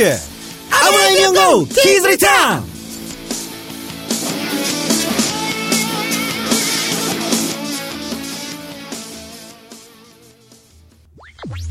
[0.00, 0.16] 죽돌이의
[0.70, 2.64] 아브라함 연구 키즈리탕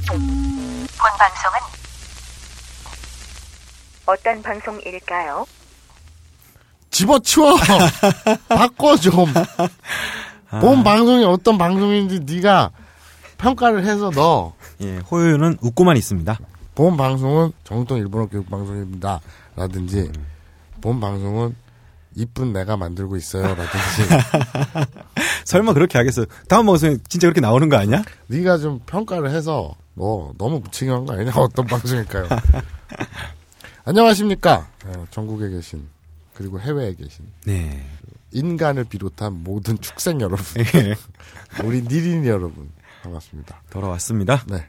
[0.07, 1.59] 본 방송은
[4.05, 5.45] 어떤 방송일까요?
[6.91, 7.55] 집어치워
[8.49, 9.25] 바꿔 좀.
[10.61, 12.71] 본 방송이 어떤 방송인지 네가
[13.37, 14.53] 평가를 해서 너.
[14.81, 16.37] 예, 호요는 웃고만 있습니다.
[16.79, 19.19] 본 방송은 정통 일본어 교육 방송입니다.
[19.57, 20.09] 라든지
[20.79, 21.53] 본 방송은
[22.15, 23.43] 이쁜 내가 만들고 있어요.
[23.43, 24.87] 라든지
[25.43, 26.23] 설마 그렇게 하겠어?
[26.47, 28.01] 다음 방송에 진짜 그렇게 나오는 거 아니야?
[28.27, 31.33] 네가 좀 평가를 해서 너 너무 무책임 한 거 아니냐?
[31.35, 32.29] 어떤 방송일까요?
[33.83, 34.69] 안녕하십니까?
[34.85, 35.85] 어, 전국에 계신
[36.33, 37.85] 그리고 해외에 계신 네.
[38.31, 40.95] 인간을 비롯한 모든 축생 여러분, 예,
[41.65, 42.69] 우리 니린 여러분
[43.03, 43.63] 반갑습니다.
[43.69, 44.45] 돌아왔습니다.
[44.47, 44.65] 네.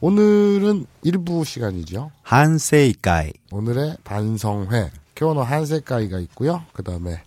[0.00, 2.10] 오늘은 일부 시간이죠.
[2.22, 3.32] 한세이까이.
[3.52, 6.62] 오늘의 반성회 교노 한세까이가 있고요.
[6.72, 7.22] 그 다음에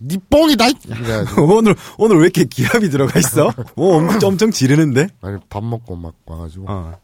[0.00, 0.68] 니 뽕이다.
[0.68, 0.74] 이!
[1.40, 3.52] 오늘 오늘 왜 이렇게 기합이 들어가 있어?
[3.76, 5.08] 오, 엄청, 엄청 지르는데?
[5.20, 6.98] 아니 밥 먹고 막 와가지고 어.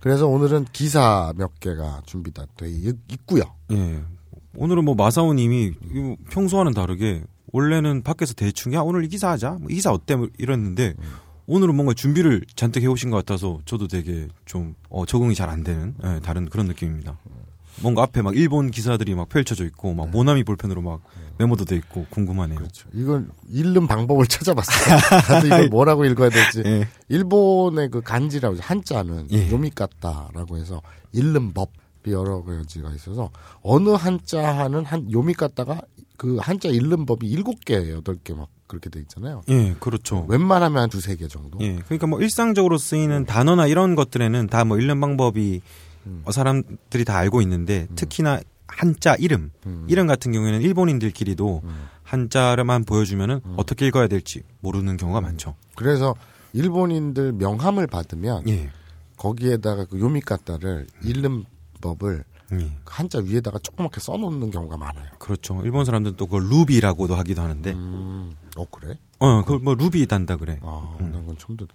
[0.00, 3.42] 그래서 오늘은 기사 몇 개가 준비가 돼 있- 있고요.
[3.72, 4.00] 예.
[4.56, 5.72] 오늘은 뭐 마사오님이
[6.30, 7.22] 평소와는 다르게
[7.52, 10.94] 원래는 밖에서 대충 야 오늘 이 기사 하자, 뭐 이 기사 어때 뭐 이랬는데
[11.52, 15.94] 오늘은 뭔가 준비를 잔뜩 해오신 것 같아서 저도 되게 좀 어, 적응이 잘 안 되는
[16.04, 17.18] 예, 다른 그런 느낌입니다.
[17.82, 21.00] 뭔가 앞에 막 일본 기사들이 막 펼쳐져 있고 막 모나미 볼펜으로 막
[21.38, 22.56] 메모도 돼 있고 궁금하네요.
[22.56, 22.88] 그렇죠.
[22.92, 24.96] 이건 읽는 방법을 찾아봤어요.
[25.28, 26.62] 나도 이걸 뭐라고 읽어야 될지.
[26.66, 26.86] 예.
[27.08, 28.56] 일본의 그 간지라고.
[28.60, 29.50] 한자는 예.
[29.50, 30.80] 요미까타라고 해서
[31.12, 33.30] 읽는 법이 여러 가지가 있어서
[33.62, 35.80] 어느 한자 하는 한 요미까타가
[36.16, 39.42] 그 한자 읽는 법이 일곱 개, 여덟 개 막 그렇게 돼 있잖아요.
[39.48, 40.24] 예, 그렇죠.
[40.28, 41.58] 웬만하면 한 두세 개 정도.
[41.60, 45.60] 예, 그러니까 뭐 일상적으로 쓰이는 단어나 이런 것들에는 다 뭐 읽는 방법이
[46.06, 46.22] 음.
[46.24, 49.84] 어, 사람들이 다 알고 있는데 특히나 한자 이름 음.
[49.88, 51.62] 이름 같은 경우에는 일본인들끼리도
[52.04, 53.54] 한자를만 보여주면은 음.
[53.56, 55.56] 어떻게 읽어야 될지 모르는 경우가 많죠.
[55.74, 56.14] 그래서
[56.52, 58.70] 일본인들 명함을 받으면 예,
[59.16, 61.44] 거기에다가 그 요미까타를 읽는
[61.80, 65.06] 법을 예, 한자 위에다가 조그맣게 써놓는 경우가 많아요.
[65.18, 65.60] 그렇죠.
[65.64, 68.98] 일본 사람들은 또 그걸 루비라고도 하기도 하는데, 음, 어 그래?
[69.18, 70.58] 어, 그걸 뭐 루비 단다 그래.
[70.62, 71.12] 아, 음.
[71.12, 71.74] 난 그건 처음 듣다.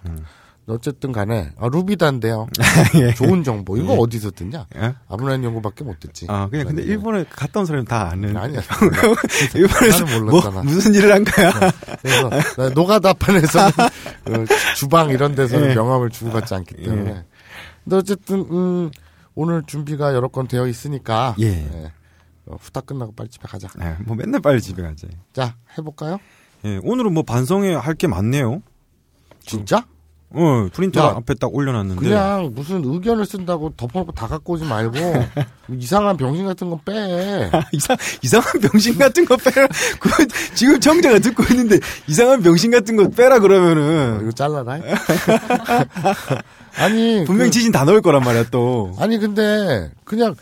[0.68, 2.48] 어쨌든 간에 아, 루비단데요.
[3.18, 3.78] 좋은 정보.
[3.78, 4.66] 이거 어디서 듣냐?
[4.76, 4.96] 예?
[5.08, 6.26] 아브라함 연구밖에 못 듣지.
[6.28, 8.36] 아, 그냥 근데 일본에 갔다 온 사람이 다 아는.
[8.36, 8.62] 아니야.
[9.54, 10.64] 일본에서 뭐 몰랐잖아.
[10.64, 11.52] 무슨 일을 한 거야?
[12.02, 13.60] 그래서 나 노가다판에서
[14.26, 15.76] 그 주방 이런 데서는 예.
[15.76, 17.24] 명함을 주고 받지 않기 때문에.
[17.84, 18.92] 근데 어쨌든 음,
[19.36, 21.92] 오늘 준비가 여러 건 되어 있으니까 예.
[22.46, 23.68] 어, 후딱 끝나고 빨리 집에 가자.
[23.82, 25.08] 예, 뭐 맨날 빨리 집에 가자.
[25.34, 26.20] 자 해볼까요?
[26.64, 28.62] 예, 오늘은 뭐 반성회 할게 많네요.
[29.42, 29.86] 진짜?
[30.32, 32.02] 어, 프린터 야, 앞에 딱 올려놨는데.
[32.02, 34.98] 그냥 무슨 의견을 쓴다고 덮어놓고 다 갖고 오지 말고
[35.80, 37.50] 이상한 병신 같은 건 빼.
[37.72, 39.68] 이상, 이상한 병신 같은 거 빼라.
[40.00, 44.80] 그거 지금 정자가 듣고 있는데 이상한 병신 같은 거 빼라 어, 그러면은 이거 잘라라.
[46.78, 48.94] 아니 분명 그- 지진 다 넣을 거란 말이야 또.
[49.00, 50.36] 아니 근데 그냥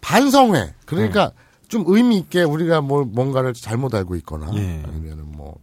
[0.00, 1.32] 반성회 그러니까
[1.68, 4.82] 좀 의미 있게 우리가 뭘 뭔가를 잘못 알고 있거나 예.
[4.86, 5.56] 아니면은 뭐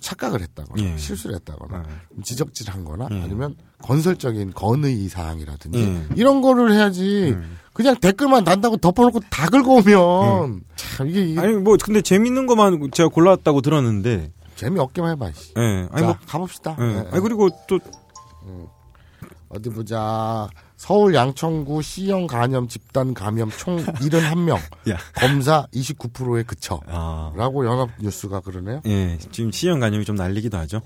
[0.00, 0.96] 착각을 했다거나 예.
[0.96, 1.84] 실수를 했다거나
[2.18, 2.22] 예.
[2.22, 3.20] 지적질한거나 예.
[3.22, 6.06] 아니면 건설적인 건의 사항이라든지 예.
[6.16, 7.36] 이런 거를 해야지
[7.72, 13.08] 그냥 댓글만 난다고 덮어놓고 다 긁어오면 참 이게, 이게 아니 뭐 근데 재밌는 것만 제가
[13.08, 14.32] 골랐다고 들었는데.
[14.56, 15.32] 재미없게만 해봐.
[15.32, 15.52] 씨.
[15.56, 15.88] 예.
[15.90, 16.16] 아니 자 뭐.
[16.26, 16.76] 가봅시다.
[16.80, 16.84] 예.
[16.84, 17.78] 예, 아니 그리고 또
[19.54, 20.48] 어디 보자.
[20.76, 24.56] 서울 양천구 C형 간염 집단 감염 총 71명.
[24.90, 24.96] 야.
[25.14, 26.80] 검사 29%에 그쳐.
[26.86, 27.32] 아.
[27.36, 28.80] 라고 연합뉴스가 그러네요.
[28.86, 30.80] 예, 지금 시형 간염이 좀 날리기도 하죠.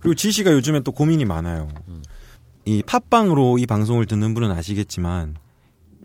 [0.00, 1.68] 그리고 지 씨가 요즘에 또 고민이 많아요.
[2.64, 5.36] 이 팟빵으로 이 방송을 듣는 분은 아시겠지만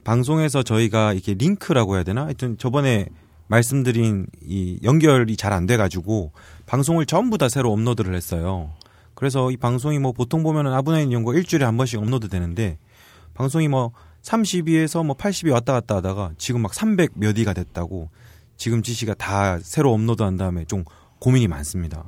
[0.04, 2.25] 방송에서 저희가 이렇게 링크라고 해야 되나?
[2.25, 3.07] 하여튼 저번에
[3.48, 6.31] 말씀드린 이 연결이 잘 안 돼가지고
[6.66, 8.72] 방송을 전부 다 새로 업로드를 했어요.
[9.21, 12.79] 그래서 이 방송이 뭐 보통 보면은 아부나이 니홍고 일주일에 한 번씩 업로드 되는데
[13.35, 13.91] 방송이 뭐
[14.24, 18.09] 32위에서 뭐 80위 왔다 갔다 하다가 지금 막 300 몇 위가 됐다고
[18.57, 20.85] 지금 지씨가 다 새로 업로드 한 다음에 좀
[21.19, 22.03] 고민이 많습니다.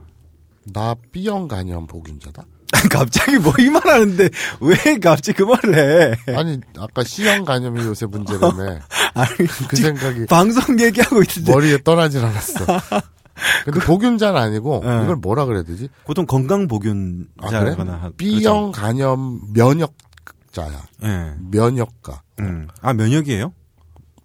[0.73, 2.45] 나 B형 간염 복균자다.
[2.89, 4.29] 갑자기 뭐 이 말 하는데
[4.61, 6.33] 왜 갑자기 그 말을 해?
[6.35, 8.79] 아니 아까 C형 간염이 요새 문제라며.
[9.13, 9.35] 아니,
[9.69, 12.65] 그 생각이 방송 얘기하고 있는데 머리에 떠나질 않았어.
[13.65, 15.03] 근데 복균자는 아니고 예.
[15.03, 15.89] 이걸 뭐라 그래야 되지?
[16.05, 17.91] 보통 건강 복균자거나 아 그래?
[17.91, 19.93] 하- B형 간염 면역자야.
[20.53, 20.87] 그렇죠.
[21.03, 21.33] 예.
[21.51, 22.21] 면역가.
[22.39, 22.67] 음.
[22.81, 23.53] 아 면역이에요?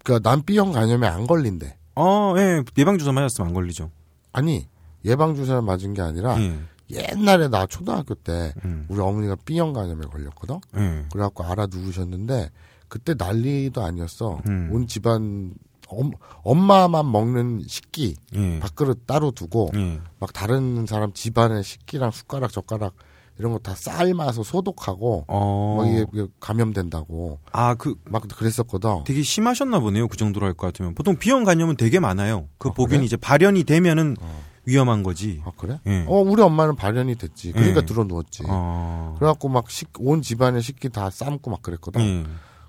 [0.05, 1.77] 그러니까 난 B형 간염에 안 걸린대.
[1.97, 2.63] 어, 예.
[2.77, 3.91] 예방 주사 맞았으면 안 걸리죠.
[4.33, 4.69] 아니
[5.05, 6.59] 예방 주사를 맞은 게 아니라 예.
[6.91, 8.87] 옛날에 나 초등학교 때 음.
[8.89, 10.59] 우리 어머니가 B형 간염에 걸렸거든.
[10.77, 11.05] 예.
[11.13, 12.51] 그래갖고 알아 누르셨는데
[12.89, 14.41] 그때 난리도 아니었어.
[14.47, 14.71] 음.
[14.73, 15.53] 온 집안
[15.89, 16.11] 엄,
[16.43, 18.59] 엄마만 먹는 식기 예.
[18.61, 20.01] 밥그릇 따로 두고 예.
[20.21, 22.95] 막 다른 사람 집안의 식기랑 숟가락 젓가락
[23.39, 25.75] 이런 거 다 삶아서 소독하고 어.
[25.77, 29.05] 뭐 이게 감염된다고 아, 그 막 그랬었거든.
[29.05, 30.09] 되게 심하셨나 보네요.
[30.09, 30.95] 그 정도로 할 것 같으면.
[30.95, 32.49] 보통 비형 간염은 되게 많아요.
[32.59, 33.05] 그 아, 복균이 그래?
[33.07, 34.43] 이제 발현이 되면은 어.
[34.65, 35.41] 위험한 거지.
[35.47, 35.79] 아 그래?
[35.87, 36.05] 예.
[36.09, 37.53] 어 우리 엄마는 발현이 됐지.
[37.53, 37.87] 그러니까 예.
[37.87, 38.43] 들어 누웠지.
[38.47, 39.15] 어.
[39.19, 42.01] 그래갖고 막온 집안의 식기 다 삶고 막 그랬거든.
[42.01, 42.25] 예.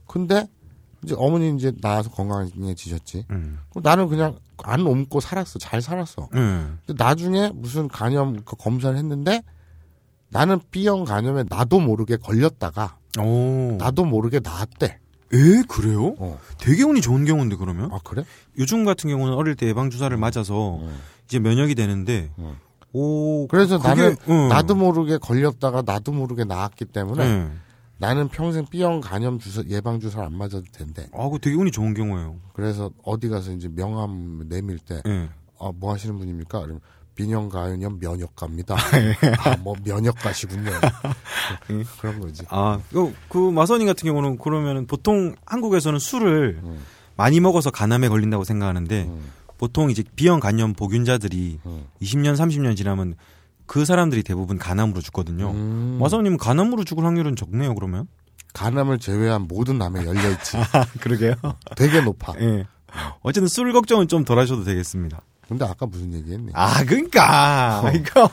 [0.06, 0.48] 근데
[1.04, 3.26] 이제 어머니 이제 나와서 건강해지셨지.
[3.32, 3.60] 음.
[3.84, 5.60] 나는 그냥 안 옮고 살았어.
[5.60, 6.28] 잘 살았어.
[6.36, 6.38] 예.
[6.86, 9.42] 근데 나중에 무슨 간염 그 검사를 했는데
[10.30, 13.76] 나는 B형 간염에 나도 모르게 걸렸다가 오.
[13.80, 15.00] 나도 모르게 나았대.
[15.32, 16.16] 에 그래요?
[16.18, 16.40] 어.
[16.58, 17.92] 되게 운이 좋은 경우인데 그러면?
[17.94, 18.24] 아 그래?
[18.58, 20.90] 요즘 같은 경우는 어릴 때 예방 주사를 맞아서 어.
[21.26, 22.56] 이제 면역이 되는데 어.
[22.94, 24.50] 오 그래서 그게- 나는 응.
[24.50, 27.50] 나도 모르게 걸렸다가 나도 모르게 나았기 때문에 예.
[28.00, 31.08] 나는 평생 B형 간염 주사 예방 주사를 안 맞아도 된대.
[31.14, 32.38] 아, 그 되게 운이 좋은 경우예요.
[32.54, 35.30] 그래서 어디 가서 이제 명함 내밀 때 예.
[35.60, 36.62] 아, 뭐 하시는 분입니까?
[36.62, 36.80] 그러면
[37.14, 38.76] 비형 간염 면역가입니다.
[39.02, 39.16] 예.
[39.44, 40.72] 아, 뭐 면역가시군요.
[42.00, 42.44] 그런 거지.
[42.48, 46.80] 아, 그, 그 마선님 같은 경우는 그러면은 보통 한국에서는 술을 음.
[47.18, 49.32] 많이 먹어서 간암에 걸린다고 생각하는데 음.
[49.58, 51.84] 보통 이제 비형 간염 복균자들이 음.
[52.02, 53.16] 20년, 30년 지나면
[53.70, 55.52] 그 사람들이 대부분 간암으로 죽거든요.
[55.52, 56.00] 음.
[56.02, 58.08] 마선님은 간암으로 죽을 확률은 적네요, 그러면?
[58.54, 60.58] 간암을 제외한 모든 암에 열려 있지.
[61.00, 61.36] 그러게요.
[61.76, 62.34] 되게 높아.
[62.42, 62.66] 예.
[63.22, 65.22] 어쨌든 술 걱정은 좀 덜 하셔도 되겠습니다.
[65.48, 66.52] 근데 아까 무슨 얘기 했니?
[66.56, 68.28] 아, 그러니까 이거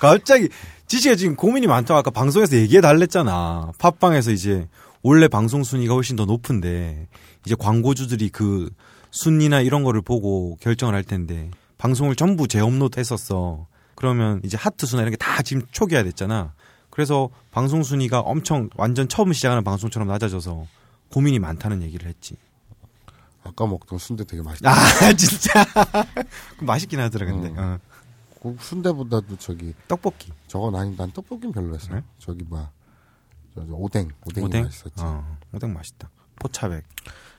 [0.00, 0.48] 갑자기
[0.88, 3.70] 지씨가 지금 고민이 많다고 아까 방송에서 얘기해 달랬잖아.
[3.78, 4.66] 팟빵에서 이제
[5.04, 7.06] 원래 방송 순위가 훨씬 더 높은데
[7.46, 8.70] 이제 광고주들이 그
[9.12, 11.48] 순위나 이런 거를 보고 결정을 할 텐데
[11.78, 13.68] 방송을 전부 재업로드 했었어.
[14.00, 16.54] 그러면 이제 하트 수나 이런 게 다 지금 초기화 됐잖아.
[16.88, 20.66] 그래서 방송 순위가 엄청 완전 처음 시작하는 방송처럼 낮아져서
[21.12, 22.36] 고민이 많다는 얘기를 했지.
[23.44, 24.70] 아까 먹던 순대 되게 맛있다.
[24.70, 25.64] 아 진짜
[26.60, 27.58] 맛있긴 하더라 근데 음.
[27.58, 27.78] 어.
[28.42, 31.94] 그 순대보다도 저기 떡볶이 저건 아니 난 떡볶이는 별로였어.
[31.94, 32.02] 네?
[32.18, 32.70] 저기 뭐야.
[33.54, 34.94] 저, 저 오뎅 오뎅이 오뎅 맛있었지.
[35.02, 36.84] 어, 오뎅 맛있다 포차백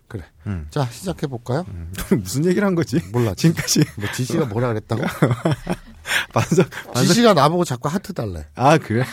[0.07, 0.23] 그래.
[0.45, 0.67] 음.
[0.69, 1.65] 자 시작해 볼까요?
[1.69, 1.91] 음.
[2.21, 3.33] 무슨 얘기를 한 거지 몰라.
[3.33, 5.01] 지금까지 뭐 지씨가 뭐라 그랬다고?
[6.33, 8.47] 반성 반성 지씨가 나보고 자꾸 하트 달래.
[8.55, 9.03] 아 그래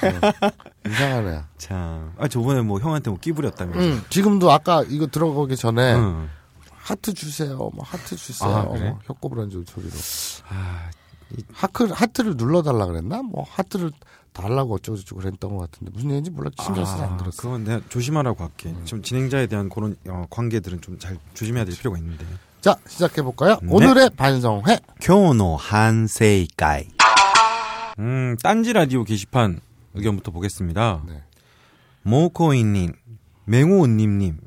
[0.89, 1.49] 이상한 애야.
[1.59, 4.03] 참 아 저번에 뭐 형한테 뭐 끼부렸다면서 응.
[4.11, 6.29] 지금도 아까 이거 들어가기 전에 응.
[6.71, 7.57] 하트 주세요.
[7.57, 8.51] 뭐 하트 주세요.
[8.51, 8.91] 아, 그래?
[8.91, 9.93] 뭐 혀꼬부라는 소리로.
[10.49, 10.91] 아,
[11.53, 13.23] 하트 하트를 눌러달라 그랬나?
[13.23, 13.93] 뭐 하트를
[14.33, 17.43] 달라고 어쩌고저쩌고 그랬던 것 같은데 무슨 얘기인지 몰라 신경 쓰지 안 들었어.
[17.43, 21.99] 그건 내가 조심하라고 할게 좀 진행자에 대한 그런 어, 관계들은 좀 잘 조심해야 될 필요가
[21.99, 22.25] 있는데
[22.61, 23.59] 자 시작해 볼까요?
[23.63, 23.69] 네.
[23.71, 24.79] 오늘의 반성회.
[25.01, 26.85] 교노 한세이까이
[28.01, 29.61] 음 딴지 라디오 게시판
[29.95, 31.23] 의견부터 보겠습니다 네.
[32.03, 32.93] 모코이님
[33.45, 34.39] 맹호은님님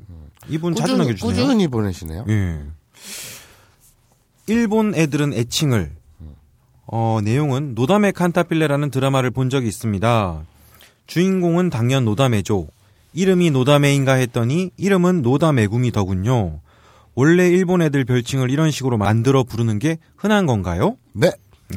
[0.48, 2.24] 이분 자주 꾸준히, 남겨주시네요 꾸준히 보내시네요.
[2.28, 2.62] 예.
[4.48, 5.92] 일본 애들은 애칭을
[6.86, 10.42] 어, 내용은 노다메 칸타필레라는 드라마를 본 적이 있습니다.
[11.06, 12.66] 주인공은 당연 노다메죠.
[13.14, 16.60] 이름이 노다메인가 했더니 이름은 노다메구미더군요.
[17.14, 20.96] 원래 일본 애들 별칭을 이런 식으로 만들어 부르는 게 흔한 건가요?
[21.12, 21.30] 네.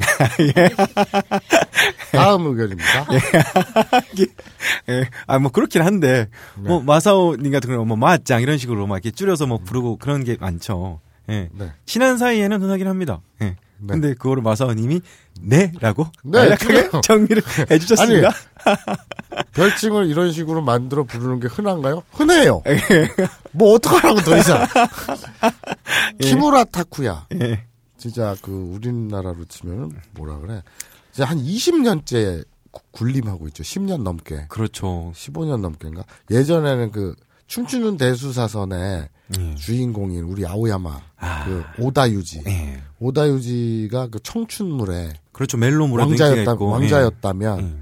[2.12, 3.06] 다음 의견입니다.
[4.90, 8.96] 예, 아, 뭐, 그렇긴 한데, 뭐, 마사오 님 같은 경우는 뭐, 마짱 이런 식으로 막
[8.96, 11.00] 이렇게 줄여서 뭐 부르고 그런 게 많죠.
[11.30, 11.48] 예.
[11.52, 11.72] 네.
[11.86, 13.20] 친한 사이에는 흔하긴 합니다.
[13.42, 13.56] 예.
[13.78, 13.92] 네.
[13.94, 15.00] 근데 그거를 마사오님이
[15.40, 17.00] 네라고 네, 간략하게 그래요.
[17.02, 18.30] 정리를 해주셨습니다.
[19.52, 22.02] 별칭을 이런 식으로 만들어 부르는 게 흔한가요?
[22.12, 22.62] 흔해요.
[22.66, 22.78] 예.
[23.52, 24.66] 뭐 어떡하라고 더 이상.
[26.20, 27.26] 키무라 타쿠야.
[27.40, 27.64] 예.
[27.98, 30.62] 진짜 그 우리나라로 치면 뭐라 그래.
[31.12, 32.44] 이제 한 20년째
[32.92, 33.62] 굴림하고 있죠.
[33.62, 34.46] 10년 넘게.
[34.48, 35.12] 그렇죠.
[35.14, 36.04] 15년 넘게인가?
[36.30, 37.14] 예전에는 그
[37.46, 39.54] 춤추는 대수사선의 예.
[39.54, 41.44] 주인공인 우리 아오야마 아.
[41.44, 42.42] 그 오다유지.
[42.46, 42.82] 예.
[42.98, 45.56] 오다유지가 그 청춘물의 그렇죠.
[45.56, 46.54] 멜로물에 왕자였다.
[46.54, 47.76] 왕자였다면 예.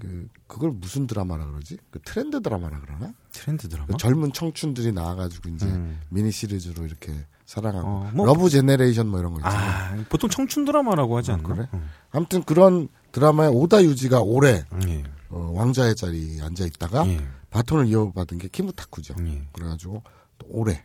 [0.00, 1.78] 그 그걸 무슨 드라마라 그러지?
[1.90, 3.12] 그 트렌드 드라마라 그러나?
[3.32, 3.86] 트렌드 드라마.
[3.86, 6.00] 그 젊은 청춘들이 나와가지고 이제 음.
[6.08, 7.12] 미니 시리즈로 이렇게
[7.46, 10.00] 사랑하고 어, 뭐- Love Generation 뭐 이런 거 있잖아요.
[10.00, 11.48] 아, 보통 청춘 드라마라고 하지 아, 않나?
[11.54, 11.68] 그래?
[11.74, 11.88] 음.
[12.10, 15.04] 아무튼 그런 드라마의 오다유지가 오래 예.
[15.30, 17.20] 어, 왕자의 자리에 앉아 있다가 예.
[17.50, 19.14] 바톤을 이어받은 게 키무타쿠죠.
[19.26, 19.46] 예.
[19.52, 20.02] 그래가지고
[20.38, 20.84] 또 오래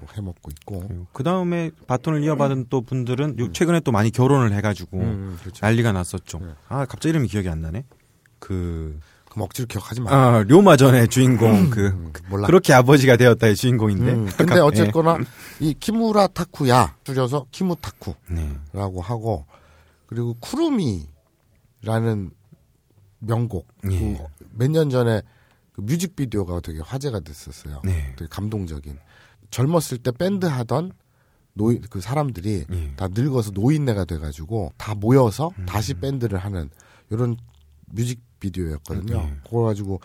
[0.00, 1.06] 또 해먹고 있고.
[1.12, 5.64] 그 다음에 바톤을 이어받은 또 분들은 요- 최근에 또 많이 결혼을 해가지고 음, 그렇죠.
[5.64, 6.38] 난리가 났었죠.
[6.40, 6.46] 네.
[6.68, 7.84] 아 갑자기 이름이 기억이 안 나네.
[8.38, 10.10] 그 그럼 억지로 기억하지 마.
[10.12, 12.46] 아, 료마전의 주인공 그 음, 몰라.
[12.46, 14.12] 그렇게 아버지가 되었다의 주인공인데.
[14.12, 14.60] 음, 근데 예.
[14.60, 15.18] 어쨌거나
[15.60, 19.00] 이 키무라 타쿠야 줄여서 키무 타쿠라고 네.
[19.02, 19.44] 하고
[20.06, 22.30] 그리고 쿠루미라는
[23.20, 24.18] 명곡 예.
[24.52, 25.22] 몇년 전에
[25.72, 27.82] 그그 뮤직비디오가 되게 화제가 됐었어요.
[27.84, 28.12] 네.
[28.16, 28.98] 되게 감동적인.
[29.50, 30.92] 젊었을 때 밴드 하던
[31.54, 32.92] 노인 그 사람들이 예.
[32.96, 35.66] 다 늙어서 노인네가 돼가지고 다 모여서 음.
[35.66, 36.70] 다시 밴드를 하는
[37.10, 37.36] 이런
[37.86, 39.16] 뮤직 비디오였거든요.
[39.16, 39.36] 네.
[39.44, 40.00] 그거 가지고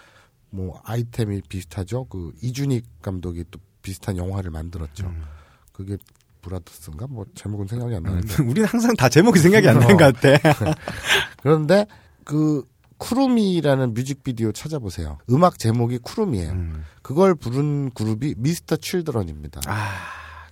[0.50, 2.06] 뭐 아이템이 비슷하죠.
[2.06, 5.08] 그 이준익 감독이 또 비슷한 영화를 만들었죠.
[5.08, 5.24] 음.
[5.72, 5.98] 그게
[6.42, 10.76] 브라더스인가 뭐 제목은 생각이 안 나는데 우리는 항상 다 제목이 생각이 안 나는 것 같아.
[11.42, 11.86] 그런데
[12.24, 12.66] 그
[12.98, 15.18] 쿠루미라는 뮤직비디오 찾아보세요.
[15.30, 16.52] 음악 제목이 쿠루미예요.
[16.52, 16.84] 음.
[17.02, 19.62] 그걸 부른 그룹이 미스터 칠드런입니다.
[19.68, 19.92] 아,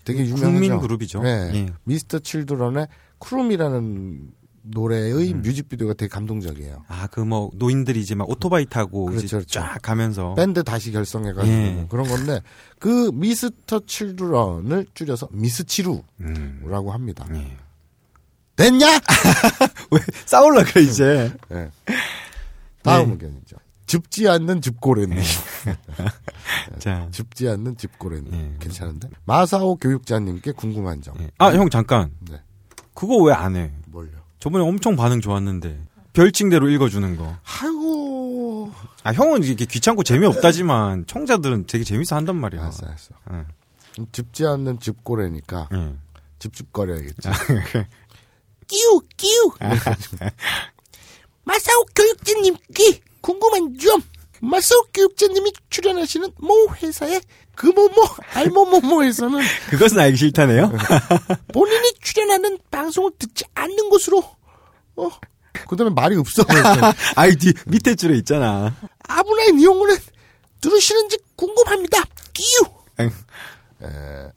[0.04, 0.46] 되게 유명하죠.
[0.52, 1.22] 국민 그룹이죠.
[1.24, 1.52] 네.
[1.54, 1.66] 예.
[1.84, 2.88] 미스터 칠드런의
[3.20, 4.32] 쿠룸이라는
[4.66, 5.42] 노래의 음.
[5.42, 6.86] 뮤직비디오가 되게 감동적이에요.
[6.88, 9.60] 아, 그 뭐 노인들이 이제 막 오토바이 타고 그렇죠, 이제 그렇죠.
[9.60, 11.72] 쫙 가면서 밴드 다시 결성해 가지고 예.
[11.72, 12.42] 뭐 그런 건데
[12.80, 16.94] 그 미스터 칠드런을 줄여서 미스치루라고 음.
[16.94, 17.26] 합니다.
[17.34, 17.58] 예.
[18.56, 18.88] 됐냐?
[19.92, 21.34] 왜 싸울라 그래 이제.
[21.50, 21.70] 네.
[22.84, 23.12] 다음 네.
[23.14, 23.58] 의견이죠.
[23.86, 25.18] 줍지 않는 집고래님.
[26.80, 27.08] 자.
[27.12, 28.34] 줍지 않는 집고래님.
[28.34, 28.56] 예.
[28.60, 29.10] 괜찮은데?
[29.26, 31.16] 마사오 교육자님께 궁금한 점.
[31.20, 31.30] 예.
[31.38, 32.12] 아, 형 잠깐.
[32.20, 32.42] 네.
[32.94, 33.72] 그거 왜 안 해?
[33.88, 34.12] 뭘요?
[34.40, 35.86] 저번에 엄청 반응 좋았는데.
[36.14, 37.36] 별칭대로 읽어주는 거.
[37.62, 38.72] 아이고.
[39.04, 42.62] 아, 형은 이게 귀찮고 재미없다지만 청자들은 되게 재밌어 한단 말이야.
[42.62, 43.14] 알았어, 알았어.
[43.34, 43.46] 예.
[44.12, 45.94] 줍지 않는 집고래니까 예.
[46.40, 47.30] 줍줍거려야겠지.
[48.68, 49.52] 끼우 끼우
[51.44, 54.02] 마사오 교육자님께 궁금한 점
[54.42, 57.22] 마사오 교육자님이 출연하시는 모 회사의
[57.56, 58.02] 그모모
[58.34, 60.72] 알모모모에서는 그것은 알기 싫다네요.
[61.54, 64.24] 본인이 출연하는 방송을 듣지 않는 것으로
[64.96, 65.10] 어,
[65.68, 66.44] 그 다음에 말이 없어.
[67.16, 68.76] 아이 뒤 밑에 줄에 있잖아.
[69.08, 69.96] 아브나의 내용은
[70.62, 72.66] 들으시는지 궁금합니다 끼우
[73.84, 73.88] 에,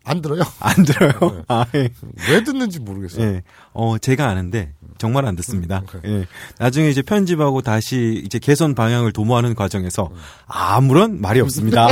[0.05, 0.43] 안 들어요.
[0.61, 1.45] 안 들어요.
[1.49, 1.89] 아, 예.
[2.31, 3.27] 왜 듣는지 모르겠어요.
[3.27, 3.43] 예.
[3.73, 5.83] 어, 제가 아는데 정말 안 듣습니다.
[6.05, 6.27] 예.
[6.59, 10.11] 나중에 이제 편집하고 다시 이제 개선 방향을 도모하는 과정에서
[10.47, 11.89] 아무런 말이 없습니다.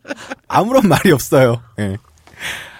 [0.48, 1.62] 아무런 말이 없어요.
[1.78, 1.96] 예.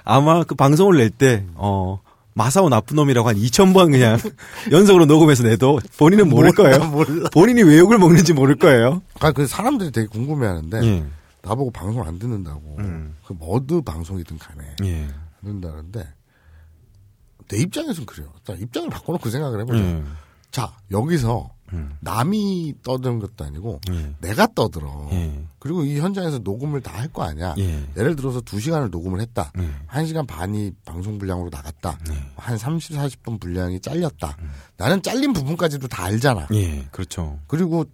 [0.05, 2.01] 아마 그 방송을 낼 때, 어,
[2.35, 4.17] 마사오 나쁜 놈이라고 한 2,000번 그냥
[4.71, 6.79] 연속으로 녹음해서 내도 본인은 모를 거예요.
[6.87, 7.29] 몰라.
[7.33, 9.03] 본인이 왜 욕을 먹는지 모를 거예요.
[9.21, 11.05] 아, 그 사람들이 되게 궁금해 하는데 예.
[11.49, 12.77] 나보고 방송 안 듣는다고.
[12.79, 13.17] 음.
[13.27, 15.05] 그 어느 방송이든 간에 예.
[15.05, 15.11] 안
[15.45, 16.07] 듣는다는데
[17.49, 18.33] 내 입장에서는 그래요.
[18.45, 19.79] 자, 입장을 바꿔놓고 생각을 해보자.
[19.79, 20.05] 예.
[20.51, 21.95] 자, 여기서 음.
[22.01, 24.15] 남이 떠드는 것도 아니고 예.
[24.21, 25.09] 내가 떠들어.
[25.13, 25.45] 예.
[25.59, 27.55] 그리고 이 현장에서 녹음을 다 할 거 아니야.
[27.59, 27.87] 예.
[27.97, 29.53] 예를 들어서 두 시간을 녹음을 했다.
[29.59, 29.71] 예.
[29.87, 31.99] 한 시간 반이 방송 분량으로 나갔다.
[32.09, 32.15] 네.
[32.37, 34.37] 한 30, 40분 분량이 잘렸다.
[34.77, 36.49] 나는 잘린 부분까지도 다 알잖아.
[36.55, 36.87] 예.
[36.91, 37.39] 그렇죠.
[37.47, 37.85] 그리고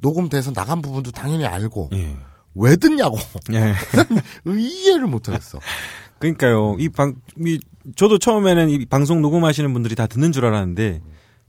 [0.00, 2.16] 녹음돼서 나간 부분도 당연히 알고 예.
[2.54, 3.16] 왜 듣냐고
[3.52, 3.74] 예.
[4.50, 5.60] 이해를 못하겠어.
[6.18, 6.76] 그러니까요.
[6.78, 7.58] 이 방, 이,
[7.96, 11.00] 저도 처음에는 이 방송 녹음하시는 분들이 다 듣는 줄 알았는데,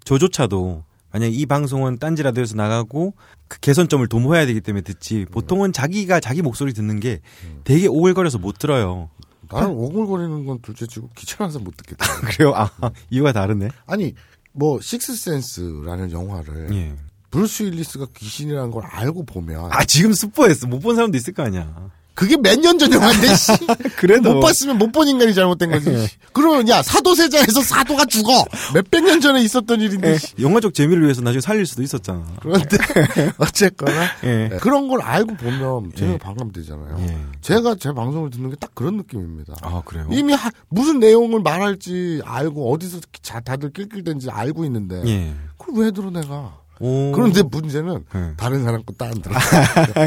[0.05, 3.13] 저조차도, 만약 이 방송은 딴지 라디오에서 나가고,
[3.50, 7.20] 그 개선점을 도모해야 되기 때문에 듣지, 보통은 자기가 자기 목소리 듣는 게
[7.65, 9.10] 되게 오글거려서 못 들어요.
[9.51, 12.05] 나는 오글거리는 건 둘째치고 귀찮아서 못 듣겠다.
[12.31, 12.53] 그래요?
[12.55, 12.70] 아,
[13.10, 13.67] 이유가 다르네.
[13.86, 14.13] 아니
[14.53, 16.96] 뭐 식스센스라는 영화를 예.
[17.31, 20.67] 브루스 윌리스가 귀신이라는 걸 알고 보면 아, 지금 스포했어.
[20.67, 21.89] 못 본 사람도 있을 거 아니야.
[22.13, 23.51] 그게 몇 년 전 영화인데 씨.
[23.95, 24.33] 그래도.
[24.33, 26.09] 못 봤으면 못 본 인간이 잘못된 거지.
[26.33, 30.33] 그러면 야 사도세자에서 사도가 죽어 몇백 년 전에 있었던 일인데 예, 씨.
[30.39, 32.25] 영화적 재미를 위해서 나중에 살릴 수도 있었잖아.
[32.41, 32.77] 그런데
[33.39, 34.50] 어쨌거나 예.
[34.50, 36.17] 네, 그런 걸 알고 보면 제가 예.
[36.17, 36.97] 반감되잖아요.
[37.00, 37.17] 예.
[37.39, 39.55] 제가 제 방송을 듣는 게 딱 그런 느낌입니다.
[39.61, 40.07] 아, 그래요?
[40.11, 45.33] 이미 하- 무슨 내용을 말할지 알고 어디서 자, 다들 낄낄댄지 알고 있는데 예.
[45.57, 46.59] 그걸 왜 들어 내가?
[46.81, 47.11] 오.
[47.13, 48.33] 그런데 문제는 예.
[48.38, 49.35] 다른 사람 거 안 들어.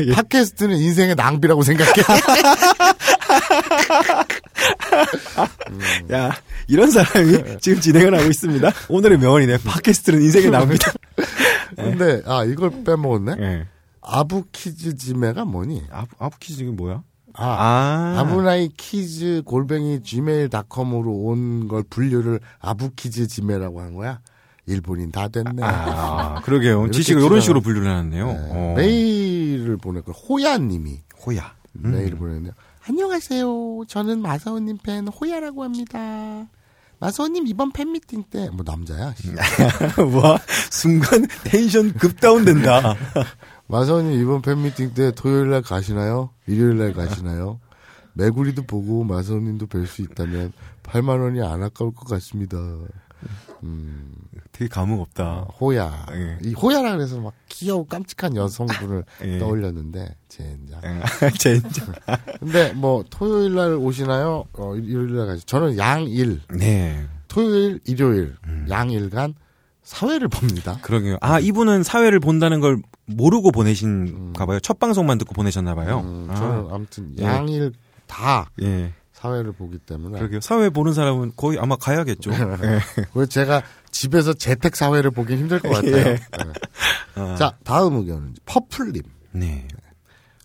[0.07, 0.13] 예.
[0.13, 1.93] 팟캐스트는 인생의 낭비라고 생각해.
[6.13, 6.31] 야,
[6.69, 8.71] 이런 사람이 지금 진행을 하고 있습니다.
[8.89, 9.59] 오늘의 명언이네.
[9.65, 10.93] 팟캐스트는 인생의 낭비다.
[11.77, 13.37] 근데 아 이걸 빼먹었네.
[13.41, 13.67] 예.
[14.03, 15.85] 아부키즈지메가 뭐니?
[15.91, 17.03] 아부, 아부키즈 이게 뭐야?
[17.37, 18.15] 아, 아.
[18.21, 24.21] 아부나이 키즈 골뱅이 gmail.com으로 온 걸 분류를 아부키즈 지메라고 한 거야?
[24.67, 25.63] 일본인 다 됐네.
[25.63, 26.91] 아, 그러게요.
[26.91, 28.27] 지식을 이런 식으로 분류를 해놨네요.
[28.27, 28.49] 네.
[28.51, 28.75] 어.
[28.77, 31.55] 메일을 보냈고 호야님이 호야.
[31.73, 32.53] 메일을 보냈네요.
[32.87, 33.85] 안녕하세요.
[33.89, 36.47] 저는 마사오님 팬 호야라고 합니다.
[37.01, 39.15] 마사오님 이번 팬미팅 때 뭐 남자야?
[39.17, 39.31] 씨.
[40.15, 40.39] 와,
[40.71, 42.95] 순간 텐션 급 다운된다.
[43.69, 46.31] 마사오님 이번 팬미팅 때 토요일 날 가시나요?
[46.47, 47.59] 일요일 날 가시나요?
[48.15, 50.53] 메구리도 보고 마사오님도 뵐 수 있다면
[50.85, 52.57] 8만 원이 안 아까울 것 같습니다.
[53.65, 54.13] 음,
[54.53, 55.47] 되게 감흥 없다.
[55.61, 56.07] 호야.
[56.13, 56.39] 예.
[56.43, 59.39] 이 호야라 그래서 막 귀여운 깜찍한 여성분을 예.
[59.39, 60.81] 떠올렸는데 젠장.
[61.39, 61.95] 젠장.
[62.41, 64.45] 근데 뭐 토요일 날 오시나요?
[64.53, 65.45] 어, 일요일 날 가시.
[65.47, 67.05] 저는 양일 네.
[67.29, 68.67] 토요일, 일요일 음.
[68.69, 69.35] 양일간
[69.83, 70.79] 사회를 봅니다.
[70.83, 71.19] 그러게요.
[71.21, 74.59] 아, 이분은 사회를 본다는 걸 모르고 보내신가 봐요.
[74.61, 76.01] 첫 방송만 듣고 보내셨나 봐요.
[76.05, 77.25] 음, 아, 저는 아 무튼 예.
[77.25, 77.73] 양일
[78.07, 78.93] 다 예.
[79.25, 80.41] 사회를 보기 때문에 그러게요.
[80.43, 82.31] 사회 보는 사람은 거의 아마 가야겠죠.
[82.31, 82.37] 예.
[83.15, 85.97] 그래서 제가 집에서 재택 사회를 보기 힘들 것 같아요.
[85.97, 86.03] 예.
[86.05, 86.19] 네.
[87.15, 89.03] 아, 자 다음 의견은 퍼플님
[89.33, 89.67] 네.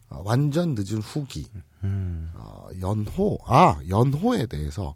[0.10, 1.46] 어, 완전 늦은 후기
[1.84, 2.32] 음.
[2.36, 4.96] 어, 연호 아 연호에 대해서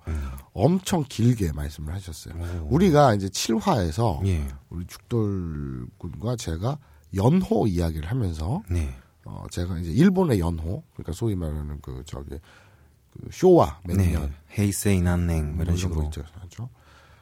[0.54, 2.36] 엄청 길게 말씀을 하셨어요.
[2.36, 2.68] 오.
[2.72, 4.48] 우리가 이제 7화에서 예.
[4.70, 6.78] 우리 죽돌 군과 제가
[7.16, 8.96] 연호 이야기를 하면서 네.
[9.26, 12.40] 어 제가 이제 일본의 연호 그러니까 소위 말하는 그 저기
[13.14, 14.12] 그 쇼와 몇 네.
[14.12, 16.04] 년 헤이세이 난냉 뭐뭐 이런 식으로.
[16.06, 16.70] 있죠, 하죠.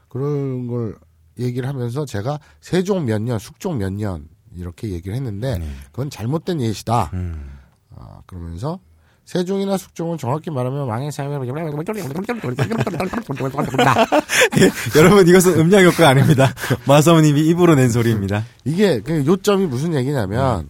[0.08, 0.96] 그런 걸
[1.38, 5.66] 얘기를 하면서 제가 세종 몇 년, 숙종 몇 년 이렇게 얘기를 했는데 네.
[5.92, 7.10] 그건 잘못된 예시다.
[7.14, 7.58] 음.
[7.96, 8.80] 아, 그러면서
[9.24, 11.46] 세종이나 숙종은 정확히 말하면 왕의 사회로
[14.96, 16.52] 여러분 이것은 음량 효과 아닙니다.
[16.86, 18.44] 마사오님이 입으로 낸 소리입니다.
[18.64, 20.68] 이게 그 요점이 무슨 얘기냐면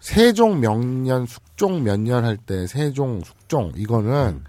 [0.00, 4.44] 세종 명년, 숙종 몇 년 할 때 세종, 숙 종 이거는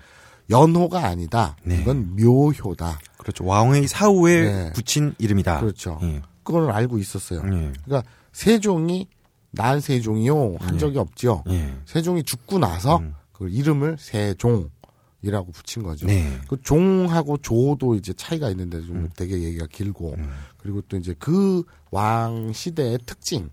[0.50, 1.58] 연호가 아니다.
[1.64, 1.82] 네.
[1.82, 3.00] 이건 묘효다.
[3.18, 3.46] 그렇죠.
[3.46, 4.74] 왕의 사후에 네.
[4.74, 5.60] 붙인 이름이다.
[5.60, 6.00] 그렇죠.
[6.04, 6.22] 예.
[6.44, 7.42] 그걸 알고 있었어요.
[7.46, 7.74] 예.
[7.84, 9.08] 그러니까 세종이
[9.52, 10.80] 난 세종이요 한 예.
[10.80, 11.44] 적이 없죠.
[11.50, 11.74] 예.
[11.86, 13.16] 세종이 죽고 나서 음.
[13.32, 16.06] 그 이름을 세종이라고 붙인 거죠.
[16.06, 16.40] 네.
[16.48, 19.10] 그 종하고 조도 이제 차이가 있는데 좀 음.
[19.16, 20.30] 되게 얘기가 길고 음.
[20.58, 23.50] 그리고 또 이제 그 왕 시대의 특징,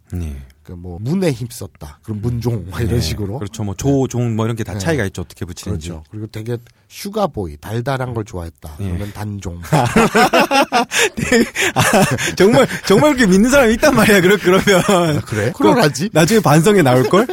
[0.69, 0.75] 네.
[0.75, 3.01] 그뭐 문에 힘썼다, 그럼 문종 막 이런 네.
[3.01, 3.65] 식으로 그렇죠.
[3.65, 4.79] 뭐 조, 종, 뭐 이런 게다 네.
[4.79, 5.23] 차이가 있죠.
[5.23, 5.89] 어떻게 붙이는지.
[5.89, 6.05] 그렇죠.
[6.11, 8.77] 그리고 되게 sugar boy 달달한 걸 좋아했다.
[8.81, 8.85] 예.
[8.85, 9.61] 그러면 단종.
[12.37, 14.21] 정말, 정말 그렇게 믿는 사람이 있단 말이야.
[14.21, 15.21] 그러, 그러면.
[15.23, 15.53] 그래?
[15.55, 16.11] 그러라지.
[16.13, 17.27] 나중에 반성회에 나올걸?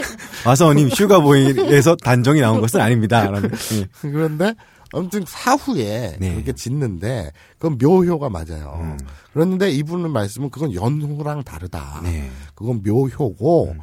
[0.45, 3.31] 마사오님 sugar boy에서 단종이 나온 것은 아닙니다.
[3.73, 3.87] 예.
[4.01, 4.53] 그런데
[4.95, 6.33] 아무튼 사후에 네.
[6.33, 8.79] 그렇게 짓는데 그건 묘호가 맞아요.
[8.79, 8.97] 음.
[9.33, 11.99] 그런데 이분은 말씀은 그건 연호랑 다르다.
[12.03, 12.31] 네.
[12.55, 13.79] 그건 묘호고 음.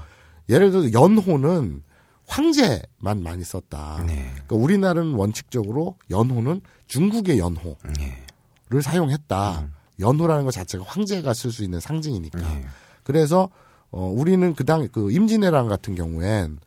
[0.49, 1.83] 예를 들어 서 연호는
[2.27, 4.05] 황제만 많이 썼다.
[4.07, 4.31] 네.
[4.33, 8.81] 그러니까 우리나라는 원칙적으로 연호는 중국의 연호를 네.
[8.81, 9.61] 사용했다.
[9.61, 9.73] 음.
[10.01, 12.39] 연호라는 것 자체가 황제가 쓸 수 있는 상징이니까.
[12.39, 12.65] 네.
[13.03, 13.51] 그래서
[13.91, 16.59] 어 우리는 그당 그 임진왜란 같은 경우엔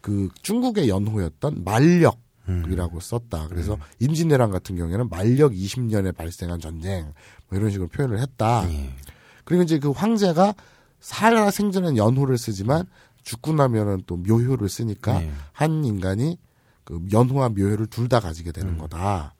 [0.00, 2.23] 그 중국의 연호였던 만력 음.
[2.46, 3.48] 이라고 썼다.
[3.48, 7.12] 그래서 임진왜란 같은 경우에는 만력 20년에 발생한 전쟁
[7.48, 8.68] 뭐 이런 식으로 표현을 했다.
[8.70, 8.90] 예.
[9.44, 10.54] 그리고 이제 그 황제가
[11.00, 12.86] 살아 생전엔 연호를 쓰지만
[13.22, 15.32] 죽고 나면은 또 묘효를 쓰니까 네.
[15.52, 16.38] 한 인간이
[16.84, 18.78] 그 연호와 묘효를 둘 다 가지게 되는 음.
[18.78, 19.34] 거다.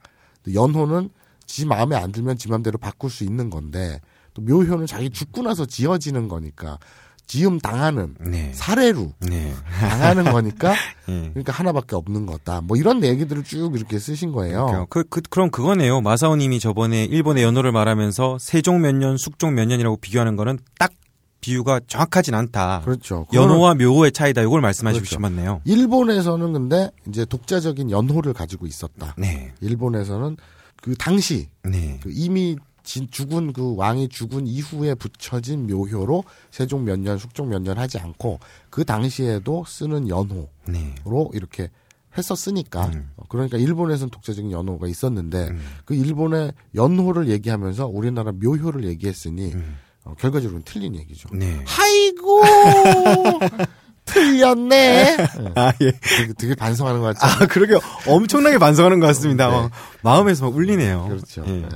[0.52, 1.10] 연호는
[1.46, 4.00] 지 마음에 안 들면 지 마음대로 바꿀 수 있는 건데
[4.32, 6.78] 또 묘효는 자기 죽고 나서 지어지는 거니까
[7.26, 8.52] 지음 당하는 네.
[8.54, 9.54] 사례로 네.
[9.80, 10.74] 당하는 거니까
[11.08, 11.30] 예.
[11.30, 12.60] 그러니까 하나밖에 없는 거다.
[12.60, 14.66] 뭐 이런 얘기들을 쭉 이렇게 쓰신 거예요.
[14.66, 14.87] 그러니까요.
[14.90, 16.00] 그, 그, 그 럼 그거네요.
[16.00, 20.92] 마사오님이 저번에 일본의 연호를 말하면서 세종 몇 년, 숙종 몇 년이라고 비교하는 거는 딱
[21.40, 22.80] 비유가 정확하진 않다.
[22.84, 23.26] 그렇죠.
[23.34, 24.40] 연호와 묘호의 차이다.
[24.42, 25.16] 이걸 말씀하시고 그렇죠.
[25.16, 25.60] 싶었네요.
[25.64, 29.14] 일본에서는 근데 이제 독자적인 연호를 가지고 있었다.
[29.18, 29.52] 네.
[29.60, 30.37] 일본에서는
[30.82, 31.98] 그 당시 네.
[32.02, 37.60] 그 이미 진- 죽은 그 왕이 죽은 이후에 붙여진 묘효로 세종 몇 년, 숙종 몇
[37.62, 38.38] 년 하지 않고
[38.70, 40.94] 그 당시에도 쓰는 연호로 네.
[41.32, 41.70] 이렇게
[42.16, 43.10] 했었으니까 음.
[43.16, 45.60] 어, 그러니까 일본에서는 독자적인 연호가 있었는데 음.
[45.84, 49.76] 그 일본의 연호를 얘기하면서 우리나라 묘효를 얘기했으니 음.
[50.04, 51.28] 어, 결과적으로는 틀린 얘기죠.
[51.32, 51.64] 네.
[51.80, 52.42] 아이고
[54.04, 55.16] 틀렸네.
[55.56, 55.90] 아, 예.
[56.18, 57.44] 되게, 되게 반성하는 것 같죠.
[57.44, 57.74] 아, 그러게
[58.06, 59.48] 엄청나게 반성하는 것 같습니다.
[59.48, 59.54] 네.
[59.56, 59.70] 어,
[60.02, 61.06] 마음에서 막 울리네요.
[61.08, 61.42] 그렇죠.
[61.46, 61.52] 예.
[61.52, 61.68] 네.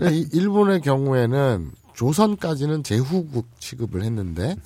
[0.00, 4.56] 이- 일본의 경우에는 조선까지는 제후국 취급을 했는데,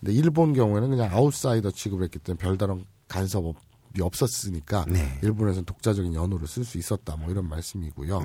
[0.00, 3.44] 근데 일본 경우에는 그냥 아웃사이더 취급을 했기 때문에 별다른 간섭
[3.96, 5.18] 이 없었으니까 네.
[5.22, 7.14] 일본에서는 독자적인 연호를 쓸 수 있었다.
[7.16, 8.18] 뭐 이런 말씀이고요.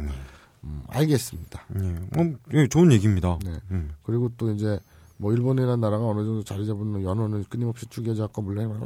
[0.63, 1.65] 음, 알겠습니다.
[1.79, 1.87] 예.
[2.21, 3.37] 어, 예, 좋은 얘기입니다.
[3.43, 3.51] 네.
[3.71, 3.91] 음.
[4.01, 4.79] 그리고 또 이제
[5.17, 8.79] 뭐 일본이라는 나라가 어느 정도 자리 잡은 연호는 끊임없이 죽여잡고 물론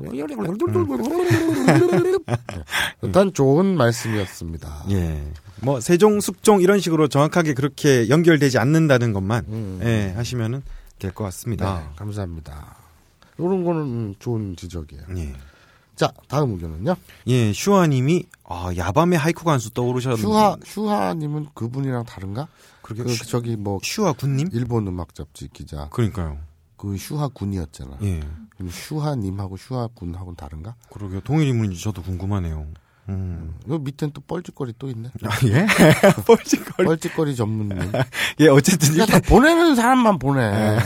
[3.12, 4.86] 일단 좋은 말씀이었습니다.
[4.92, 5.22] 예.
[5.62, 9.80] 뭐 세종, 숙종 이런 식으로 정확하게 그렇게 연결되지 않는다는 것만 음.
[9.84, 10.64] 예, 하시면은
[10.98, 11.80] 될 것 같습니다.
[11.80, 12.76] 네, 감사합니다.
[13.38, 15.04] 이런 거는 음, 좋은 지적이에요.
[15.18, 15.34] 예.
[15.96, 16.96] 자, 다음 의견은요.
[17.28, 22.48] 예, 슈아님이 아 야밤에 하이쿠 간수 떠오르셨는데 슈하 슈하님은 그분이랑 다른가?
[22.82, 24.50] 그러게 그 슈, 저기 뭐 슈아 군님?
[24.54, 26.40] 일본 음악 잡지 기자 그러니까요.
[26.78, 27.98] 그 슈하 군이었잖아.
[28.04, 28.20] 예.
[28.56, 30.76] 그럼 슈하님하고 슈하 군하고는 다른가?
[30.92, 31.22] 그러게요.
[31.22, 32.68] 동일 인물인지 저도 궁금하네요.
[33.12, 33.56] 음.
[33.68, 35.10] 그 밑엔 또 뻘짓거리 또 있네.
[35.24, 35.66] 아, 예?
[36.26, 36.86] 뻘짓거리.
[36.88, 37.92] 뻘짓거리 전문님.
[38.40, 40.50] 예, 어쨌든 야, 일단 다 보내는 사람만 보내.
[40.50, 40.78] 네.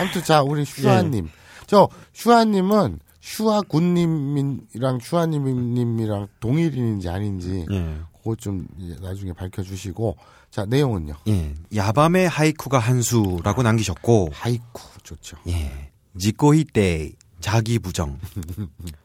[0.00, 1.28] 아무튼 자 우리 슈하님.
[1.66, 7.96] 저 슈하님은 슈하 군님이랑 슈하님님이랑 동일인인지 아닌지 예.
[8.18, 8.66] 그거 좀
[9.00, 10.16] 나중에 밝혀주시고
[10.50, 11.14] 자 내용은요.
[11.28, 11.54] 예.
[11.74, 15.38] 야밤의 하이쿠가 한 수라고 남기셨고, 하이쿠 좋죠.
[15.48, 15.90] 예.
[16.18, 18.18] 지코히 때 자기 부정.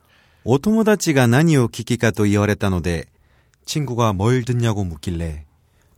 [0.47, 3.07] お友達が何を聞きかと言われたので、
[3.67, 5.45] 친구가 뭘 듣냐고 묻길래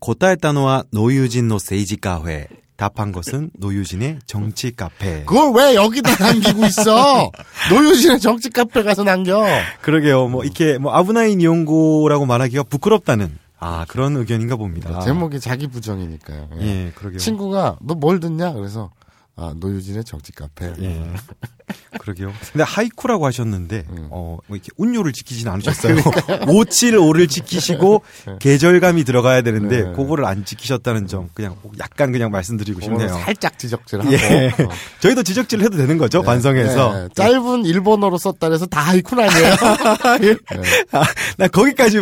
[0.01, 2.49] 答えたのは 노유진の政治カフェ.
[2.77, 5.23] 답한 것은 노유진의 정치 카페.
[5.25, 7.31] 그걸 왜 여기다 남기고 있어?
[7.70, 9.47] 노유진의 정치 카페 가서 남겨.
[9.81, 10.27] 그러게요.
[10.27, 15.01] 뭐 이렇게 뭐 아브나인 이용고라고 말하기가 부끄럽다는 아 그런 의견인가 봅니다.
[15.03, 16.49] 제목이 자기 부정이니까요.
[16.61, 16.66] 예.
[16.66, 17.18] 예, 그러게요.
[17.20, 18.53] 친구가 너 뭘 듣냐?
[18.55, 18.90] 그래서
[19.39, 20.73] 아 노유진의 정치 카페.
[20.82, 21.02] 예.
[21.99, 22.32] 그러게요.
[22.52, 24.08] 근데 하이쿠라고 하셨는데, 음.
[24.10, 25.95] 어, 뭐 이렇게 운율을 지키진 않으셨어요.
[25.95, 28.02] 575를 지키시고,
[28.39, 29.91] 계절감이 들어가야 되는데, 네.
[29.91, 33.10] 그거를 안 지키셨다는 점, 그냥 약간 그냥 말씀드리고 싶네요.
[33.10, 34.47] 살짝 지적질하고 예.
[34.47, 34.69] 어.
[34.99, 36.93] 저희도 지적질 해도 되는 거죠, 반성해서.
[36.93, 39.56] 네, 짧은 일본어로 썼다 그래서 다 하이쿠는 아니에요.
[40.91, 41.04] 아,
[41.38, 41.99] 나 거기까지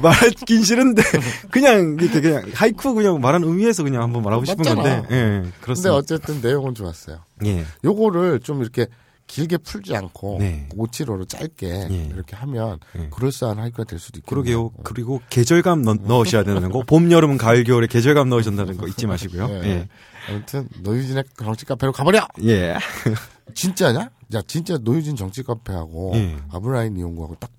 [0.00, 1.02] 말하긴 싫은데,
[1.50, 4.82] 그냥, 이렇게 그냥, 하이쿠 그냥 말하는 의미에서 그냥 한번 말하고 싶은 맞잖아.
[4.82, 5.94] 건데, 예, 근데 그렇습니다.
[5.94, 7.18] 어쨌든 내용은 좋았어요.
[7.44, 7.64] 예.
[7.84, 8.86] 요거를 좀 이렇게
[9.26, 10.68] 길게 풀지 않고 네.
[10.72, 12.10] 575로 짧게 예.
[12.12, 13.08] 이렇게 하면 예.
[13.10, 14.70] 그럴싸한 하이쿠가 될 수도 있겠네요.
[14.70, 14.70] 그러게요.
[14.82, 16.82] 그리고 계절감 넣, 넣으셔야 되는 거.
[16.82, 19.48] 봄, 여름, 가을, 겨울에 계절감 넣으신다는 거 잊지 마시고요.
[19.50, 19.62] 예.
[19.64, 19.88] 예.
[20.28, 22.26] 아무튼 노유진의 정치 카페로 가버려.
[22.44, 22.76] 예.
[23.54, 24.10] 진짜냐?
[24.34, 26.36] 야 진짜 노유진 정치 카페하고 예.
[26.50, 27.50] 아브라인 이용구하고 딱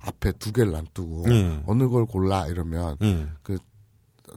[0.00, 1.62] 앞에 두 개를 놔두고 예.
[1.66, 3.26] 어느 걸 골라 이러면 예.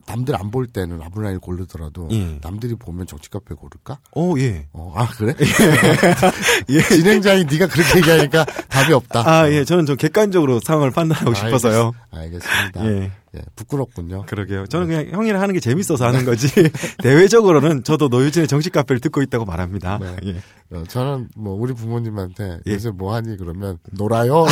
[0.08, 2.40] 남들 안 볼 때는 아브라인 고르더라도 예.
[2.42, 3.98] 남들이 보면 정치 카페 고를까?
[4.16, 4.68] 어, 예.
[4.74, 5.34] 어, 아 그래?
[6.90, 9.24] 진행자이 네가 그렇게 얘기하니까 답이 없다.
[9.30, 9.66] 아, 예.
[9.66, 11.94] 저는 좀 객관적으로 상황을 판단하고 싶어서요.
[12.12, 12.86] 알겠습니다.
[12.86, 13.12] 예.
[13.36, 14.26] 예, 부끄럽군요.
[14.28, 14.68] 그러게요.
[14.68, 16.48] 저는 그냥 형이랑 하는 게 재밌어서 하는 거지.
[17.04, 20.00] 대외적으로는 저도 노유진의 정치 카페를 듣고 있다고 말합니다.
[20.00, 20.16] 네.
[20.26, 20.36] 예.
[20.76, 22.74] 어, 저는 뭐 우리 부모님한테 예.
[22.74, 24.46] 요새 뭐 하니 그러면 놀아요.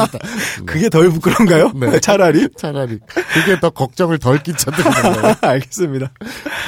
[0.66, 1.72] 그게 덜 부끄러운가요?
[1.72, 1.98] 네.
[2.00, 2.48] 차라리?
[2.56, 2.98] 차라리
[3.32, 5.34] 그게 더 걱정을 덜 끼쳐드리는 거예요.
[5.40, 6.12] 알겠습니다.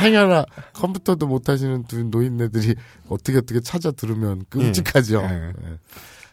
[0.00, 2.74] 행여나 컴퓨터도 못 하시는 두 노인네들이
[3.08, 5.22] 어떻게 어떻게 찾아 들으면 끔찍하죠.
[5.22, 5.52] 예.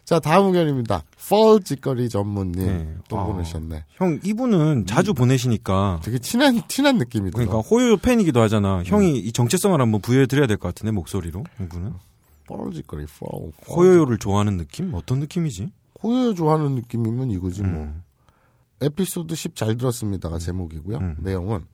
[0.07, 0.09] 예.
[0.09, 1.03] 자 다음 의견입니다.
[1.27, 2.95] 펄 찌꺼리 전문님 예.
[3.09, 3.25] 또 아.
[3.25, 3.83] 보내셨네.
[3.95, 5.99] 형, 이분은 자주 보내시니까.
[6.01, 7.45] 되게 친한 친한 느낌이 들어.
[7.45, 8.83] 그러니까 호요 팬이기도 하잖아.
[8.85, 11.43] 형이 이 정체성을 한번 부여해드려야 될 것 같은데, 목소리로.
[11.61, 11.93] 이분은.
[12.47, 13.51] 펄 찌꺼리 펄.
[13.69, 14.93] 호요요를 좋아하는 느낌?
[14.93, 15.71] 어떤 느낌이지?
[16.01, 17.83] 호요 좋아하는 느낌이면 이거지 뭐.
[17.83, 18.03] 음.
[18.79, 20.97] 에피소드 10 잘 들었습니다가 제목이고요.
[20.99, 21.15] 음.
[21.19, 21.65] 내용은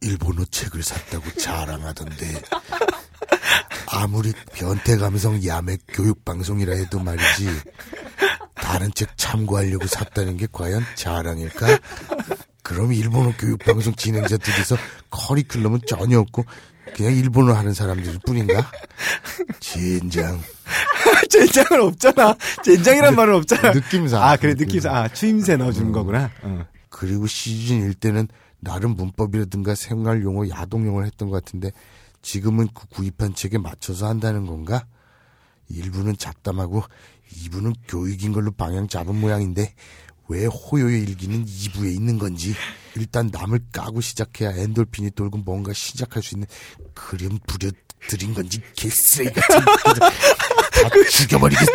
[0.00, 2.14] 일본어 책을 샀다고 자랑하던데
[3.88, 7.48] 아무리 변태 감성 야매 교육 방송이라 해도 말이지
[8.54, 11.78] 다른 책 참고하려고 샀다는 게 과연 자랑일까?
[12.62, 14.76] 그럼 일본어 교육 방송 진행자들에서
[15.10, 16.44] 커리큘럼은 전혀 없고
[16.94, 18.70] 그냥 일본어 하는 사람들 뿐인가?
[19.58, 20.40] 진장
[21.30, 22.36] 젠장은 없잖아.
[22.64, 23.72] 젠장이란 말은 없잖아.
[23.72, 24.94] 느낌상 아, 그래, 느낌상.
[24.94, 26.30] 아, 추임새 넣어주는 거구나.
[26.42, 26.64] 어.
[26.88, 31.70] 그리고 시즌 1 때는 나름 문법이라든가 생활 용어, 야동 용어를 했던 것 같은데
[32.22, 34.86] 지금은 그 구입한 책에 맞춰서 한다는 건가?
[35.68, 36.82] 일부는 잡담하고
[37.32, 39.74] 2부는 교육인 걸로 방향 잡은 모양인데
[40.28, 42.54] 왜 호요의 일기는 2부에 있는 건지
[42.96, 46.46] 일단 남을 까고 시작해야 엔돌핀이 돌고 뭔가 시작할 수 있는
[46.94, 47.70] 그림 부려
[48.08, 50.10] 드린 건지 개쓰레기 같은 다
[51.10, 51.68] 죽여버리겠어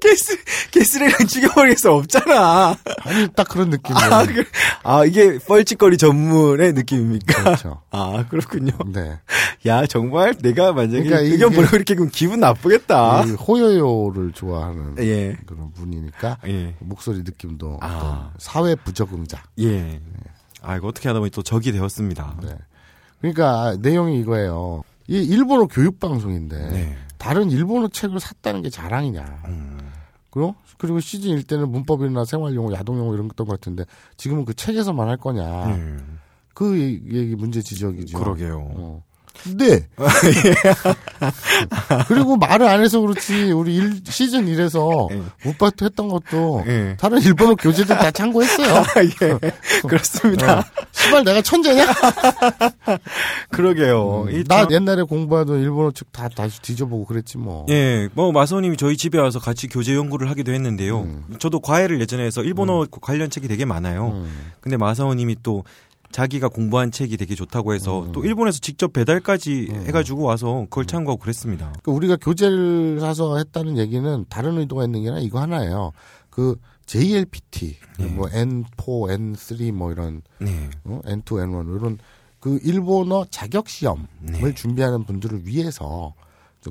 [0.00, 0.38] 게스,
[0.70, 2.76] 게스레랑 죽여버릴 수 없잖아.
[3.02, 4.44] 아니 딱 그런 느낌이에요 아, 그,
[4.82, 7.42] 아, 이게 뻘짓거리 전문의 느낌입니까?
[7.42, 8.72] 그렇죠 아, 그렇군요.
[8.86, 9.18] 네
[9.66, 13.24] 야, 정말 내가 만약에 그러니까 의견 보내고 이렇게 그럼 기분 나쁘겠다.
[13.24, 15.36] 이 호요요를 좋아하는 예.
[15.46, 16.74] 그런 분이니까 예.
[16.78, 18.32] 목소리 느낌도 아.
[18.38, 19.42] 사회 부적응자.
[19.60, 20.00] 예.
[20.62, 22.36] 아, 이거 어떻게 하다 보니 또 적이 되었습니다.
[22.42, 22.56] 네.
[23.20, 24.82] 그러니까 내용이 이거예요.
[25.08, 26.96] 이 일본어 교육 방송인데 네.
[27.16, 29.42] 다른 일본어 책을 샀다는 게 자랑이냐.
[29.46, 29.78] 음.
[30.30, 33.84] 그리고 그리고 시즌 1 때는 문법이나 생활 용어, 야동 용어 이런 것던 것 같은데
[34.16, 35.66] 지금은 그 책에서만 할 거냐.
[35.74, 36.18] 음.
[36.54, 38.18] 그 얘기, 얘기 문제 지적이죠.
[38.18, 38.58] 그러게요.
[38.74, 39.04] 어.
[39.56, 39.86] 네.
[42.08, 45.22] 그리고 말을 안 해서 그렇지 우리 일, 시즌 1에서 예.
[45.48, 46.96] 우파트 했던 것도 예.
[46.98, 48.74] 다른 일본어 교재들 다 참고했어요.
[48.74, 49.88] 아, 예.
[49.88, 50.60] 그렇습니다.
[50.60, 50.64] 어.
[50.92, 51.86] 시발 내가 천재냐?
[53.50, 54.26] 그러게요.
[54.30, 54.44] 이 음.
[54.44, 57.66] 나 참- 옛날에 공부하던 일본어 책 다 다시 뒤져보고 그랬지 뭐.
[57.68, 61.00] 예, 뭐 마사오님이 저희 집에 와서 같이 교재 연구를 하기도 했는데요.
[61.02, 61.24] 음.
[61.38, 64.08] 저도 과외를 예전에 해서 일본어 관련 책이 되게 많아요.
[64.08, 64.50] 음.
[64.60, 65.64] 근데 마사오님이 또
[66.10, 68.12] 자기가 공부한 책이 되게 좋다고 해서 음.
[68.12, 71.66] 또 일본에서 직접 배달까지 해가지고 와서 그걸 참고하고 그랬습니다.
[71.82, 75.92] 그러니까 우리가 교재를 사서 했다는 얘기는 다른 의도가 있는 게 아니라 이거 하나예요.
[76.30, 78.06] 그 JLPT, 네.
[78.06, 80.70] 뭐 N4, N3 뭐 이런 네.
[80.84, 81.00] 어?
[81.04, 81.98] N2, N1 이런
[82.40, 84.54] 그 일본어 자격 시험을 네.
[84.54, 86.14] 준비하는 분들을 위해서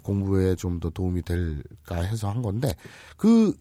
[0.03, 2.73] 공부에 좀 더 도움이 될까 해서 한 건데
[3.17, 3.53] 그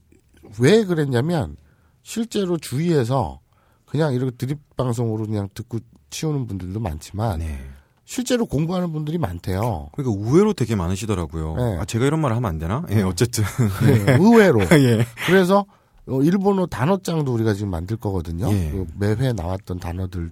[0.59, 1.57] 왜 그랬냐면
[2.03, 3.41] 실제로 주위에서
[3.87, 5.79] 그냥 이렇게 드립 방송으로 그냥 듣고
[6.11, 7.59] 치우는 분들도 많지만 네.
[8.05, 9.91] 실제로 공부하는 분들이 많대요.
[9.93, 11.57] 그러니까 의외로 되게 많으시더라고요.
[11.57, 11.79] 네.
[11.81, 12.85] 아, 제가 이런 말을 하면 안 되나?
[12.91, 13.43] 예, 어쨌든.
[13.85, 14.61] 네, 의외로.
[14.73, 15.05] 예.
[15.27, 15.65] 그래서
[16.07, 18.49] 어, 일본어 단어장도 우리가 지금 만들 거거든요.
[18.53, 18.71] 예.
[18.71, 20.31] 그 매회 나왔던 단어들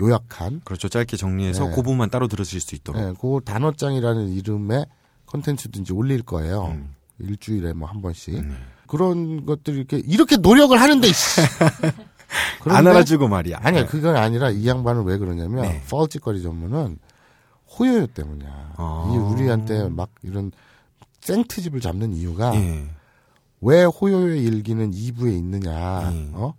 [0.00, 0.88] 요약한 그렇죠.
[0.88, 1.70] 짧게 정리해서 네.
[1.70, 3.00] 그 부분만 따로 들으실 수 있도록.
[3.02, 4.86] 네, 그 단어장이라는 이름의
[5.26, 6.66] 컨텐츠도 이제 올릴 거예요.
[6.66, 6.94] 음.
[7.18, 8.34] 일주일에 뭐 한 번씩.
[8.46, 8.54] 네.
[8.86, 11.08] 그런 것들이 이렇게 이렇게 노력을 하는데
[12.68, 13.58] 안 알아주고 말이야.
[13.62, 13.86] 아니야 네.
[13.86, 15.82] 그건 아니라 이 양반은 왜 그러냐면 네.
[15.88, 16.98] 뻘짓거리 전문은
[17.78, 18.74] 호요요 때문이야.
[18.76, 19.12] 아.
[19.12, 20.52] 이 우리한테 막 이런
[21.20, 22.88] 생트집을 잡는 이유가 예.
[23.60, 26.08] 왜 호요요의 일기는 2부에 있느냐.
[26.10, 26.30] 음.
[26.34, 26.54] 어?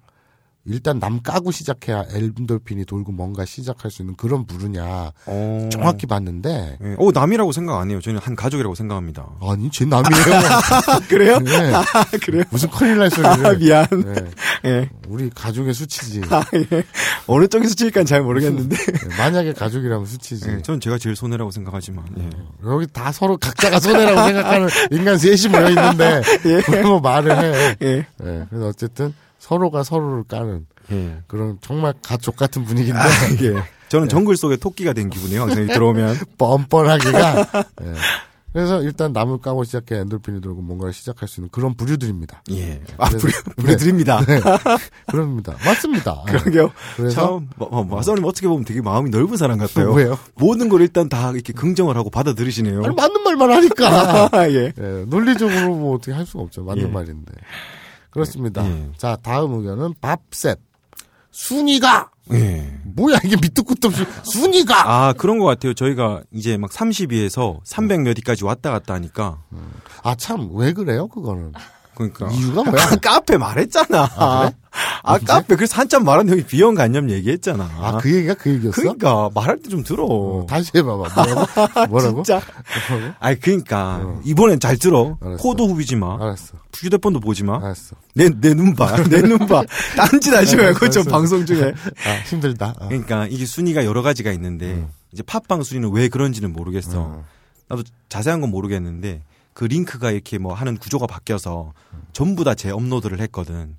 [0.67, 5.11] 일단 남 까고 시작해야 엔돌핀이 돌고 뭔가 시작할 수 있는 그런 부르냐.
[5.25, 5.69] 어.
[5.71, 6.95] 정확히 봤는데 예.
[6.99, 8.01] 어, 남이라고 생각 안 해요.
[8.01, 9.27] 저는 한 가족이라고 생각합니다.
[9.41, 10.23] 아니 제 남이에요.
[11.07, 11.39] 그래요?
[11.39, 11.71] 네.
[12.23, 12.43] 그래요?
[12.49, 13.57] 무슨 큰일 날 아, 소리를.
[13.59, 13.87] 미안.
[13.91, 14.31] 네.
[14.65, 14.89] 예.
[15.07, 16.21] 우리 가족의 수치지.
[16.29, 16.83] 아, 예.
[17.27, 18.75] 어느 쪽에서 칠까는 잘 모르겠는데.
[18.75, 20.49] 네, 만약에 가족이라면 수치지.
[20.49, 20.61] 예.
[20.61, 22.03] 저는 제가 제일 손해라고 생각하지만.
[22.19, 22.29] 예.
[22.65, 26.21] 여기 다 서로 각자가 손해라고 생각하는 인간 셋이 모여 있는데
[26.65, 27.75] 그런 거 말을 해.
[27.81, 28.05] 예.
[28.19, 29.13] 네, 그래서 어쨌든
[29.47, 31.17] 서로가 서로를 까는 예.
[31.27, 33.05] 그런 정말 가족 같은 분위기인데 아,
[33.43, 33.63] 예.
[33.89, 35.41] 저는 정글 속에 토끼가 된 기분이에요.
[35.43, 36.17] 항상 여기 들어오면.
[36.37, 37.39] 뻔뻔하기가.
[37.83, 37.93] 예.
[38.51, 42.41] 그래서 일단 나물 까고 시작해 엔돌핀이 돌고 뭔가를 시작할 수 있는 그런 부류들입니다.
[42.51, 42.81] 예.
[42.97, 44.19] 아, 그래서- 부려, 부려드립니다.
[45.07, 45.55] 그럽니다.
[45.63, 46.23] 맞습니다.
[46.27, 46.71] 그러게요.
[46.97, 49.91] 그래서 참, 마- 마- 마사오님 어떻게 보면 되게 마음이 넓은 사람 같아요.
[49.93, 50.17] 왜요?
[50.35, 52.83] 모든 걸 일단 다 이렇게 긍정을 하고 받아들이시네요.
[52.83, 54.29] 아니, 맞는 말만 하니까.
[54.49, 54.73] 예.
[54.77, 56.63] 예, 논리적으로 뭐 어떻게 할 수가 없죠.
[56.63, 56.87] 맞는 예.
[56.87, 57.31] 말인데.
[58.21, 58.65] 그렇습니다.
[58.67, 58.89] 예.
[58.97, 60.59] 자, 다음 의견은 밥셋.
[61.31, 62.79] 순위가 예.
[62.83, 65.73] 뭐야 이게 밑도 끝도 없이 순위가 아, 그런 것 같아요.
[65.75, 69.43] 저희가 이제 막 30위에서 300 몇 위까지 왔다 갔다 하니까.
[70.03, 71.53] 아 참 왜 그래요 그거는
[71.97, 72.29] 그러니까.
[72.31, 72.83] 이유가 뭐야?
[72.83, 74.09] 아, 카페 말했잖아.
[74.15, 74.55] 아, 그래?
[75.03, 75.33] 아, 아, 진짜?
[75.33, 75.55] 카페.
[75.55, 77.63] 그래서 한참 말한 형이 비형 간염 얘기했잖아.
[77.79, 78.79] 아 그 얘기가 그 얘기였어?
[78.81, 80.05] 그러니까 말할 때 좀 들어.
[80.05, 81.87] 어, 다시 해봐봐 뭐라고?
[81.89, 82.23] 뭐라고?
[82.23, 82.41] 진짜.
[82.89, 83.13] 뭐라고?
[83.19, 84.21] 아니 그러니까 어.
[84.23, 85.17] 이번엔 잘 들어.
[85.21, 85.41] 알았어.
[85.41, 86.15] 코도 후비지 마.
[86.21, 87.57] 알았어 휴대폰도 보지 마.
[87.57, 88.95] 알았어 내 내 눈 봐.
[89.09, 89.63] 내 눈 봐.
[89.95, 91.03] 딴짓 하지 말고 알았어.
[91.09, 91.73] 방송 중에.
[92.05, 92.87] 아 힘들다 아.
[92.87, 96.99] 그러니까 이게 순위가 여러 가지가 있는데 이제 팟빵 순위는 왜 그런지는 모르겠어.
[96.99, 97.23] 어.
[97.69, 99.23] 나도 자세한 건 모르겠는데
[99.57, 101.73] 그 링크가 이렇게 뭐 하는 구조가 바뀌어서
[102.13, 103.75] 전부 다재 업로드를 했거든.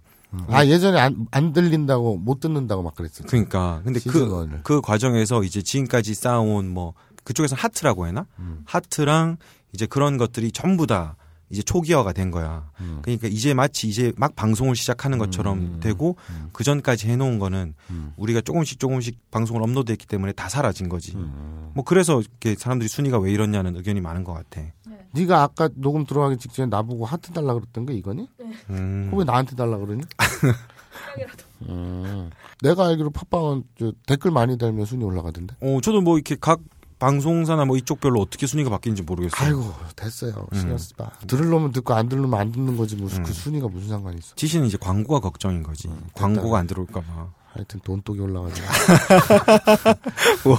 [0.48, 4.80] 아 예전에 안, 안 들린다고 못 듣는다고 막 그랬어 그러니까 근데 그 시즌 그.
[4.80, 8.62] 과정에서 이제 지금까지 쌓아온 뭐 그쪽에서 하트라고 해나 음.
[8.64, 9.36] 하트랑
[9.72, 11.14] 이제 그런 것들이 전부 다
[11.48, 12.68] 이제 초기화가 된 거야.
[12.80, 12.98] 음.
[13.02, 15.80] 그러니까 이제 마치 이제 막 방송을 시작하는 것처럼 음.
[15.80, 16.48] 되고 음.
[16.52, 18.12] 그 전까지 해놓은 거는 음.
[18.16, 21.14] 우리가 조금씩 조금씩 방송을 업로드했기 때문에 다 사라진 거지.
[21.14, 21.70] 음.
[21.74, 24.60] 뭐 그래서 이렇게 사람들이 순위가 왜 이렇냐는 의견이 많은 것 같아.
[24.60, 28.28] 네 가 아까 녹음 들어가기 직전에 나보고 하트 달라 그랬던 게 이거니?
[28.70, 29.10] 음.
[29.14, 30.02] 왜 나한테 달라 그러니?
[31.68, 32.30] 음.
[32.62, 35.56] 내가 알기로 팟빵은 저 댓글 많이 달면 순위 올라가던데.
[35.60, 36.60] 어, 저도 뭐 이렇게 각
[36.98, 39.46] 방송사나 뭐 이쪽별로 어떻게 순위가 바뀌는지 모르겠어요.
[39.46, 40.46] 아이고 됐어요.
[40.52, 41.10] 신경 쓰지 마.
[41.26, 43.32] 들으려면 듣고 안 들으면 안 듣는 거지 무슨 그 음.
[43.32, 44.34] 순위가 무슨 상관이 있어.
[44.34, 45.88] 지시는 이제 광고가 걱정인 거지.
[46.14, 47.28] 광고가 안 들어올까 봐.
[47.52, 48.66] 하여튼 돈독이 올라가지고.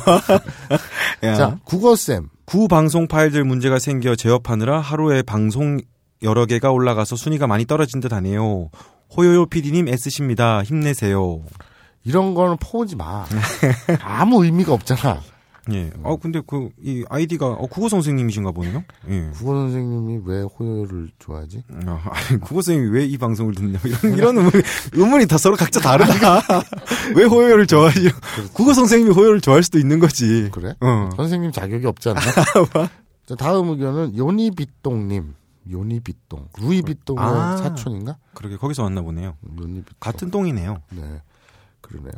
[1.24, 2.30] 야, 자 국어 쌤.
[2.50, 5.80] 구 방송 파일들 문제가 생겨 제어하느라 하루에 방송
[6.24, 8.72] 여러 개가 올라가서 순위가 많이 떨어진 듯 하네요.
[9.16, 10.64] 호요요 PD님 애쓰십니다.
[10.64, 11.44] 힘내세요.
[12.04, 13.28] 이런 거는 퍼오지 마.
[14.02, 15.22] 아무 의미가 없잖아.
[15.72, 15.92] 예.
[16.04, 18.84] 어, 근데 그, 이 아이디가, 어, 국어 선생님이신가 보네요?
[19.10, 19.30] 예.
[19.34, 21.64] 국어 선생님이 왜 호요를 좋아하지?
[21.86, 23.80] 아, 아니, 국어 선생님이 왜 이 방송을 듣냐.
[23.84, 26.42] 이런, 이런 의문이, 의문이 다 서로 각자 다르다.
[27.16, 28.12] 왜 호요를 좋아하지?
[28.54, 30.50] 국어 선생님이 호요를 좋아할 수도 있는 거지.
[30.52, 30.76] 그래?
[30.82, 31.10] 어.
[31.16, 32.20] 선생님 자격이 없잖아.
[33.26, 35.36] 자, 다음 의견은 요니비똥님.
[35.72, 36.48] 요니비똥.
[36.60, 37.58] 루이비똥의 아.
[37.58, 38.18] 사촌인가?
[38.34, 39.36] 그러게, 거기서 왔나 보네요.
[39.60, 39.94] 요니비똥.
[40.00, 40.82] 같은 똥이네요.
[40.92, 41.22] 네.
[41.82, 42.14] 그러네요.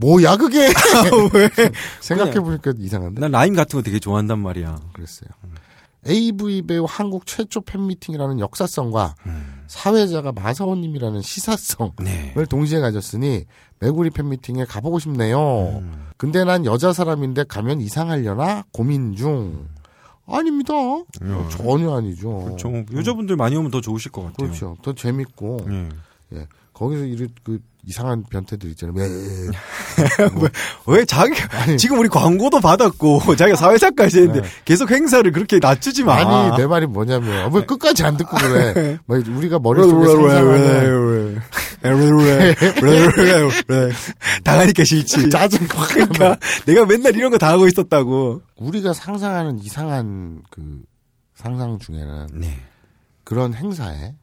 [0.00, 0.68] 뭐야 그게?
[2.00, 3.20] 생각해보니까 이상한데?
[3.20, 4.80] 난 라임 같은 거 되게 좋아한단 말이야.
[4.92, 5.28] 그랬어요.
[6.08, 9.64] AV 배우 한국 최초 팬미팅이라는 역사성과 음.
[9.66, 12.32] 사회자가 마사오님이라는 시사성을 네.
[12.48, 13.44] 동시에 가졌으니
[13.80, 15.80] 메구리 팬미팅에 가보고 싶네요.
[15.82, 16.08] 음.
[16.16, 19.68] 근데 난 여자 사람인데 가면 이상하려나 고민 중.
[20.26, 20.74] 아닙니다.
[20.74, 21.48] 야.
[21.50, 22.44] 전혀 아니죠.
[22.44, 22.84] 그렇죠.
[22.94, 24.48] 여자분들 많이 오면 더 좋으실 것 같아요.
[24.48, 24.76] 그렇죠.
[24.82, 25.88] 더 재밌고 예.
[26.34, 26.46] 예.
[26.72, 28.94] 거기서 이런 그 이상한 변태들 있잖아요.
[28.96, 29.08] 왜?
[30.86, 31.34] 왜 자기
[31.78, 34.48] 지금 우리 광고도 받았고 자기가 사회자까지 했는데 네.
[34.64, 36.14] 계속 행사를 그렇게 낮추지 마.
[36.16, 38.98] 아니 내 말이 뭐냐면 어, 왜 끝까지 안 듣고 그래?
[39.06, 41.40] 뭐 우리가 머릿속에 상상하는
[44.44, 45.28] 당하니까 싫지.
[45.30, 48.42] 짜증 그러니까 내가 맨날 이런 거 다 하고 있었다고.
[48.56, 50.82] 우리가 상상하는 이상한 그
[51.34, 52.58] 상상 중에는 네.
[53.24, 54.14] 그런 행사에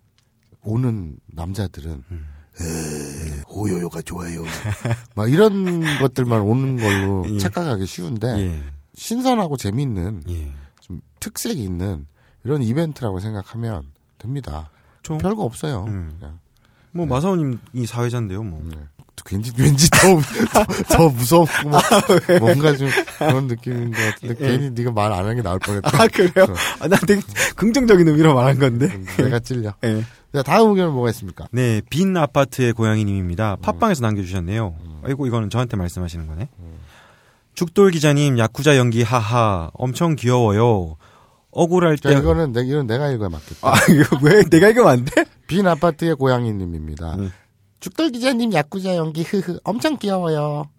[0.62, 2.28] 오는 남자들은 음.
[2.60, 4.44] 에, 호요요가 좋아요.
[5.16, 7.38] 막 이런 것들만 오는 걸로 예.
[7.38, 8.64] 착각하기 쉬운데 예.
[8.96, 10.52] 신선하고 재미있는 예.
[10.82, 12.06] 좀 특색이 있는
[12.44, 13.84] 이런 이벤트라고 생각하면
[14.18, 14.70] 됩니다.
[15.04, 15.86] 좀 별거 없어요.
[15.88, 16.20] 음.
[16.92, 18.62] 뭐 마사오님이 사회자인데요, 뭐.
[18.64, 18.76] 네.
[19.32, 20.20] 왠지 왠지 더,
[20.54, 21.84] 더, 더 무섭고 막
[22.40, 25.90] 뭔가 좀 그런 느낌인 것 같은데 괜히 네가 말안 하는 게 나을 뻔했다.
[26.02, 26.48] 아 그래요?
[26.80, 27.22] 아, 나 되게
[27.56, 28.88] 긍정적인 의미로 말한 건데.
[29.18, 29.74] 내가 찔려.
[29.84, 30.04] 예.
[30.34, 31.48] 자, 다음 의견은 뭐가 있습니까?
[31.52, 33.58] 네, 빈 아파트의 고양이님입니다.
[33.62, 34.76] 팟빵에서 남겨주셨네요.
[35.04, 36.50] 아이고 이거는 저한테 말씀하시는 거네.
[37.54, 40.96] 죽돌 기자님 야쿠자 연기 하하 엄청 귀여워요.
[41.52, 42.18] 억울할 자, 때.
[42.18, 43.68] 이거는 내, 이건 내가 읽어야 맞겠다.
[43.68, 45.26] 아 이거 왜 내가 이거 안 돼?
[45.48, 47.16] 빈 아파트의 고양이님입니다.
[47.16, 47.32] 음.
[47.80, 50.70] 죽돌 기자님 야쿠자 연기 흐흐 엄청 귀여워요.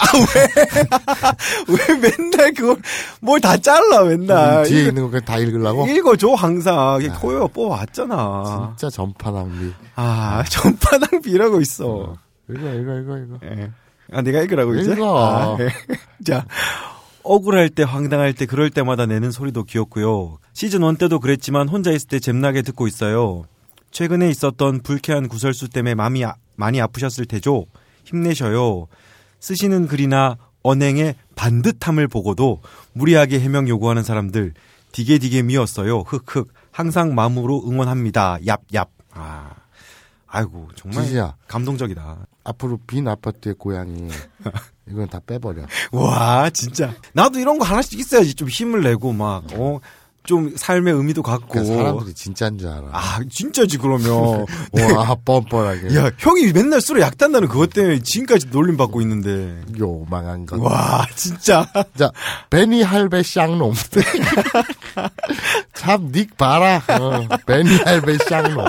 [0.00, 1.68] 끝.
[1.68, 2.76] 왜 맨날 그걸
[3.20, 4.64] 뭘 다 잘라 맨날.
[4.64, 5.86] 뒤에 이거 있는 거 그냥 다 읽으려고?
[5.86, 6.98] 읽어줘 항상.
[7.00, 8.74] 이게 코요 뽑아왔잖아.
[8.76, 9.72] 진짜 전파 낭비.
[9.96, 12.16] 아 전파 낭비라고 있어.
[12.50, 13.38] 읽어 읽어 읽어 읽어.
[13.44, 13.70] 예.
[14.12, 14.92] 아 내가 읽으라고 이제.
[14.92, 15.18] 읽어.
[15.18, 15.68] 아, 예.
[16.24, 16.44] 자
[17.22, 20.38] 억울할 때 황당할 때 그럴 때마다 내는 소리도 귀엽고요.
[20.52, 23.44] 시즌 1 때도 그랬지만 혼자 있을 때 잼나게 듣고 있어요.
[23.90, 27.66] 최근에 있었던 불쾌한 구설수 때문에 마음이 아- 많이 아프셨을 테죠.
[28.04, 28.86] 힘내셔요.
[29.40, 32.60] 쓰시는 글이나 언행의 반듯함을 보고도
[32.92, 34.54] 무리하게 해명 요구하는 사람들
[34.92, 36.00] 디게 디게 미웠어요.
[36.00, 38.38] 흑흑 항상 마음으로 응원합니다.
[38.44, 38.88] 얍얍.
[39.12, 39.50] 아,
[40.26, 41.36] 아이고 정말 지지야.
[41.48, 42.26] 감동적이다.
[42.44, 44.08] 앞으로 빈 아파트의 고양이
[44.88, 45.62] 이건 다 빼버려.
[45.92, 49.80] 와 진짜 나도 이런 거 하나씩 있어야지 좀 힘을 내고 막어
[50.24, 52.88] 좀 삶의 의미도 갖고 그러니까 사람들이 진짜인 줄 알아.
[52.92, 54.46] 아 진짜지 그러면
[54.94, 55.96] 와 뻔뻔하게.
[55.96, 60.60] 야 형이 맨날 술에 약 단다는 그것 때문에 지금까지 놀림 받고 있는데 요망한 것.
[60.60, 62.10] 와 진짜 자,
[62.50, 63.72] 베니 할배 쌍놈.
[65.74, 66.82] 참, 닉 봐라.
[66.88, 68.66] 어, 베니 할배 쌍놈.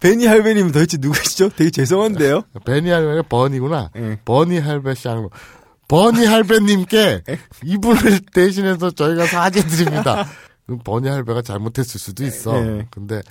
[0.00, 1.50] 베니 할배님은 도대체 누구시죠?
[1.50, 2.42] 되게 죄송한데요.
[2.64, 3.90] 베니 할배가 버니구나.
[3.96, 4.18] 예.
[4.24, 5.28] 버니 할배 쌍놈.
[5.86, 7.22] 버니 할배님께
[7.64, 10.26] 이분을 대신해서 저희가 사죄 드립니다.
[10.68, 12.54] 그럼 버니 할배가 잘못했을 수도 있어.
[12.64, 12.86] 예.
[12.90, 13.22] 근데,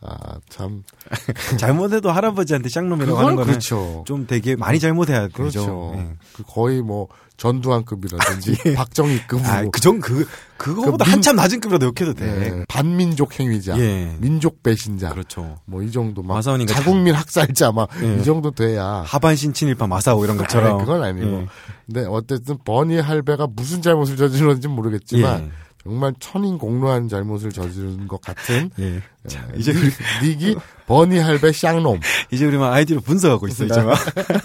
[0.00, 0.82] 아, 참.
[1.60, 4.02] 잘못해도 할아버지한테 쌍놈이라고 하는 거는 그렇죠.
[4.06, 5.32] 좀 되게 많이 잘못해야 되죠.
[5.36, 5.92] 그렇죠.
[5.96, 6.08] 예.
[6.32, 9.46] 그 거의 뭐, 전두환급이라든지, 박정희급으로.
[9.46, 12.24] 아, 그정 그 그거보다 그 민- 한참 낮은 급이라도 욕해도 돼.
[12.26, 13.78] 예, 반민족 행위자.
[13.78, 14.16] 예.
[14.18, 15.10] 민족 배신자.
[15.10, 15.58] 그렇죠.
[15.66, 18.22] 뭐 이 정도 막 마사오니까 자국민 학살자 막이 예.
[18.22, 20.76] 정도 돼야 하반신 친일파 마사오 이런 것처럼.
[20.76, 21.46] 아니, 그건 아니고 예.
[21.84, 25.50] 근데 어쨌든 버니 할배가 무슨 잘못을 저질렀는지 모르겠지만 예.
[25.86, 29.00] 정말 천인 공로한 잘못을 저지른 것 같은 예.
[29.28, 30.56] 자, 이제 닉- 우리 닉이
[30.88, 32.00] 버니 할배 쌍놈
[32.32, 33.96] 이제 우리만 아이디로 분석하고 있어 이제 막.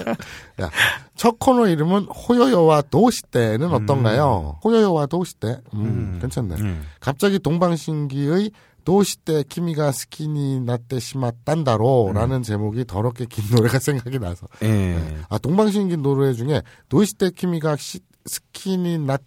[0.62, 0.70] 야,
[1.16, 4.60] 첫 코너 이름은 호요요와 도시대는 어떤가요?
[4.64, 5.80] 호요요와 도시대 음,
[6.14, 6.18] 음.
[6.22, 6.84] 괜찮네 음.
[7.00, 8.52] 갑자기 동방신기의
[8.84, 15.18] 도시대 키미가 스키니 나때 시마 딴다로라는 제목이 더럽게 긴 노래가 생각이 나서 예.
[15.30, 19.18] 아 동방신기 노래 중에 도시대 키미가 시- 스키니 나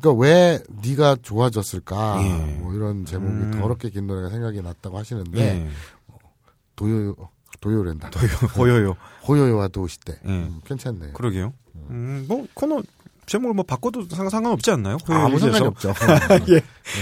[0.00, 2.56] 그러니까 왜 네가 좋아졌을까 예.
[2.56, 3.60] 뭐 이런 제목이 음.
[3.60, 5.68] 더럽게 긴 노래가 생각이 났다고 하시는데 예.
[6.76, 7.14] 도요
[7.60, 8.10] 도요랜다
[8.56, 8.96] 호요요.
[9.26, 10.28] 호요요와 도시대 예.
[10.28, 11.52] 음, 괜찮네 그러게요.
[11.90, 12.82] 음, 뭐 코너
[13.28, 14.96] 제목을 뭐 바꿔도 상, 상관없지 않나요?
[15.06, 15.38] 아무.
[15.38, 15.94] 상관이 없죠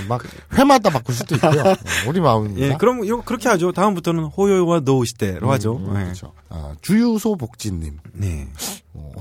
[0.08, 0.20] 막
[0.52, 1.76] 회마다 바꿀 수도 있고요 어,
[2.08, 3.72] 우리 마음입니다 예, 그럼 이거 그렇게 하죠.
[3.72, 5.76] 다음부터는 호요와 노시대로 하죠.
[5.76, 6.04] 음, 음, 예.
[6.04, 6.32] 그렇죠.
[6.48, 8.48] 아, 주유소 복지님 네.
[8.94, 9.12] 어,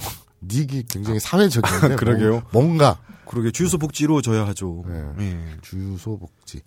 [0.41, 2.31] 닉이 굉장히 사회적인데 그러게요.
[2.31, 4.83] 뭐- 뭔가 그러게 주유소 복지로 줘야 하죠.
[4.87, 5.03] 네.
[5.19, 5.57] 예.
[5.61, 6.61] 주유소 복지.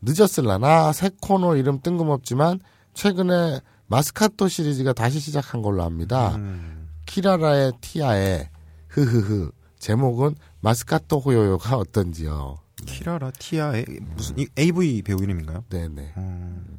[0.00, 2.60] 늦었을라나 새 코너 이름 뜬금없지만
[2.94, 6.36] 최근에 마스카토 시리즈가 다시 시작한 걸로 압니다.
[6.36, 6.88] 음.
[7.06, 8.48] 키라라의 티아의
[8.88, 12.58] 흐흐흐 제목은 마스카토 호요요가 어떤지요.
[12.86, 15.64] 키라라 티아의 무슨 이 AV 배우 이름인가요?
[15.68, 16.78] 네네 음.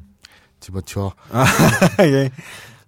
[0.60, 1.14] 집어치워.
[2.04, 2.30] 예.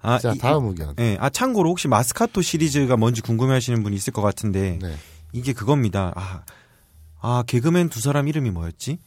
[0.00, 0.94] 아, 자 이- 다음 의견.
[0.98, 1.16] 예.
[1.20, 4.96] 아 참고로 혹시 마스카토 시리즈가 뭔지 궁금해하시는 분이 있을 것 같은데 네.
[5.32, 6.12] 이게 그겁니다.
[6.16, 6.42] 아,
[7.20, 8.98] 아 개그맨 두 사람 이름이 뭐였지?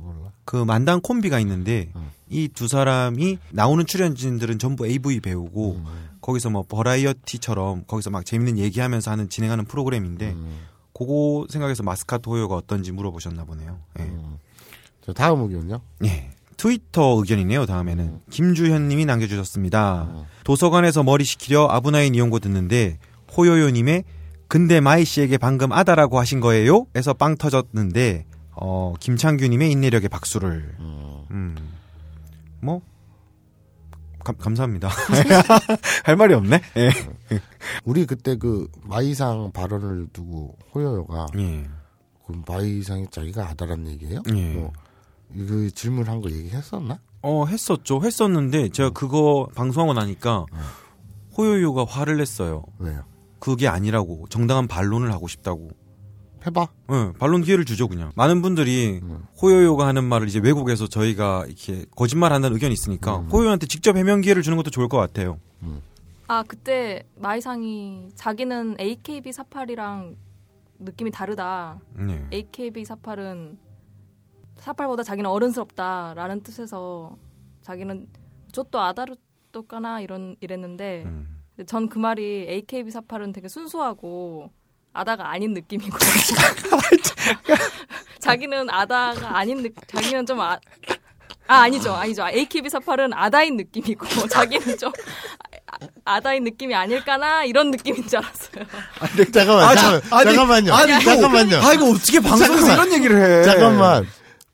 [0.00, 0.32] 몰라.
[0.44, 2.10] 그 만담 콤비가 있는데 음.
[2.28, 5.84] 이 두 사람이 나오는 출연진들은 전부 AV 배우고 음,
[6.20, 10.58] 거기서 뭐 버라이어티처럼 거기서 막 재밌는 얘기하면서 하는 진행하는 프로그램인데 음,
[10.92, 13.78] 그거 생각해서 마스카토 호요가 어떤지 물어보셨나 보네요.
[13.98, 14.04] 예.
[14.04, 14.38] 음.
[15.04, 15.80] 자 다음 의견요.
[16.04, 16.30] 예.
[16.56, 17.66] 트위터 의견이네요.
[17.66, 20.08] 다음에는 김주현님이 남겨주셨습니다.
[20.10, 20.24] 음.
[20.44, 22.98] 도서관에서 머리 식히려 아브나인 이용고 듣는데
[23.36, 24.04] 호요요님의
[24.48, 26.86] 근데 마이 씨에게 방금 아다라고 하신 거예요?
[26.94, 28.24] 에서 빵 터졌는데
[28.56, 31.24] 어 김창규님의 인내력에 박수를 음.
[31.30, 31.56] 음.
[32.60, 32.80] 뭐
[34.24, 34.88] 감, 감사합니다.
[36.04, 36.60] 할 말이 없네.
[36.78, 36.90] 예.
[37.84, 41.64] 우리 그때 그 마이상 발언을 두고 호요요가 예.
[42.26, 44.22] 그 마이상이 자기가 아다란 얘기예요?
[44.34, 44.54] 예.
[44.54, 44.72] 뭐
[45.34, 46.98] 이거 질문한 거 얘기했었나?
[47.22, 48.02] 어 했었죠.
[48.02, 50.46] 했었는데 제가 그거 방송하고 나니까
[51.36, 52.64] 호요요가 화를 냈어요.
[52.78, 53.04] 왜요?
[53.38, 55.70] 그게 아니라고 정당한 반론을 하고 싶다고.
[56.46, 56.68] 해봐.
[56.90, 58.12] 응, 반론 기회를 주죠 그냥.
[58.16, 59.00] 많은 분들이
[59.40, 64.56] 호요요가 하는 말을 이제 외국에서 저희가 이렇게 거짓말한다는 의견이 있으니까 호요요한테 직접 해명 기회를 주는
[64.56, 65.38] 것도 좋을 것 같아요.
[66.26, 70.16] 아 그때 마이상이 자기는 AKB 48이랑
[70.78, 71.80] 느낌이 다르다.
[71.94, 72.26] 네.
[72.32, 73.56] AKB 48은
[74.56, 77.16] 48보다 자기는 어른스럽다라는 뜻에서
[77.62, 78.06] 자기는
[78.52, 81.40] 저또 아다르토까나 이런 이랬는데 음.
[81.66, 84.50] 전 그 말이 AKB 48은 되게 순수하고
[84.94, 85.98] 아다가 아닌 느낌이고
[88.20, 90.58] 자기는 아다가 아닌 느 자기는 좀 아,
[91.46, 94.92] 아 아니죠 아니죠 AKB 48은 아다인 느낌이고 자기는 좀
[95.70, 98.64] 아, 아다인 느낌이 아닐까나 이런 느낌인 줄 알았어요.
[99.32, 100.74] 잠깐만, 아, 잠깐만, 자, 아니, 잠깐만요.
[100.74, 101.56] 아니, 이거- 잠깐만요.
[101.58, 102.86] 아 이거 어떻게 방송에서 잠깐만.
[102.86, 103.44] 이런 얘기를 해?
[103.44, 104.06] 잠깐만.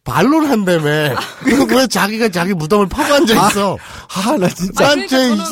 [0.02, 1.14] 반론 한다며.
[1.40, 3.76] 그리고 왜 자기가 자기 무덤을 파고 앉아 있어?
[4.08, 4.88] 아 나 진짜.
[4.88, 5.44] 아니, 그러니까 짠, 저는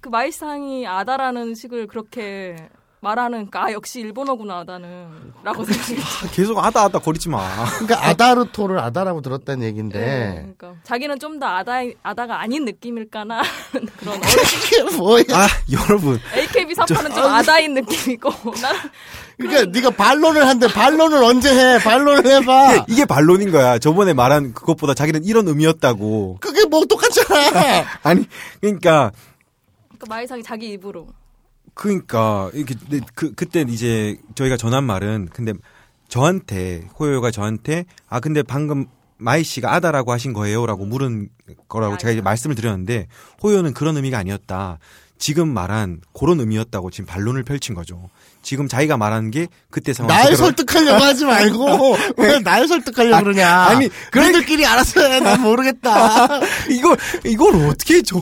[0.00, 2.56] 그 마이상이 아다라는 식을 그렇게
[3.04, 5.06] 말하는까 아, 역시 일본어구나 아다는
[5.44, 6.28] 라고 생각했죠.
[6.32, 7.64] 계속 아다 아다 거리지 마.
[7.78, 9.98] 그러니까 아다르토를 아다라고 들었다는 얘긴데.
[10.00, 13.42] 네, 그러니까 자기는 좀 더 아다 아다가 아닌 느낌일까나
[13.98, 14.16] 그런
[14.66, 15.24] 이게 뭐야?
[15.32, 18.30] 아 여러분 AKB 48은 좀 아다인 느낌이고
[18.62, 18.80] 나는
[19.36, 20.68] 그러니까 네가 반론을 한대.
[20.68, 21.78] 반론을 언제 해?
[21.82, 22.84] 반론을 해봐.
[22.88, 23.78] 이게 반론인 거야.
[23.80, 26.38] 저번에 말한 그것보다 자기는 이런 의미였다고.
[26.40, 27.84] 그게 뭐 똑같잖아.
[28.04, 28.24] 아니
[28.60, 29.10] 그러니까
[29.98, 31.08] 그 마이さん이 자기 입으로
[31.74, 35.52] 그러니까 이렇게 네, 그 그때 이제 저희가 전한 말은 근데
[36.08, 41.28] 저한테 호요가 저한테 아 근데 방금 마이 씨가 아다라고 하신 거예요라고 물은
[41.68, 43.08] 거라고 제가 이제 말씀을 드렸는데
[43.42, 44.78] 호요는 그런 의미가 아니었다.
[45.18, 48.10] 지금 말한 그런 의미였다고 지금 반론을 펼친 거죠.
[48.44, 53.48] 지금 자기가 말한 게 그때 상황 날 설득하려고 하지 말고 왜 날 설득하려고 그러냐?
[53.50, 55.18] 아니, 그들끼리 알아서 해.
[55.20, 56.40] 난 모르겠다.
[56.70, 58.20] 이걸 이걸 어떻게 저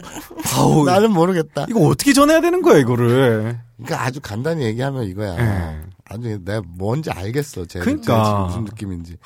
[0.54, 1.66] 아우 나는 모르겠다.
[1.68, 3.58] 이거 어떻게 전해야 되는 거야 이거를.
[3.76, 5.36] 그러니까 아주 간단히 얘기하면 이거야.
[5.38, 5.80] 예.
[6.04, 7.64] 아주 내가 뭔지 알겠어.
[7.66, 8.44] 제, 그러니까.
[8.46, 9.16] 무슨 느낌인지.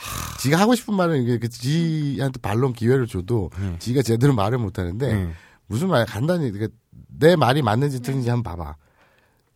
[0.40, 3.76] 지가 하고 싶은 말은 이게 그 지한테 반론 기회를 줘도 음.
[3.78, 5.34] 지가 제대로 말을 못 하는데 음.
[5.66, 8.76] 무슨 말 간단히 그내 말이 맞는지 틀린지 한번 봐봐.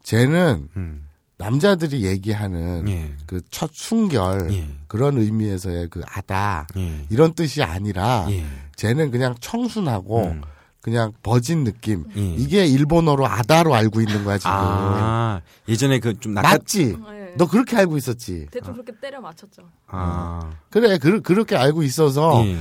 [0.02, 1.06] 쟤는 음.
[1.40, 3.12] 남자들이 얘기하는 예.
[3.26, 4.68] 그첫 순결 예.
[4.86, 7.06] 그런 의미에서의 그 아다 예.
[7.08, 8.44] 이런 뜻이 아니라 예.
[8.76, 10.42] 쟤는 그냥 청순하고 음.
[10.82, 12.04] 그냥 버진 느낌.
[12.16, 12.20] 예.
[12.36, 14.50] 이게 일본어로 아다로 알고 있는 거야 지금.
[14.52, 16.96] 아 예전에 그 좀 낙하 맞지?
[17.10, 17.34] 네.
[17.38, 18.46] 너 그렇게 알고 있었지?
[18.50, 19.62] 대충 그렇게 때려 맞췄죠.
[19.86, 22.58] 아 그래, 그, 그렇게 알고 있어서 예.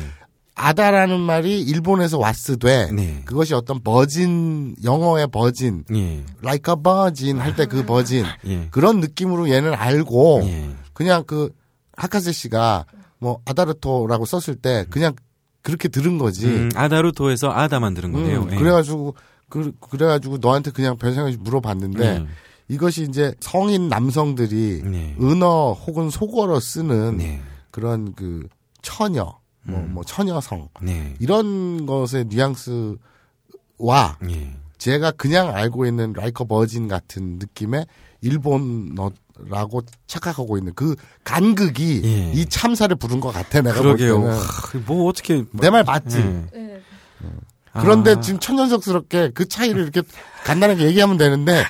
[0.59, 3.21] 아다라는 말이 일본에서 왔으되 네.
[3.23, 6.23] 그것이 어떤 버진 영어의 버진 예.
[6.43, 8.67] like a virgin 할때 그 버진 예.
[8.69, 10.69] 그런 느낌으로 얘는 알고 예.
[10.91, 11.49] 그냥 그
[11.95, 12.85] 하카세 씨가
[13.19, 15.15] 뭐 아다르토라고 썼을 때 그냥
[15.61, 16.47] 그렇게 들은 거지.
[16.47, 18.41] 음, 아다루토에서 아다 만드는 거네요.
[18.43, 18.55] 음, 예.
[18.57, 19.15] 그래가지고
[19.47, 22.27] 그, 그래가지고 너한테 그냥 별 생각이 물어봤는데 예.
[22.67, 25.15] 이것이 이제 성인 남성들이 네.
[25.21, 27.41] 은어 혹은 속어로 쓰는 네.
[27.71, 28.47] 그런 그
[28.81, 29.39] 처녀,
[29.69, 29.93] 뭐, 음.
[29.93, 31.15] 뭐 처녀성 네.
[31.19, 32.97] 이런 것의 뉘앙스와
[34.29, 34.55] 예.
[34.77, 37.85] 제가 그냥 알고 있는 라이커 버진 같은 느낌의
[38.21, 42.31] 일본어라고 착각하고 있는 그 간극이 예.
[42.33, 44.19] 이 참사를 부른 것 같아 내가 그러게요.
[44.21, 46.17] 볼 때는 하, 뭐 어떻게 내 말 맞지?
[46.17, 46.57] 예.
[46.57, 46.81] 네.
[47.73, 48.19] 그런데 아.
[48.19, 50.01] 지금 천연석스럽게 그 차이를 이렇게
[50.43, 51.63] 간단하게 얘기하면 되는데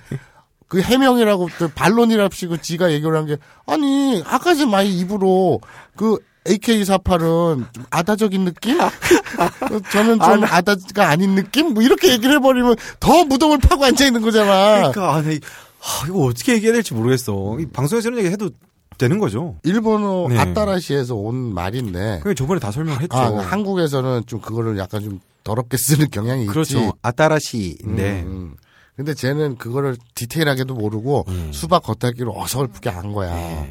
[0.67, 5.59] 그 해명이라고 또 반론이랍시고 지가 얘기를 한 게 아니 아까지 많이 입으로
[5.95, 8.77] 그 AK48은 좀 아다적인 느낌?
[9.91, 11.73] 저는 좀 아, 다가 아닌 느낌?
[11.73, 14.77] 뭐 이렇게 얘기를 해버리면 더 무덤을 파고 앉아 있는 거잖아.
[14.77, 15.39] 그러니까 아, 네.
[15.79, 17.57] 하, 이거 어떻게 얘기해야 될지 모르겠어.
[17.59, 18.49] 이 방송에서 이런 얘기 해도
[18.97, 19.55] 되는 거죠.
[19.63, 20.37] 일본어 네.
[20.37, 23.17] 아따라시에서 온 말인데 그게 저번에 다 설명했죠.
[23.17, 26.51] 아, 한국에서는 좀 그거를 약간 좀 더럽게 쓰는 경향이 있지.
[26.51, 26.93] 그렇죠.
[27.01, 28.55] 아따라시인데 음, 음.
[28.95, 31.51] 근데 쟤는 그거를 디테일하게도 모르고 음.
[31.53, 33.33] 수박 겉핥기로 어설프게 한 거야.
[33.33, 33.55] 예.
[33.55, 33.67] 하,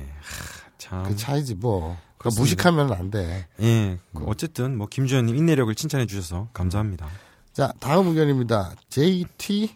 [0.78, 1.02] 참.
[1.02, 1.98] 그 차이지 뭐.
[2.18, 2.42] 그 그렇습니다.
[2.42, 3.46] 무식하면 안 돼.
[3.60, 3.98] 예.
[4.12, 7.08] 그 어쨌든 뭐 김주현님 인내력을 칭찬해 주셔서 감사합니다.
[7.52, 8.74] 자, 다음 의견입니다.
[8.88, 9.72] JTWOHAN.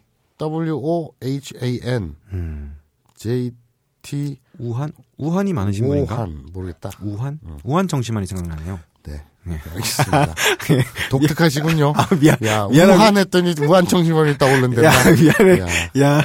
[2.33, 2.77] 음.
[3.17, 6.17] JT 우한 우한이 많으신 분인가?
[6.17, 6.91] 오한 모르겠다.
[7.01, 7.39] 우한?
[7.65, 8.81] 우한 정치만이 생각나네요.
[9.05, 9.23] 네.
[9.45, 9.59] 네.
[9.73, 10.35] 알겠습니다.
[11.11, 11.93] 독특하시군요.
[11.97, 12.37] 아, 미안.
[12.45, 14.85] 야, 미안하게- 우한 했더니 우한 청심원이 떠오른다.
[14.85, 15.61] 야, 미안해.
[16.01, 16.23] 야,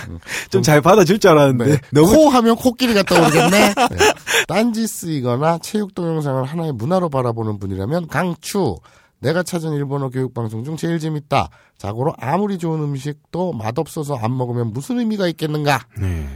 [0.52, 1.66] 좀잘 받아줄 줄 알았는데.
[1.66, 1.78] 네.
[1.92, 2.08] 너무.
[2.14, 3.74] 코 하면 코끼리 갔다 오르겠네.
[3.74, 3.98] 네.
[4.48, 8.76] 딴지 쓰이거나 체육 동영상을 하나의 문화로 바라보는 분이라면 강추.
[9.20, 11.50] 내가 찾은 일본어 교육 방송 중 제일 재밌다.
[11.80, 15.88] 자고로 아무리 좋은 음식도 맛없어서 안 먹으면 무슨 의미가 있겠는가?
[16.00, 16.28] 네.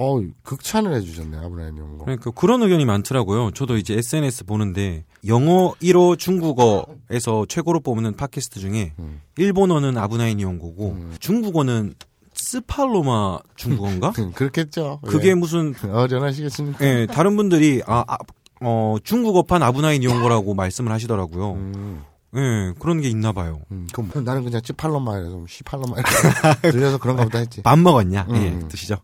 [0.00, 2.04] 어 극찬을 해주셨네요 아브라인 연구.
[2.04, 3.50] 그러니까 그런 의견이 많더라고요.
[3.50, 9.20] 저도 이제 SNS 보는데 영어 1호 중국어에서 최고로 뽑는 팟캐스트 중에 음.
[9.36, 11.16] 일본어는 아브나인 이온고고 음.
[11.18, 11.94] 중국어는
[12.34, 14.12] 스팔로마 중국어인가?
[14.34, 15.00] 그렇겠죠.
[15.06, 15.34] 그게 예.
[15.34, 16.84] 무슨 어련하시겠습니까?
[16.84, 18.16] 예, 다른 분들이 아, 아,
[18.60, 21.52] 어, 중국어판 아브나인 이온고라고 말씀을 하시더라고요.
[21.54, 22.04] 음,
[22.36, 23.60] 예, 그런 게 있나 봐요.
[23.72, 27.62] 음, 그럼 나는 그냥 찌팔로마 해서 시팔로마 이렇게 들려서 그런가 보다 했지.
[27.62, 28.26] 밥 먹었냐?
[28.30, 28.36] 음.
[28.36, 28.98] 예, 드시죠.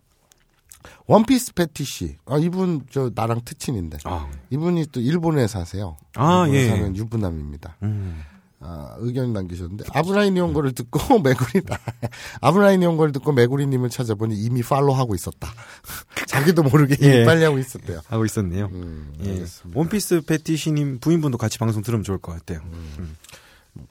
[1.07, 2.17] 원피스 패티시.
[2.27, 3.99] 아, 이분 저 나랑 특친인데.
[4.05, 5.97] 아, 이분이 또 일본에 사세요.
[6.15, 6.69] 아, 일본에 예.
[6.69, 7.77] 사는 유부남입니다.
[7.83, 8.23] 음.
[8.61, 11.63] 아, 의견 남기셨는데 아브라인 연거를 듣고 메구리
[12.41, 15.53] 아브라인 연거를 듣고 메구리 님을 찾아보니 이미 팔로우하고 있었다.
[16.27, 17.25] 자기도 모르게 예.
[17.27, 18.01] 빨리 하고 있었대요.
[18.07, 18.71] 하고 있었네요.
[18.73, 19.45] 음, 예.
[19.75, 22.61] 원피스 패티시 님 부인분도 같이 방송 들으면 좋을 것 같아요.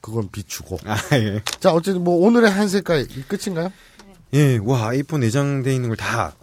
[0.02, 0.80] 그건 비추고.
[0.86, 1.42] 아, 예.
[1.60, 3.72] 자, 어쨌든 뭐 오늘의 한 색깔 이 끝인가요?
[4.34, 6.34] 예, 와, 아이폰 내장돼 있는 걸 다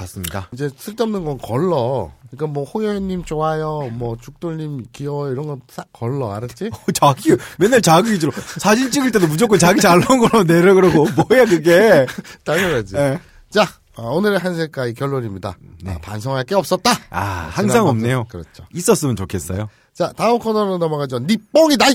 [0.00, 0.48] 봤습니다.
[0.52, 2.10] 이제 쓸데없는 건 걸러.
[2.30, 6.70] 그러니까 뭐 호연님 좋아요, 뭐 죽돌님 귀여워 이런 건 싹 걸러, 알았지?
[6.94, 8.32] 자기, 맨날 자기 위주로.
[8.58, 12.06] 사진 찍을 때도 무조건 자기 잘 나온 거로 내려 그러고, 뭐야, 그게.
[12.44, 12.96] 당연하지.
[12.96, 13.20] 예.
[13.50, 15.56] 자, 어, 오늘의 한 색깔 결론입니다.
[15.86, 16.90] 아, 반성할 게 없었다.
[17.10, 18.24] 아, 항상 없네요.
[18.28, 18.64] 그렇죠.
[18.72, 19.68] 있었으면 좋겠어요.
[19.92, 21.18] 자, 다음 코너로 넘어가죠.
[21.18, 21.86] 니 뽕이다.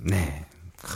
[0.00, 0.33] 네.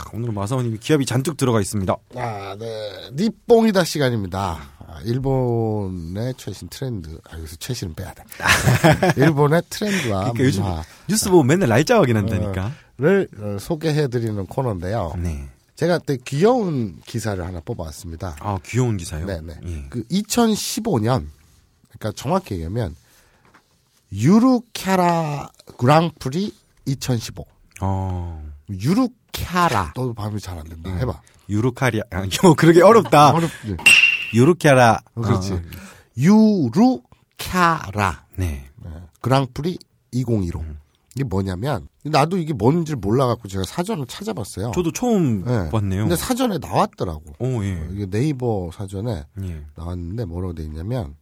[0.09, 1.95] 아, 오늘 마사오님이 기합이 잔뜩 들어가 있습니다.
[2.17, 3.11] 아, 네.
[3.13, 4.59] 니 뽕이다 시간입니다.
[4.87, 7.19] 아, 일본의 최신 트렌드.
[7.31, 8.25] 아, 여기서 최신은 빼야 돼.
[9.21, 10.83] 일본의 트렌드와 그러니까 요즘 문화.
[11.09, 12.73] 뉴스 보면 맨날 날짜 확인한다니까.
[12.99, 15.13] 를 어, 소개해드리는 코너인데요.
[15.19, 15.49] 네.
[15.77, 18.37] 제가 되게 귀여운 기사를 하나 뽑아왔습니다.
[18.41, 19.25] 아, 귀여운 기사요?
[19.25, 19.55] 네네.
[19.67, 19.85] 예.
[19.89, 21.27] 그 2015년,
[21.91, 22.97] 그러니까 정확히 얘기하면
[24.13, 26.53] 유루캬라 그랑프리
[26.87, 27.47] 2015.
[27.83, 29.93] 어, 유루캬라.
[29.97, 30.95] 너도 발음이 잘 안 된다.
[30.95, 31.21] 해봐.
[31.49, 32.03] 유루카리아.
[32.11, 33.31] 아, 요, 그러게 어렵다.
[33.33, 33.77] 어렵지.
[34.35, 35.01] 유루카라.
[35.15, 35.53] 어, 그렇지.
[35.55, 35.61] 어,
[36.19, 38.65] ゆるキャラ 네.
[39.21, 39.79] 그랑프리
[40.13, 40.65] 2015.
[41.15, 44.71] 이게 뭐냐면 나도 이게 뭔지 몰라갖고 제가 사전을 찾아봤어요.
[44.75, 45.69] 저도 처음 네.
[45.71, 46.03] 봤네요.
[46.03, 47.25] 근데 사전에 나왔더라고.
[47.39, 47.89] 오, 예.
[47.93, 49.65] 이게 네이버 사전에 예.
[49.75, 51.17] 나왔는데 뭐라고 돼 있냐면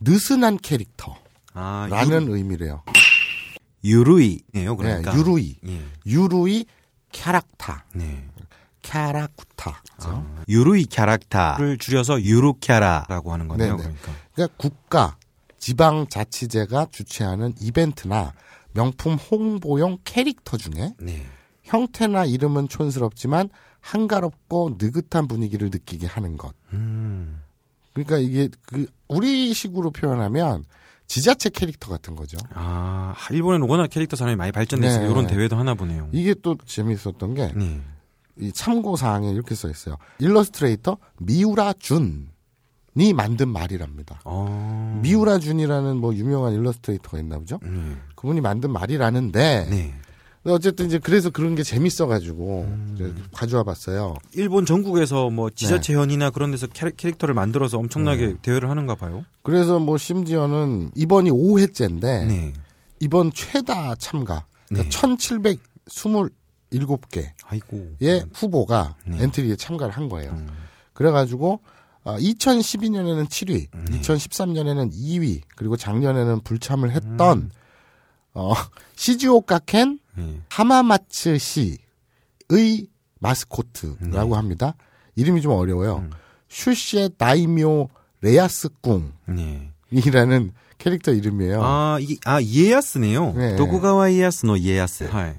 [0.00, 1.18] 느슨한 캐릭터라는
[1.54, 2.82] 아, 의미래요.
[3.84, 5.12] 유, ゆるい네요, 그러니까.
[5.12, 5.56] 네, ゆるい.
[5.68, 5.82] 예.
[6.06, 7.84] ゆるいキャラクター.
[7.94, 8.28] 네.
[8.82, 9.82] キャラクター.
[9.98, 13.76] 아, 유루이 캐락타를 줄여서 유루캐라라고 하는 거네요.
[13.76, 14.12] 그러니까.
[14.34, 15.16] 그러니까 국가,
[15.58, 18.32] 지방자치체가 주최하는 이벤트나
[18.72, 21.26] 명품 홍보용 캐릭터 중에 네.
[21.64, 23.48] 형태나 이름은 촌스럽지만
[23.80, 26.54] 한가롭고 느긋한 분위기를 느끼게 하는 것.
[26.72, 27.42] 음.
[27.92, 30.64] 그러니까 이게 그 우리식으로 표현하면
[31.06, 32.36] 지자체 캐릭터 같은 거죠.
[32.54, 35.10] 아, 일본에는 워낙 캐릭터 산업이 많이 발전돼서 네.
[35.10, 36.08] 이런 대회도 하나 보네요.
[36.12, 37.80] 이게 또 재미있었던 게 네.
[38.38, 39.96] 이 참고 사항에 이렇게 써 있어요.
[40.18, 44.20] 일러스트레이터 미우라 준이 만든 말이랍니다.
[44.24, 44.98] 어.
[45.02, 47.60] 미우라 준이라는 뭐 유명한 일러스트레이터가 있나 보죠.
[47.62, 47.96] 네.
[48.16, 49.94] 그분이 만든 말이라는데 네.
[50.52, 53.24] 어쨌든 이제 그래서 그런 게 재밌어가지고 음.
[53.32, 54.16] 가져와 봤어요.
[54.34, 56.30] 일본 전국에서 뭐 지자체현이나 네.
[56.32, 59.24] 그런 데서 캐, 캐릭터를 만들어서 엄청나게 대회를 하는가 봐요.
[59.42, 62.52] 그래서 뭐 심지어는 이번이 5회째인데 네.
[63.00, 64.82] 이번 최다 참가 네.
[64.84, 65.58] 그러니까
[66.70, 67.96] 1727개의 아이고.
[68.34, 69.22] 후보가 네.
[69.22, 70.30] 엔트리에 참가를 한 거예요.
[70.32, 70.48] 음.
[70.92, 71.60] 그래가지고
[72.04, 74.00] 2012년에는 7위, 네.
[74.00, 76.94] 2013년에는 2위, 그리고 작년에는 불참을 음.
[76.94, 77.50] 했던
[78.32, 78.52] 어,
[78.96, 80.40] 静岡県 네.
[80.50, 82.88] 하마마츠 시의
[83.18, 84.74] 마스코트라고 합니다.
[85.14, 85.98] 이름이 좀 어려워요.
[85.98, 86.10] 음.
[86.48, 87.88] 슈시의 다이묘
[88.20, 89.12] 레야스꿍이라는
[89.90, 90.52] 네.
[90.78, 91.62] 캐릭터 이름이에요.
[91.62, 93.32] 아, 이게, 아, 이에야스네요.
[93.32, 93.56] 네.
[93.56, 95.04] 도쿠가와 이에야스노 이에야스.
[95.04, 95.32] 하이.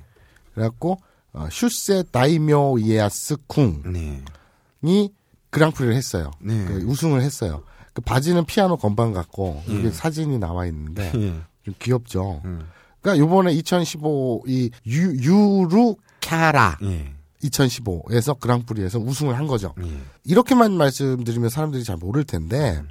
[0.53, 0.97] 그래갖고
[1.33, 5.09] 어, 슈세 다이묘 이에야스 쿵이 네.
[5.51, 6.31] 그랑프리를 했어요.
[6.41, 6.65] 네.
[6.65, 7.63] 그 우승을 했어요.
[7.93, 9.73] 그 바지는 피아노 건반 같고 예.
[9.73, 11.41] 이게 사진이 나와 있는데 예.
[11.63, 12.41] 좀 귀엽죠.
[12.45, 12.67] 음.
[13.01, 17.13] 그러니까 요번에 2015이 유루카라 예.
[17.43, 19.73] 2015에서 그랑프리에서 우승을 한 거죠.
[19.83, 20.01] 예.
[20.25, 22.81] 이렇게만 말씀드리면 사람들이 잘 모를 텐데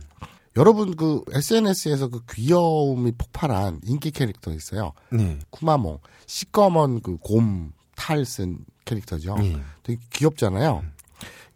[0.57, 4.93] 여러분 그 SNS에서 그 귀여움이 폭발한 인기 캐릭터 있어요.
[5.13, 5.39] 네.
[5.51, 9.37] 쿠마몽 시꺼먼 그 곰 탈 쓴 캐릭터죠.
[9.41, 9.57] 예.
[9.83, 10.85] 되게 귀엽잖아요.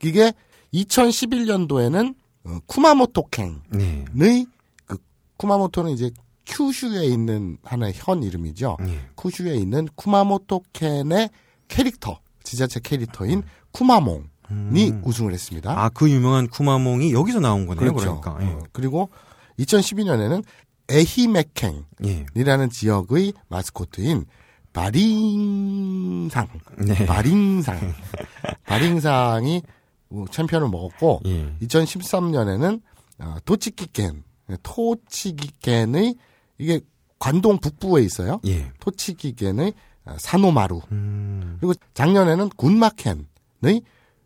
[0.03, 0.33] 이게
[0.73, 3.29] 2011년도에는 어, 쿠마모토
[3.73, 4.05] 네.
[4.15, 4.47] 켄의
[4.87, 4.97] 그
[5.37, 6.11] 쿠마모토는 이제
[6.47, 8.77] 큐슈에 있는 하나의 현 이름이죠.
[8.87, 9.01] 예.
[9.15, 11.31] 쿠슈에 있는 쿠마모토 켄의
[11.69, 15.71] 캐릭터 지자체 캐릭터인 쿠마몽이 우승을 했습니다.
[15.79, 17.93] 아, 그 유명한 쿠마몽이 여기서 나온 거네요.
[17.93, 18.21] 그렇죠.
[18.21, 18.53] 그러니까 예.
[18.53, 19.11] 어, 그리고
[19.59, 20.43] 2012년에는
[20.89, 22.69] 에히메켄이라는 예.
[22.71, 24.27] 지역의 마스코트인
[24.73, 27.07] 바링상, 네.
[27.07, 27.95] 바링상,
[28.67, 29.63] 바링상이
[30.11, 31.55] 어, 챔피언을 먹었고 예.
[31.63, 32.81] 2013년에는
[33.21, 34.25] 어, 도치키켄,
[34.63, 36.15] 토치기켄의
[36.61, 36.81] 이게
[37.19, 38.41] 관동 북부에 있어요.
[38.47, 38.71] 예.
[38.81, 40.81] 토치기켄의 어, 사노마루.
[40.93, 41.57] 음.
[41.61, 43.83] 그리고 작년에는 군마켄의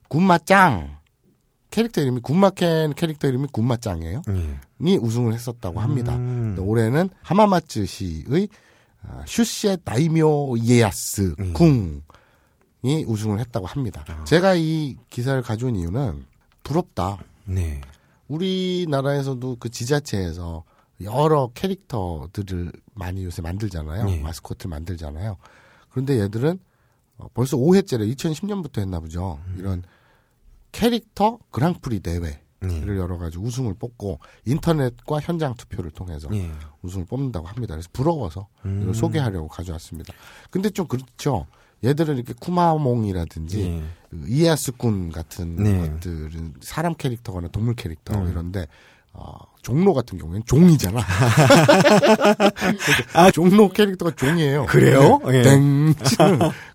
[0.09, 0.99] 군마짱
[1.71, 4.23] 캐릭터 이름이 군마켄 캐릭터 이름이 군마짱이에요.
[4.29, 4.61] 예.
[4.81, 6.15] 이 우승을 했었다고 합니다.
[6.15, 6.57] 음.
[6.59, 8.49] 올해는 하마마츠 시의
[9.03, 11.53] 어, 슈시의 다이묘 이에야스 음.
[11.53, 14.05] 궁이 우승을 했다고 합니다.
[14.09, 14.25] 아.
[14.25, 16.25] 제가 이 기사를 가져온 이유는
[16.63, 17.19] 부럽다.
[17.45, 17.81] 네.
[18.29, 20.65] 우리나라에서도 그 지자체에서
[21.01, 24.09] 여러 캐릭터들을 많이 요새 만들잖아요.
[24.11, 24.21] 예.
[24.21, 25.37] 마스코트를 만들잖아요.
[25.91, 26.59] 그런데 얘들은
[27.19, 28.13] 어, 벌써 5회째래.
[28.17, 29.39] 2010년부터 했나 보죠.
[29.49, 29.57] 음.
[29.59, 29.83] 이런
[30.73, 32.87] 캐릭터 그랑프리 대회를 예.
[32.87, 36.51] 열어가지고 우승을 뽑고 인터넷과 현장 투표를 통해서 예.
[36.83, 37.75] 우승을 뽑는다고 합니다.
[37.75, 38.81] 그래서 부러워서 음.
[38.83, 40.13] 이걸 소개하려고 가져왔습니다.
[40.51, 41.47] 근데 좀 그렇죠.
[41.85, 43.83] 얘들은 이렇게 쿠마몽이라든지 예.
[44.11, 45.91] 그 이에야스군 같은 네.
[45.91, 48.31] 것들은 사람 캐릭터거나 동물 캐릭터 음.
[48.31, 48.67] 이런데
[49.15, 51.01] 어, 종로 같은 경우에는 종이잖아.
[53.15, 54.67] 아, 종로 캐릭터가 종이에요.
[54.67, 55.21] 그래요?
[55.27, 55.39] 네.
[55.39, 55.43] 예.
[55.43, 55.95] 땡.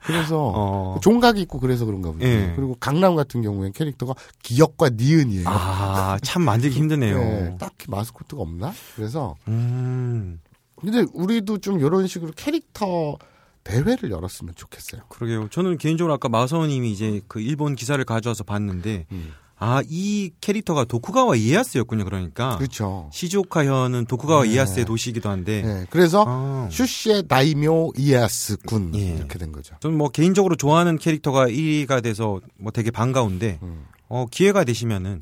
[0.06, 1.00] 그래서 어.
[1.02, 2.26] 종각이 있고 그래서 그런가 보죠.
[2.26, 2.54] 예.
[2.56, 5.44] 그리고 강남 같은 경우에는 캐릭터가 기역과 니은이에요.
[5.48, 7.20] 아, 참 만들기 힘드네요.
[7.20, 8.74] 네, 딱히 마스코트가 없나?
[8.96, 10.40] 그래서 음.
[10.78, 13.18] 근데 우리도 좀 이런 식으로 캐릭터
[13.66, 15.02] 대회를 열었으면 좋겠어요.
[15.10, 15.50] 그러게요.
[15.50, 19.34] 저는 개인적으로 아까 마사오님이 이제 그 일본 기사를 가져와서 봤는데 음.
[19.62, 22.06] 아 이 캐릭터가 도쿠가와 이에야스였군요.
[22.06, 23.10] 그러니까 그렇죠.
[23.12, 24.52] 시즈오카 현은 도쿠가와 네.
[24.52, 29.16] 이에야스의 도시이기도 한데 네, 그래서 아, 슈시의 다이묘 이에야스 군 예.
[29.16, 29.76] 이렇게 된 거죠.
[29.82, 33.86] 저는 뭐 개인적으로 좋아하는 캐릭터가 1위가 돼서 뭐 되게 반가운데 음.
[34.08, 35.20] 어 기회가 되시면은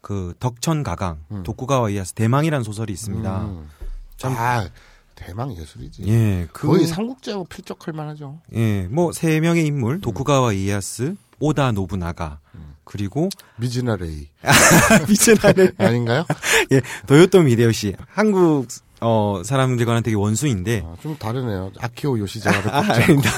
[0.00, 1.42] 그 덕천 가강 음.
[1.42, 3.42] 도쿠가와 이에야스 대망이라는 소설이 있습니다.
[3.42, 3.68] 음.
[4.16, 4.68] 참- 아,
[5.16, 6.04] 대망 예술이지.
[6.06, 8.38] 예, 그 거의 삼국지하고 필적할 만하죠.
[8.54, 12.38] 예, 뭐 세 명의 인물 도쿠가와 이에야스, 오다 노부나가
[12.84, 14.28] 그리고 미즈나 레이
[15.08, 16.24] 미츠나를 아닌가요?
[16.72, 18.66] 예, 도요토미 히데요시 한국
[19.00, 21.70] 어 사람들과는 되게 원수인데 아, 좀 다르네요.
[21.78, 23.30] 아키오 요시자와를 아, 아닙니다.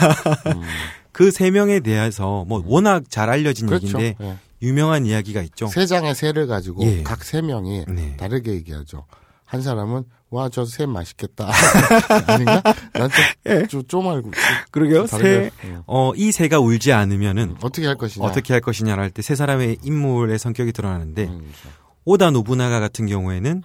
[0.46, 0.62] 음.
[1.12, 3.86] 그세 명에 대해서 뭐 워낙 잘 알려진 그렇죠.
[3.86, 4.38] 얘기인데 예.
[4.62, 5.66] 유명한 이야기가 있죠.
[5.66, 7.02] 세 장의 새를 가지고 예.
[7.02, 8.16] 각세 명이 네.
[8.16, 9.04] 다르게 얘기하죠.
[9.44, 11.50] 한 사람은 와 저 새 맛있겠다
[12.26, 12.62] 아닌가?
[12.94, 14.30] 난좀 좀 알고
[14.70, 15.06] 그러게요.
[15.06, 15.50] 좀 새.
[15.64, 15.82] 음.
[15.86, 18.24] 어, 이 새가 울지 않으면은 어떻게 할 것이냐?
[18.26, 21.76] 어떻게 할 것이냐를 할 때 세 사람의 인물의 성격이 드러나는데 음, 그렇죠.
[22.06, 23.62] 오다 노부나가 같은 경우에는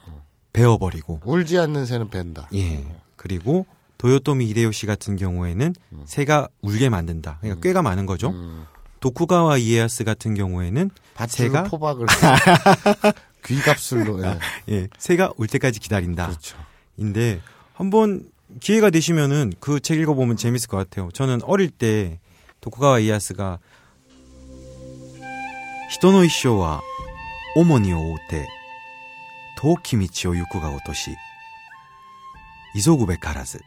[0.54, 2.50] 베어버리고 울지 않는 새는 뺀다.
[2.54, 2.84] 예
[3.16, 3.66] 그리고
[3.98, 5.74] 도요토미 히데요시 같은 경우에는
[6.06, 7.38] 새가 울게 만든다.
[7.42, 8.30] 그러니까 꾀가 많은 거죠.
[8.30, 8.66] 음,
[9.00, 10.90] 도쿠가와 이에야스 같은 경우에는
[11.30, 12.06] 새가 포박을
[13.48, 14.24] 귀값술로.
[14.24, 14.28] 예.
[14.28, 14.40] 아,
[14.70, 14.88] 예.
[14.98, 16.28] 새가 올 때까지 기다린다.
[16.28, 16.58] 그렇죠.
[16.98, 17.42] 인데
[17.74, 18.30] 한번
[18.60, 21.10] 기회가 되시면은 그 책 읽어보면 재밌을 것 같아요.
[21.14, 22.20] 저는 어릴 때
[22.62, 23.60] 도쿠가와 이에야스가
[25.92, 26.82] 人の一生
[27.56, 28.46] は 重荷を 負
[29.58, 31.16] うて 遠き 道を 行くが 如し
[32.76, 33.58] 急ぐべからず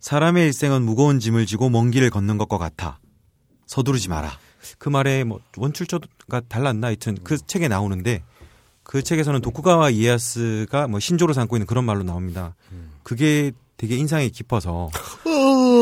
[0.00, 2.98] 사람의 일생은 무거운 짐을 지고 먼 길을 걷는 것과 같아
[3.66, 4.30] 서두르지 마라.
[4.78, 8.22] 그 말에 뭐 원출처가 달랐나 하여튼 그 책에 나오는데
[8.82, 12.54] 그 책에서는 도쿠가와 이에야스가 뭐 신조로 삼고 있는 그런 말로 나옵니다.
[13.02, 14.90] 그게 되게 인상이 깊어서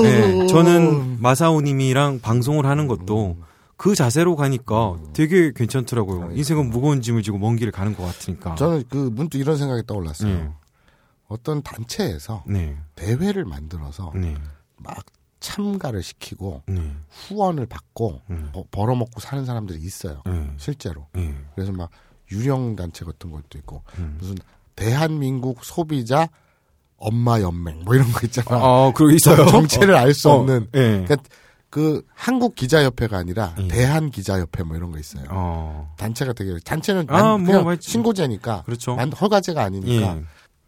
[0.03, 3.37] 네, 저는 마사오님이랑 방송을 하는 것도
[3.76, 6.33] 그 자세로 가니까 되게 괜찮더라고요.
[6.33, 8.55] 인생은 무거운 짐을 지고 먼 길을 가는 것 같으니까.
[8.55, 10.35] 저는 그 문득 이런 생각이 떠올랐어요.
[10.35, 10.51] 네.
[11.28, 14.35] 어떤 단체에서 네, 대회를 만들어서 네,
[14.76, 15.05] 막
[15.41, 18.51] 참가를 시키고 네, 후원을 받고 음.
[18.55, 20.22] 어, 벌어먹고 사는 사람들이 있어요.
[20.26, 21.07] 네, 실제로.
[21.14, 21.91] 네, 그래서 막
[22.30, 24.16] 유령 단체 같은 것도 있고 음.
[24.20, 24.36] 무슨
[24.76, 26.28] 대한민국 소비자
[26.97, 28.49] 엄마 연맹 뭐 이런 거 있잖아.
[28.62, 29.47] 아, 그리고 있어요.
[29.47, 31.03] 정체를 알수 어, 없는 예.
[31.05, 31.16] 그러니까
[31.70, 33.68] 그 한국 기자협회가 아니라 예.
[33.68, 35.24] 대한 기자협회 뭐 이런 거 있어요.
[35.30, 37.91] 어, 단체가 되게 단체는 아, 만- 뭐, 그냥 맞지.
[37.91, 38.95] 신고제니까 그렇죠.
[38.97, 40.24] 만- 허가제가 아니니까 예.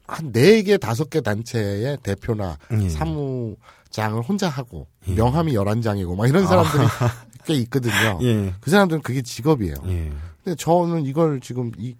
[0.06, 2.88] 한네 개 다섯 개 단체의 대표나 예.
[2.88, 3.56] 사무
[3.93, 5.14] 장을 혼자 하고 예.
[5.14, 6.82] 명함이 11장이고 막 이런 사람들이
[7.47, 8.18] 꽤 있거든요.
[8.22, 9.74] 예, 그 사람들은 그게 직업이에요.
[9.86, 10.12] 예.
[10.43, 11.95] 근데 저는 이걸 지금 이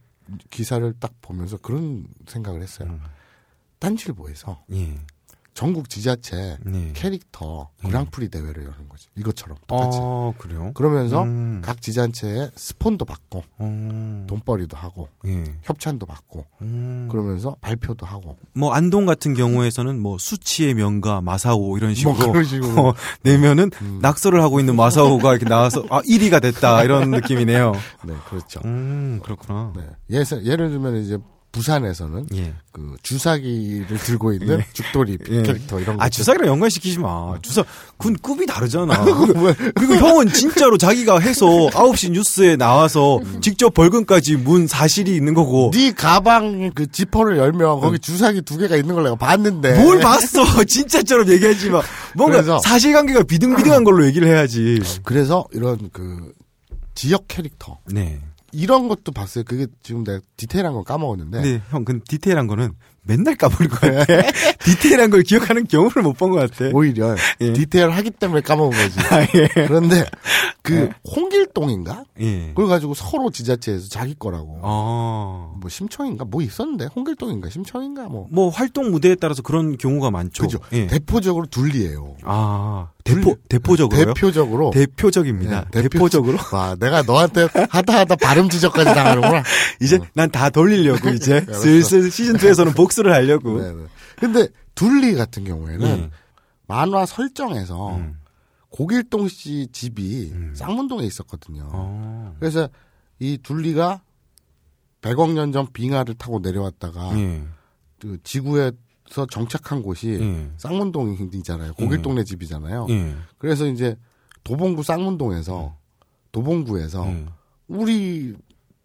[0.51, 2.89] 기사를 딱 보면서 그런 생각을 했어요.
[2.89, 3.01] 음.
[3.79, 4.99] 딴질보에서 예.
[5.55, 6.93] 전국 지자체 네.
[6.95, 9.09] 캐릭터 그랑프리 대회를 여는 거지.
[9.17, 9.99] 이것처럼 똑같이.
[10.01, 10.71] 아, 그래요?
[10.75, 11.61] 그러면서 음.
[11.63, 15.45] 각 지자체에 스폰도 받고 어, 돈벌이도 하고 예.
[15.63, 17.09] 협찬도 받고 음.
[17.11, 22.89] 그러면서 발표도 하고 뭐 안동 같은 경우에서는 뭐 수치의 명가 마사오 이런 식으로 뭐 식으로
[22.89, 23.99] 어, 내면은 음.
[24.01, 27.73] 낙서를 하고 있는 마사오가 이렇게 나와서 아 1위가 됐다 이런 느낌이네요.
[28.05, 28.61] 네 그렇죠.
[28.65, 29.73] 음 그렇구나.
[29.77, 29.83] 네.
[30.11, 31.19] 예를, 예를 들면 이제
[31.53, 32.55] 부산에서는 예.
[32.73, 35.43] 그 주사기를 들고 있는 죽돌이 예.
[35.43, 36.05] 캐릭터 이런 거.
[36.05, 37.39] 아 주사기랑 연관시키지 마.
[37.43, 37.63] 주사
[37.99, 39.05] 군 급이 다르잖아.
[39.77, 45.71] 그리고, 형은 진짜로 자기가 해서 9시 뉴스에 나와서 직접 벌금까지 문 사실이 있는 거고.
[45.73, 49.83] 네 가방 그 지퍼를 열면 거기 주사기 두 개가 있는 걸 내가 봤는데.
[49.83, 50.43] 뭘 봤어?
[50.65, 51.83] 진짜처럼 얘기하지 마.
[52.17, 54.81] 뭔가 사실관계가 비등비등한 걸로 얘기를 해야지.
[55.05, 56.33] 그래서 이런 그
[56.95, 58.21] 지역 캐릭터 네.
[58.53, 59.45] 이런 것도 봤어요.
[59.45, 61.43] 그게 지금 내가 디테일한 건 까먹었는데.
[61.43, 62.75] 근데 형, 근 디테일한 거는
[63.05, 64.05] 맨날 까버릴 것 같아.
[64.65, 66.71] 디테일한 걸 기억하는 경우를 못 본 것 같아.
[66.73, 67.53] 오히려 예.
[67.53, 69.01] 디테일하기 때문에 까먹은 거지.
[69.13, 69.49] 아, 예.
[69.67, 70.05] 그런데
[70.63, 72.05] 그 홍길동인가?
[72.21, 72.49] 예.
[72.49, 74.61] 그걸 가지고 서로 지자체에서 자기 거라고.
[74.63, 75.57] 어.
[75.61, 76.25] 뭐 심청인가?
[76.25, 77.51] 뭐 있었는데 홍길동인가?
[77.51, 78.05] 심청인가?
[78.05, 78.29] 뭐.
[78.31, 80.45] 뭐 활동 무대에 따라서 그런 경우가 많죠.
[80.45, 80.59] 그죠.
[80.73, 80.87] 예.
[80.87, 82.17] 대표적으로 둘리예요.
[82.23, 84.15] 아, 대포 대포적으로요?
[84.15, 84.71] 대표적으로.
[84.71, 85.65] 대표적입니다.
[85.73, 86.39] 네, 대표- 대표 적으로.
[86.53, 89.43] 와, 내가 너한테 하다 하다 발음 지적까지 당하는구나.
[89.83, 90.07] 이제 어.
[90.15, 91.45] 난다 돌리려고 이제.
[91.53, 93.61] 슬슬 시즌 2에서는 복 수를 하려고.
[93.61, 93.87] 네, 네.
[94.19, 96.11] 근데 둘리 같은 경우에는 예.
[96.67, 98.19] 만화 설정에서 음.
[98.71, 100.53] 고길동 씨 집이 음.
[100.55, 101.69] 쌍문동에 있었거든요.
[101.73, 102.37] 어.
[102.39, 102.69] 그래서
[103.19, 104.01] 이 둘리가
[105.03, 107.43] 100억 년 전 빙하를 타고 내려왔다가 예.
[108.01, 110.51] 그 지구에서 정착한 곳이 예.
[110.57, 111.75] 쌍문동이잖아요.
[111.75, 112.87] 고길동네 집이잖아요.
[112.91, 113.15] 예.
[113.39, 113.97] 그래서 이제
[114.45, 115.77] 도봉구 쌍문동에서
[116.33, 117.27] 도봉구에서 예.
[117.69, 118.35] 우리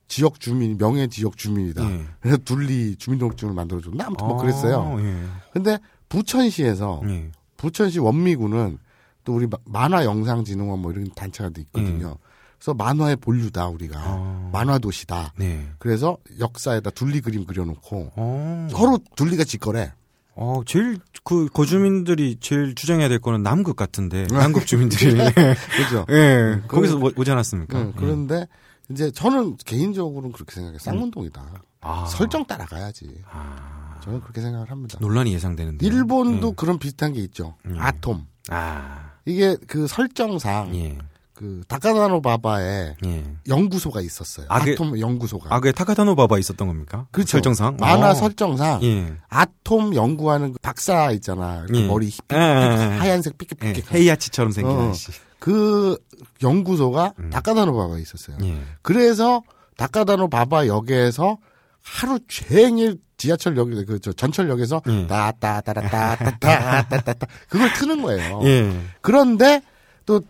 [0.08, 1.84] 지역 주민이 명예 지역 주민이다.
[1.92, 2.06] 예.
[2.22, 4.98] 그래서 둘리 주민등록증을 만들어줬나 아무튼 뭐 그랬어요.
[5.02, 5.24] 예.
[5.52, 5.78] 근데
[6.10, 7.32] 부천시에서 예.
[7.58, 8.78] 부천시 원미구는
[9.24, 12.16] 또 우리 마- 만화 영상진흥원 뭐 이런 단체가 돼 있거든요.
[12.58, 14.50] 그래서 만화의 본류다 우리가 아.
[14.54, 15.34] 만화 도시다.
[15.38, 15.68] 네.
[15.78, 18.68] 그래서 역사에다 둘리 그림 그려놓고 어.
[18.72, 19.92] 서로 둘리가 짓거래.
[20.40, 26.06] 어, 제일 그 거주민들이 제일 주장해야 될 거는 남극 같은데 남극 주민들이 그죠?
[26.12, 27.78] 예 거기서 뭐, 오지 않았습니까?
[27.80, 28.48] 응, 그런데
[28.90, 30.80] 이제 저는 개인적으로는 그렇게 생각해요.
[30.80, 31.44] 쌍문동이다.
[31.82, 32.06] 아.
[32.06, 33.22] 설정 따라가야지.
[33.30, 34.98] 아, 저는 그렇게 생각을 합니다.
[35.02, 37.56] 논란이 예상되는데 일본도 그런 비슷한 게 있죠.
[37.66, 37.76] 음.
[37.78, 38.26] 아톰.
[38.50, 40.98] 아, 이게 그 설정상 예,
[41.34, 43.24] 그 다카다노 바바에 예.
[43.48, 44.46] 연구소가 있었어요.
[44.50, 45.54] 아, 그- 아톰 연구소가.
[45.54, 47.08] 아, 그게 타카타노 바바 있었던 겁니까?
[47.12, 47.32] 그렇죠.
[47.32, 48.14] 설정상 만화 어.
[48.14, 49.14] 설정상 예.
[49.28, 51.66] 아톰 연구하는 그 박사 있잖아.
[51.68, 51.86] 그 예.
[51.88, 52.98] 머리 삐- 예, 예, 예.
[53.00, 53.94] 하얀색 예, 삐끗삐끗.
[53.94, 54.82] 헤이아치처럼 생긴 어.
[54.90, 55.12] 아저씨.
[55.40, 55.98] 그
[56.42, 57.30] 연구소가 음.
[57.30, 58.38] 다카다노 바바에 있었어요.
[58.44, 58.62] 예.
[58.82, 59.44] 그래서
[59.78, 61.38] 다카다노 바바 역에서
[61.84, 65.08] 하루 종일 지하철역 그저 전철역에서 예.
[65.08, 68.42] 따따따라따따따따따 그걸 트는 거예요.
[68.44, 68.82] 예.
[69.02, 69.62] 그런데
[70.06, 70.22] 또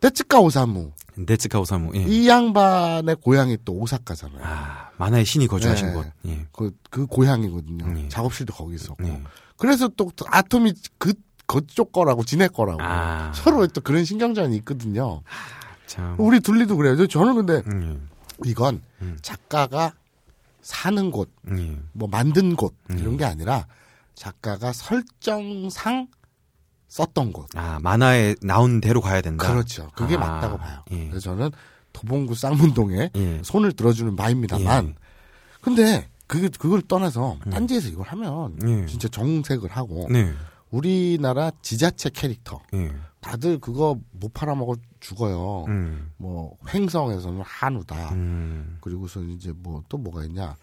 [0.00, 1.92] 데츠카 오사무 네츠카 오사무.
[1.96, 2.02] 예.
[2.02, 4.40] 이 양반의 고향이 또 오사카잖아요.
[4.42, 5.92] 아, 만화의 신이 거주하신 네.
[5.94, 6.06] 곳.
[6.26, 6.46] 예.
[6.52, 7.86] 그, 그 고향이거든요.
[7.88, 8.08] 네.
[8.08, 9.02] 작업실도 거기 있었고.
[9.02, 9.22] 네.
[9.56, 11.14] 그래서 또 아톰이 그
[11.46, 13.32] 그쪽 거라고 지네 거라고 아.
[13.34, 15.22] 서로 또 그런 신경전이 있거든요.
[15.86, 16.16] 참.
[16.18, 17.06] 우리 둘리도 그래요.
[17.06, 18.08] 저는 근데 음,
[18.44, 19.16] 이건 음.
[19.22, 19.92] 작가가
[20.60, 21.78] 사는 곳, 예.
[21.92, 23.16] 뭐 만든 곳 이런 음.
[23.16, 23.66] 게 아니라
[24.14, 26.08] 작가가 설정상
[26.88, 27.46] 썼던 곳.
[27.54, 29.48] 아, 만화에 나온 대로 가야 된다.
[29.48, 29.90] 그렇죠.
[29.94, 30.82] 그게 아, 맞다고 봐요.
[30.90, 31.08] 예.
[31.08, 31.50] 그래서 저는
[31.92, 33.40] 도봉구 쌍문동에 예.
[33.44, 34.94] 손을 들어주는 바입니다만, 예.
[35.60, 37.50] 근데 그게 그걸 떠나서 음.
[37.50, 38.86] 딴지에서 이걸 하면 예.
[38.86, 40.32] 진짜 정색을 하고 네.
[40.70, 42.90] 우리나라 지자체 캐릭터 예.
[43.20, 45.64] 다들 그거 못 팔아먹어 죽어요.
[45.68, 46.12] 음.
[46.16, 48.10] 뭐 횡성에서는 한우다.
[48.12, 48.78] 음.
[48.80, 50.56] 그리고서 이제 뭐 또 뭐가 있냐?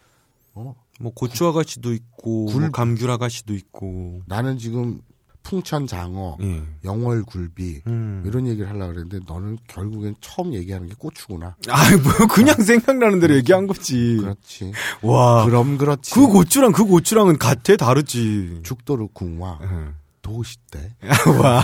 [0.54, 4.22] 어 뭐 고추 아가씨도 있고 굴- 뭐 감귤 아가씨도 있고.
[4.28, 5.02] 나는 지금
[5.44, 6.64] 풍천 장어, 예.
[6.86, 8.24] 영월 굴비 음.
[8.26, 11.56] 이런 얘기를 하려고 그랬는데 너는 결국엔 처음 얘기하는 게 고추구나.
[11.70, 14.18] 아이 뭐 그냥 생각나는 대로 얘기한 거지.
[14.20, 14.72] 그렇지.
[15.02, 15.46] 와.
[15.46, 16.14] 그럼 그렇지.
[16.14, 18.62] 그 고추랑 그 고추랑은 같아 다르지.
[18.64, 19.94] 죽도록 궁화 예.
[20.22, 20.96] 도시대.
[21.42, 21.64] 와.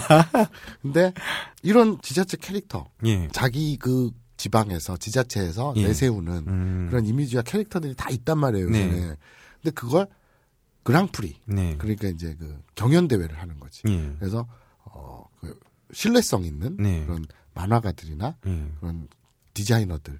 [0.82, 1.14] 근데
[1.64, 3.30] 이런 지자체 캐릭터 예.
[3.32, 5.88] 자기 그 지방에서 지자체에서 예.
[5.88, 6.88] 내세우는 음.
[6.90, 8.70] 그런 이미지와 캐릭터들이 다 있단 말이에요.
[8.70, 8.86] 네.
[8.86, 9.16] 요즘에.
[9.62, 10.08] 근데 그걸
[10.84, 11.76] 그랑프리 네.
[11.78, 13.84] 그러니까 이제 그 경연 대회를 하는 거지.
[13.88, 14.16] 예.
[14.20, 14.48] 그래서
[14.86, 15.60] 어, 그
[15.92, 17.06] 신뢰성 있는 네.
[17.06, 18.72] 그런 만화가들이나 예.
[18.80, 19.08] 그런
[19.54, 20.20] 디자이너들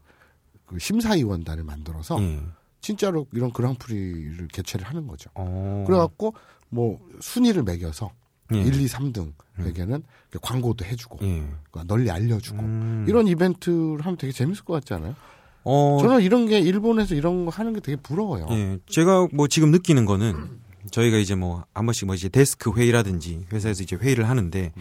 [0.66, 2.42] 그 심사위원단을 만들어서 예.
[2.82, 5.30] 진짜로 이런 그랑프리를 개최를 하는 거죠.
[5.36, 5.84] 어.
[5.88, 6.34] 그래갖고
[6.70, 8.12] 뭐 순위를 매겨서
[8.54, 8.62] 예.
[8.62, 10.04] 1, 2, 3등에게는
[10.42, 11.48] 광고도 해주고 예.
[11.72, 13.06] 그러니까 널리 알려주고 음.
[13.08, 15.16] 이런 이벤트를 하면 되게 재밌을 것 같지 않아요?
[15.64, 15.98] 어.
[16.02, 18.48] 저는 이런 게 일본에서 이런 거 하는 게 되게 부러워요.
[18.52, 20.60] 예, 제가 뭐 지금 느끼는 거는
[20.92, 24.72] 저희가 이제 뭐 한 번씩 뭐 이제 데스크 회의라든지 회사에서 이제 회의를 하는데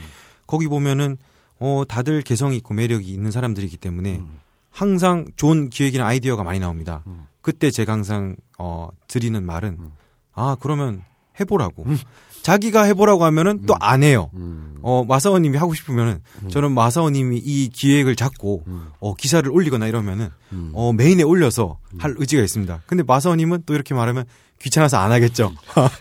[0.47, 1.17] 거기 보면은
[1.61, 4.39] 어 다들 개성 있고 매력이 있는 사람들이기 때문에 음.
[4.71, 7.03] 항상 좋은 기획이나 아이디어가 많이 나옵니다.
[7.09, 7.27] 음.
[7.41, 9.93] 그때 제가 항상 어 드리는 말은 음.
[10.35, 11.03] 아 그러면
[11.41, 11.85] 해보라고.
[12.49, 14.31] 자기가 해보라고 하면은 또 안 해요.
[14.35, 14.77] 음.
[14.83, 16.21] 어, 마사오님이 하고 싶으면은
[16.51, 18.65] 저는 마사오님이 이 기획을 잡고
[19.01, 20.71] 어, 기사를 올리거나 이러면은 음.
[20.75, 22.83] 어, 메인에 올려서 할 의지가 있습니다.
[22.87, 24.25] 근데 마사오님은 또 이렇게 말하면
[24.61, 25.53] 귀찮아서 안 하겠죠.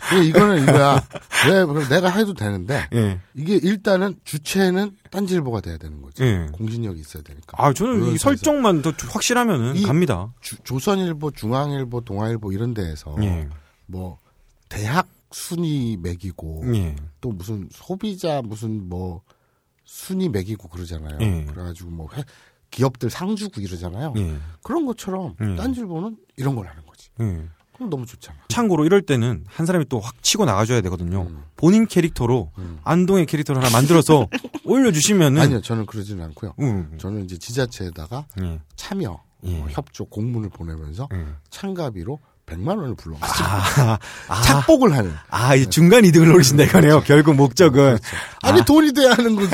[0.09, 1.03] 근데 이거는 이거야.
[1.47, 3.19] 왜 그럼 내가 해도 되는데 예.
[3.35, 6.23] 이게 일단은 주체는 딴지일보가 돼야 되는 거지.
[6.23, 6.47] 예.
[6.53, 7.53] 공신력이 있어야 되니까.
[7.63, 8.17] 아, 저는 이.
[8.17, 10.33] 설정만 더 확실하면은 이- 갑니다.
[10.41, 13.47] 주- 조선일보, 중앙일보, 동아일보 이런 데에서 예.
[13.85, 14.17] 뭐
[14.69, 16.95] 대학 순위 매기고 예.
[17.21, 19.21] 또 무슨 소비자 무슨 뭐
[19.85, 21.17] 순위 매기고 그러잖아요.
[21.21, 21.45] 예.
[21.45, 22.23] 그래가지고 뭐 회-
[22.71, 24.13] 기업들 상 주고 이러잖아요.
[24.17, 24.37] 예.
[24.61, 25.55] 그런 것처럼 예.
[25.55, 27.09] 딴질보는 이런 걸 하는 거지.
[27.21, 27.47] 예.
[27.73, 28.37] 그럼 너무 좋잖아.
[28.49, 31.27] 참고로 이럴 때는 한 사람이 또 확 치고 나가줘야 되거든요.
[31.29, 31.43] 음.
[31.55, 32.79] 본인 캐릭터로 음.
[32.83, 34.27] 안동의 캐릭터를 하나 만들어서
[34.65, 36.53] 올려주시면은 아니요, 저는 그러지는 않고요.
[36.59, 36.97] 음.
[36.97, 38.59] 저는 이제 지자체에다가 예.
[38.75, 39.61] 참여, 예.
[39.61, 41.25] 어, 협조, 공문을 보내면서 예.
[41.51, 43.47] 참가비로 100만 원을 불러왔어요.
[43.47, 45.11] 아, 아, 착복을 하는.
[45.29, 47.01] 아, 이 중간 이득을 노리신다 이거네요.
[47.03, 47.97] 결국 목적은.
[48.41, 49.51] 아니 돈이 돼야 하는 거지.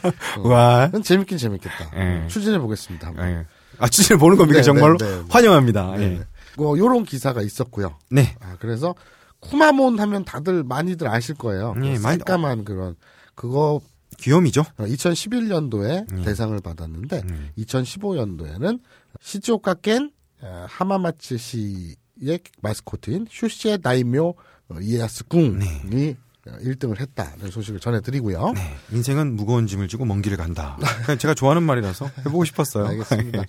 [0.44, 0.86] 와.
[0.86, 1.90] 그건 재밌긴 재밌겠다.
[1.96, 2.28] 예.
[2.28, 3.12] 추진해 보겠습니다.
[3.18, 3.46] 예.
[3.78, 4.96] 아, 취재를 보는 겁니까, 네, 정말로?
[4.98, 5.24] 네, 네, 네.
[5.30, 5.96] 환영합니다.
[5.96, 6.02] 네.
[6.02, 6.24] 예.
[6.56, 7.96] 뭐 요런 기사가 있었고요.
[8.10, 8.36] 네.
[8.40, 8.94] 아, 그래서
[9.40, 11.74] 쿠마몬 하면 다들 많이들 아실 거예요.
[11.82, 12.96] 예, 그 많이- 새까만 그런
[13.34, 13.80] 그거
[14.18, 14.62] 귀염이죠?
[14.78, 16.22] 2011년도에 예.
[16.24, 17.50] 대상을 받았는데 음.
[17.58, 18.80] 2015년도에는
[19.20, 20.10] 시즈오카 켄
[20.42, 24.34] 어, 하마마츠 시 의 마스코트인 슈시의 다이묘
[24.68, 26.16] 어, 이에야스 궁이
[26.48, 28.52] 어, 1등을 했다는 소식을 전해드리고요.
[28.54, 28.76] 네.
[28.92, 30.76] 인생은 무거운 짐을 지고 먼 길을 간다.
[31.04, 32.86] 그냥 제가 좋아하는 말이라서 해보고 싶었어요.
[32.86, 33.44] 알겠습니다.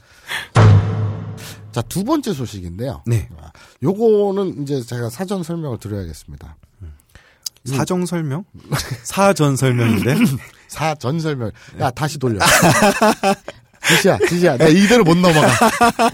[1.72, 3.04] 자, 두 번째 소식인데요.
[3.06, 3.30] 네.
[3.40, 3.52] 아,
[3.84, 6.58] 요거는 이제 제가 사전 설명을 드려야겠습니다.
[7.66, 8.46] 사정 설명?
[9.04, 10.16] 사전 설명인데?
[10.68, 11.52] 사전 설명.
[11.76, 11.84] 네.
[11.84, 12.40] 야, 다시 돌려.
[13.88, 14.58] 지시야, 지시야.
[14.58, 15.48] 나 이대로 못 넘어가.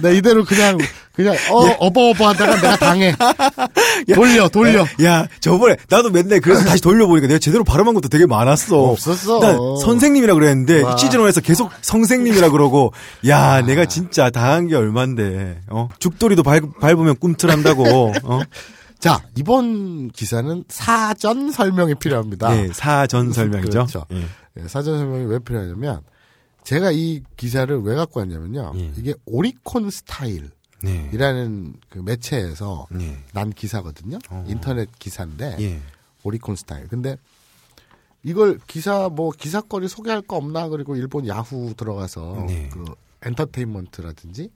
[0.02, 0.78] 나 이대로 그냥,
[1.16, 1.78] 그냥, 어, 예.
[1.80, 3.16] 어버어버 하다가 내가 당해.
[4.16, 4.84] 돌려, 돌려.
[5.04, 8.80] 야, 저번에 나도 맨날 그래서 다시 돌려보니까 내가 제대로 발음한 것도 되게 많았어.
[8.84, 9.40] 없었어.
[9.40, 10.98] 난 선생님이라 그랬는데 와.
[10.98, 12.94] 시즌 1에서 계속 선생님이라 그러고
[13.28, 15.62] 야, 내가 진짜 당한 게 얼만데.
[15.68, 15.88] 어?
[16.00, 18.14] 죽돌이도 밟, 밟으면 꿈틀한다고.
[18.24, 18.42] 어?
[19.00, 22.58] 자, 이번 기사는 사전 설명이 필요합니다.
[22.58, 23.70] 예, 사전 설명이죠.
[23.70, 24.06] 그렇죠.
[24.14, 24.24] 예.
[24.58, 26.02] 예, 사전 설명이 왜 필요하냐면,
[26.64, 28.72] 제가 이 기사를 왜 갖고 왔냐면요.
[28.78, 28.92] 예.
[28.98, 30.52] 이게 오리콘 스타일
[31.14, 31.80] 이라는 네.
[31.90, 33.18] 그 매체에서 예.
[33.34, 34.20] 난 기사거든요.
[34.30, 34.46] 어.
[34.48, 35.82] 인터넷 기사인데, 예.
[36.24, 36.88] 오리콘 스타일.
[36.88, 37.18] 근데
[38.24, 42.70] 이걸 기사 뭐 기사거리 소개할 거 없나 그리고 일본 야후 들어가서 네.
[42.72, 42.86] 그
[43.22, 44.50] 엔터테인먼트라든지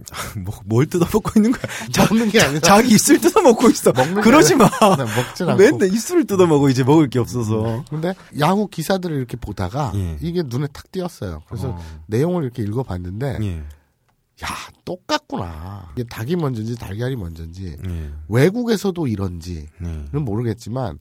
[0.44, 1.62] 뭐, 뭘 뜯어먹고 있는 거야?
[1.92, 3.92] 자, 먹는 게 아니라 자기 입술 뜯어먹고 있어.
[3.92, 4.68] 그러지 마.
[4.96, 5.62] 난 먹진 않고.
[5.62, 7.84] 맨날 입술을 뜯어먹어 이제 먹을 게 없어서.
[7.90, 10.16] 근데 야후 기사들을 이렇게 보다가 예.
[10.20, 11.42] 이게 눈에 탁 띄었어요.
[11.48, 12.02] 그래서 어.
[12.06, 13.62] 내용을 이렇게 읽어봤는데 예.
[14.42, 14.48] 야
[14.84, 15.90] 똑같구나.
[15.94, 18.12] 이게 닭이 먼저인지 달걀이 먼저인지 예.
[18.28, 20.18] 외국에서도 이런지는 네.
[20.18, 20.98] 모르겠지만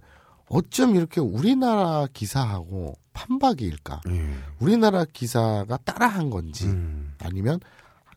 [0.49, 4.01] 어쩜 이렇게 우리나라 기사하고 판박이일까?
[4.09, 4.29] 예.
[4.59, 7.13] 우리나라 기사가 따라한 건지 음.
[7.19, 7.59] 아니면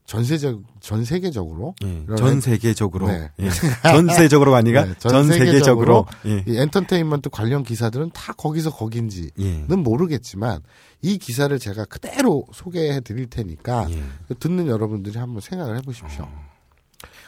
[0.05, 2.05] 전세적 전 세계적으로 예.
[2.17, 3.07] 전 엔- 세계적으로.
[3.07, 3.31] 네.
[3.39, 3.49] 예.
[3.83, 6.07] 전세적으로가 아니라 네, 전, 세계적으로.
[6.27, 6.45] 예.
[6.47, 9.31] 이 엔터테인먼트 관련 기사들은 다 거기서 거긴지는
[9.71, 9.75] 예.
[9.77, 10.61] 모르겠지만
[11.03, 14.03] 이 기사를 제가 그대로 소개해 드릴 테니까 예.
[14.41, 16.29] 듣는 여러분들이 한번 생각을 해보십시오.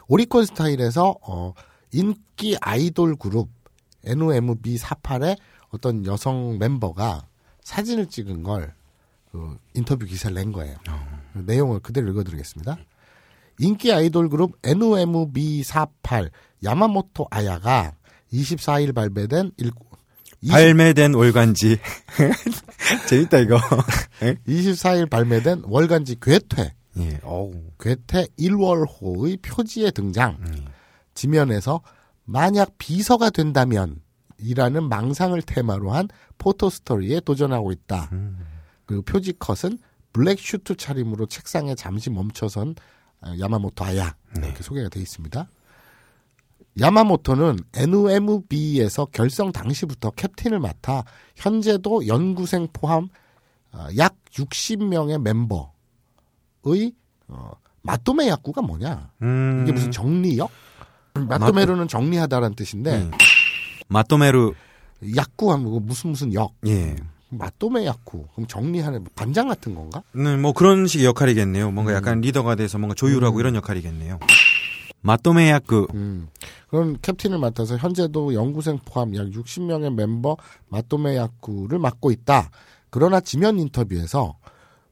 [0.08, 1.54] 오리콘 스타일에서 어,
[1.92, 3.48] 인기 아이돌 그룹
[4.04, 5.36] NOMB48의
[5.70, 7.26] 어떤 여성 멤버가
[7.62, 8.74] 사진을 찍은 걸
[9.32, 10.76] 그, 인터뷰 기사를 낸 거예요.
[10.84, 10.90] 그
[11.34, 12.78] 내용을 그대로 읽어드리겠습니다.
[13.60, 16.30] 인기 아이돌 그룹 NOMB48
[16.62, 17.94] 야마모토 아야가
[18.32, 19.70] 24일 발매된 일,
[20.40, 21.78] 20 발매된 월간지.
[23.08, 23.58] 재밌다, 이거.
[24.22, 24.34] 예?
[24.46, 27.20] 24일 발매된 월간지 괴퇴 예.
[27.80, 30.36] 괴퇴 1월호의 표지에 등장.
[30.40, 30.66] 음.
[31.14, 31.80] 지면에서
[32.24, 34.00] 만약 비서가 된다면
[34.38, 36.08] 이라는 망상을 테마로 한
[36.38, 38.10] 포토스토리에 도전하고 있다.
[38.12, 38.38] 음.
[38.86, 39.78] 그리고 표지 컷은
[40.14, 42.76] 블랙 슈트 차림으로 책상에 잠시 멈춰선
[43.20, 44.46] 아, 야마모토 아야 네.
[44.46, 45.46] 이렇게 소개가 되어 있습니다.
[46.80, 51.04] 야마모토는 NMB에서 결성 당시부터 캡틴을 맡아
[51.36, 53.08] 현재도 연구생 포함
[53.72, 56.92] 아, 약 60명의 멤버의
[57.28, 57.50] 어,
[57.82, 59.10] まとめ役가 뭐냐?
[59.22, 59.62] 음.
[59.64, 60.50] 이게 무슨 정리역?
[61.14, 63.10] 마토메루는 정리하다라는 뜻인데 예.
[63.88, 64.54] 마토메루.
[65.16, 66.54] 야쿠하면 그거 무슨 무슨 역?
[66.66, 66.96] 예.
[67.38, 68.26] 마토메 야쿠.
[68.34, 70.02] 그럼 정리하는 반장 같은 건가?
[70.12, 71.70] 네, 뭐 그런 식의 역할이겠네요.
[71.70, 71.96] 뭔가 음.
[71.96, 74.18] 약간 리더가 돼서 뭔가 조율하고 이런 역할이겠네요.
[75.00, 75.86] 마토메 야크.
[75.94, 76.28] 음.
[76.68, 80.36] 그런 캡틴을 맡아서 현재도 연구생 포함 약 60명의 멤버
[80.70, 82.50] 마토메 야쿠를 맡고 있다.
[82.90, 84.36] 그러나 지면 인터뷰에서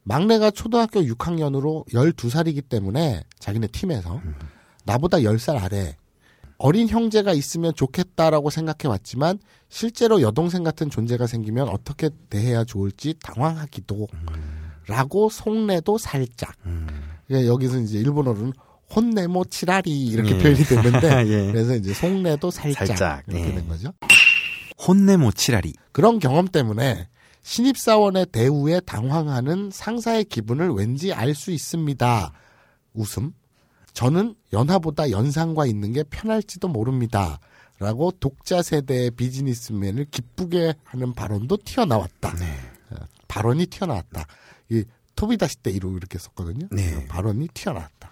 [0.03, 4.21] 막내가 초등학교 6학년으로 12살이기 때문에 자기네 팀에서
[4.85, 5.95] 나보다 10살 아래
[6.57, 9.39] 어린 형제가 있으면 좋겠다라고 생각해 왔지만
[9.69, 14.07] 실제로 여동생 같은 존재가 생기면 어떻게 대해야 좋을지 당황하기도
[14.87, 16.87] 라고 속내도 살짝 음.
[17.31, 18.53] 예, 여기서 이제 일본어로는
[18.95, 20.37] 혼내모 치라리 이렇게 예.
[20.37, 21.51] 표현이 됐는데 예.
[21.51, 23.55] 그래서 이제 속내도 살짝, 살짝, 이렇게 예.
[23.55, 23.91] 된 거죠.
[24.87, 25.73] 혼내모 치라리.
[25.91, 27.07] 그런 경험 때문에
[27.41, 32.31] 신입사원의 대우에 당황하는 상사의 기분을 왠지 알 수 있습니다.
[32.93, 33.33] 웃음.
[33.93, 37.39] 저는 연하보다 연상과 있는 게 편할지도 모릅니다.
[37.79, 42.35] 라고 독자 세대의 비즈니스맨을 기쁘게 하는 발언도 튀어나왔다.
[42.35, 42.45] 네.
[42.91, 42.95] 어,
[43.27, 44.25] 발언이 튀어나왔다.
[44.69, 44.83] 이
[45.15, 46.67] 토비다시 때이로 이렇게 썼거든요.
[46.71, 46.95] 네.
[46.95, 48.11] 어, 발언이 튀어나왔다.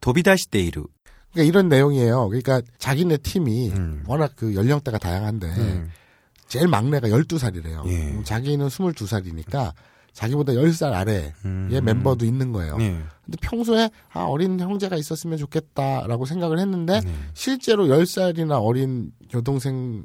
[0.00, 0.86] 도비다시 데이루.
[1.32, 2.28] 그러니까 이런 내용이에요.
[2.28, 4.04] 그러니까 자기네 팀이 음.
[4.06, 5.90] 워낙 그 연령대가 다양한데 음.
[6.48, 7.86] 제일 막내가 12살이래요.
[7.86, 8.24] 예.
[8.24, 9.72] 자기는 22살이니까
[10.12, 11.80] 자기보다 10살 아래의 음.
[11.82, 12.76] 멤버도 있는 거예요.
[12.76, 13.02] 네.
[13.24, 17.14] 근데 평소에 아, 어린 형제가 있었으면 좋겠다라고 생각을 했는데 네.
[17.34, 20.02] 실제로 10살이나 어린 여동생이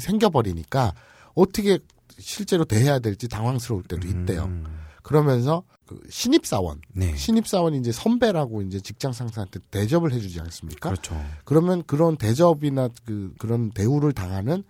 [0.00, 0.94] 생겨버리니까
[1.34, 1.78] 어떻게
[2.18, 4.44] 실제로 대해야 될지 당황스러울 때도 있대요.
[4.44, 4.64] 음.
[5.02, 7.14] 그러면서 그 신입사원, 네.
[7.16, 10.90] 신입사원이 이제 선배라고 이제 직장 상사한테 대접을 해주지 않습니까?
[10.90, 11.20] 그렇죠.
[11.44, 14.62] 그러면 그런 대접이나 그 그런 대우를 당하는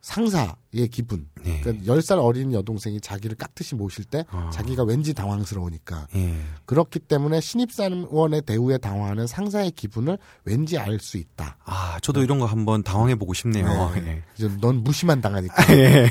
[0.00, 1.28] 상사의 기분.
[1.44, 1.60] 네.
[1.60, 4.50] 그러니까 10살 어린 여동생이 자기를 깍듯이 모실 때 어.
[4.52, 6.08] 자기가 왠지 당황스러우니까.
[6.14, 6.36] 예.
[6.64, 11.56] 그렇기 때문에 신입사원의 대우에 당황하는 상사의 기분을 왠지 알 수 있다.
[11.64, 13.90] 아, 저도 이런 거 한번 당황해 보고 싶네요.
[13.94, 14.22] 네.
[14.40, 14.48] 예.
[14.60, 15.66] 넌 무시만 당하니까.
[15.66, 16.10] 네.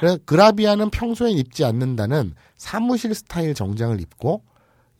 [0.00, 4.42] 그래서 그라비아는 평소엔 입지 않는다는 사무실 스타일 정장을 입고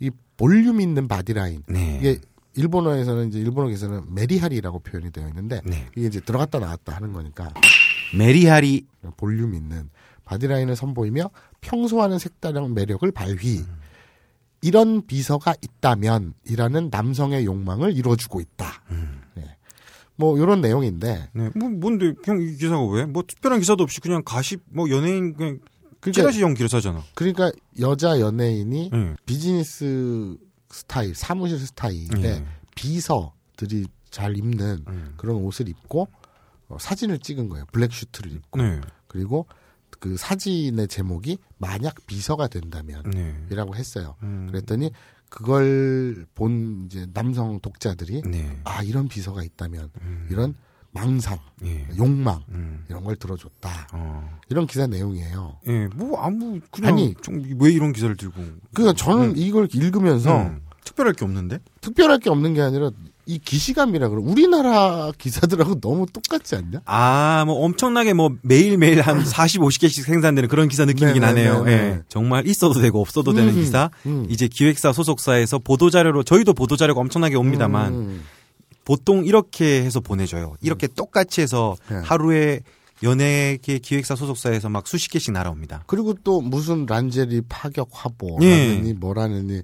[0.01, 1.63] 이 볼륨 있는 바디라인.
[1.69, 1.99] 네.
[2.01, 2.19] 이게
[2.57, 5.87] 일본어에서는 이제 일본어에서는 메리하리라고 표현이 되어 있는데 네.
[5.97, 7.53] 이게 이제 들어갔다 나왔다 하는 거니까
[8.17, 8.87] メリハリ.
[9.17, 9.91] 볼륨 있는
[10.25, 13.63] 바디라인을 선보이며 평소와는 색다른 매력을 발휘.
[14.63, 18.83] 이런 비서가 있다면이라는 남성의 욕망을 이루어주고 있다.
[19.35, 19.45] 네.
[20.17, 21.51] 뭐 이런 내용인데 네.
[21.55, 23.05] 뭐 뭔데 형이 기사가 왜?
[23.05, 25.59] 뭐 특별한 기사도 없이 그냥 가십 뭐 연예인 그냥
[26.01, 27.03] 그러니까, 찌라시형 기사잖아.
[27.15, 29.17] 그러니까 여자 연예인이 예.
[29.27, 30.37] 비즈니스
[30.71, 32.45] 스타일, 사무실 스타일의 예.
[32.75, 35.15] 비서들이 잘 입는 음.
[35.19, 36.09] 그런 옷을 입고
[36.69, 37.67] 어, 사진을 찍은 거예요.
[37.73, 38.81] 블랙 슈트를 입고 네.
[39.07, 39.47] 그리고
[40.01, 43.35] 그 사진의 제목이 만약 비서가 된다면 네.
[43.51, 44.17] 이라고 했어요.
[44.23, 44.49] 음.
[44.51, 44.91] 그랬더니
[45.29, 48.61] 그걸 본 이제 남성 독자들이 네.
[48.65, 50.29] 아 이런 비서가 있다면 음.
[50.31, 50.55] 이런
[50.95, 51.89] 망상, 예.
[51.99, 52.85] 욕망 음.
[52.89, 53.89] 이런 걸 들어줬다.
[53.93, 54.39] 어.
[54.49, 55.59] 이런 기사 내용이에요.
[55.67, 55.89] 예.
[55.89, 57.15] 뭐 아무 그냥 아니.
[57.21, 58.41] 좀왜 이런 기사를 들고
[58.73, 60.63] 그러니까 저는 이걸 읽으면서 음.
[60.85, 61.59] 특별할 게 없는데?
[61.81, 62.93] 특별할 게 없는 게 아니라
[63.27, 64.21] 이 기시감이라 그래.
[64.23, 66.81] 우리나라 기사들하고 너무 똑같지 않냐?
[66.85, 71.49] 아, 뭐 엄청나게 뭐 매일매일 한 40, 50개씩 생산되는 그런 기사 느낌이긴 네네네네.
[71.49, 71.69] 하네요.
[71.69, 72.03] 예.
[72.09, 73.91] 정말 있어도 되고 없어도 되는 음, 기사.
[74.07, 74.27] 음.
[74.29, 78.25] 이제 기획사 소속사에서 보도 자료로 저희도 보도 자료가 엄청나게 옵니다만 음.
[78.85, 80.57] 보통 이렇게 해서 보내줘요.
[80.61, 81.97] 이렇게 똑같이 해서 네.
[82.05, 82.61] 하루에
[83.03, 85.85] 연예계 기획사 소속사에서 막 수십 개씩 날아옵니다.
[85.87, 88.69] 그리고 또 무슨 란제리 파격 화보 예.
[88.69, 89.63] 하느니 뭐라느니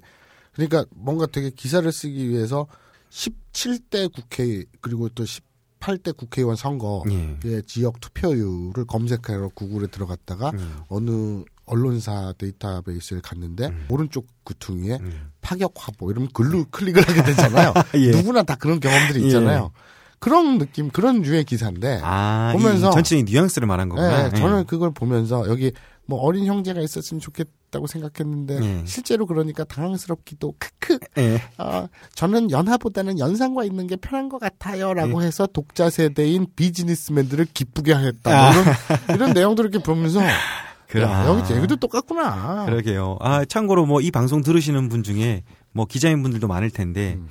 [0.53, 2.67] 그러니까 뭔가 되게 기사를 쓰기 위해서
[3.11, 7.61] 17대 국회 그리고 또 18대 국회의원 선거의 예.
[7.63, 10.77] 지역 투표율을 검색하러 구글에 들어갔다가 음.
[10.87, 13.85] 어느 언론사 데이터베이스를 갔는데 음.
[13.89, 15.31] 오른쪽 구퉁이에 음.
[15.41, 17.73] 파격 화보 이러면 글로 클릭을 하게 되잖아요.
[17.95, 18.11] 예.
[18.11, 19.71] 누구나 다 그런 경험들이 있잖아요.
[20.19, 24.29] 그런 느낌, 그런 류의 기사인데 아, 보면서- 이 전체적인 뉘앙스를 말한 거구나.
[24.29, 25.71] 네, 저는 그걸 보면서 여기
[26.05, 27.49] 뭐 어린 형제가 있었으면 좋겠다
[27.79, 28.83] 고 생각했는데 예.
[28.85, 30.99] 실제로 그러니까 당황스럽기도 크크.
[31.17, 31.41] 예.
[31.57, 34.49] 어, 저는 연하보다는 연상과 있는 게 편한 것 예.
[34.49, 38.31] 같아요라고 해서 독자 세대인 비즈니스맨들을 기쁘게 하였다.
[38.31, 38.51] 아.
[38.53, 40.19] 뭐 이런 이런 내용들을 이렇게 보면서
[40.87, 41.03] 그래.
[41.03, 42.65] 야, 여기 여기도 똑같구나.
[42.65, 43.17] 그러게요.
[43.21, 47.29] 아, 참고로 뭐 이 방송 들으시는 분 중에 뭐 기자인 분들도 많을 텐데 음.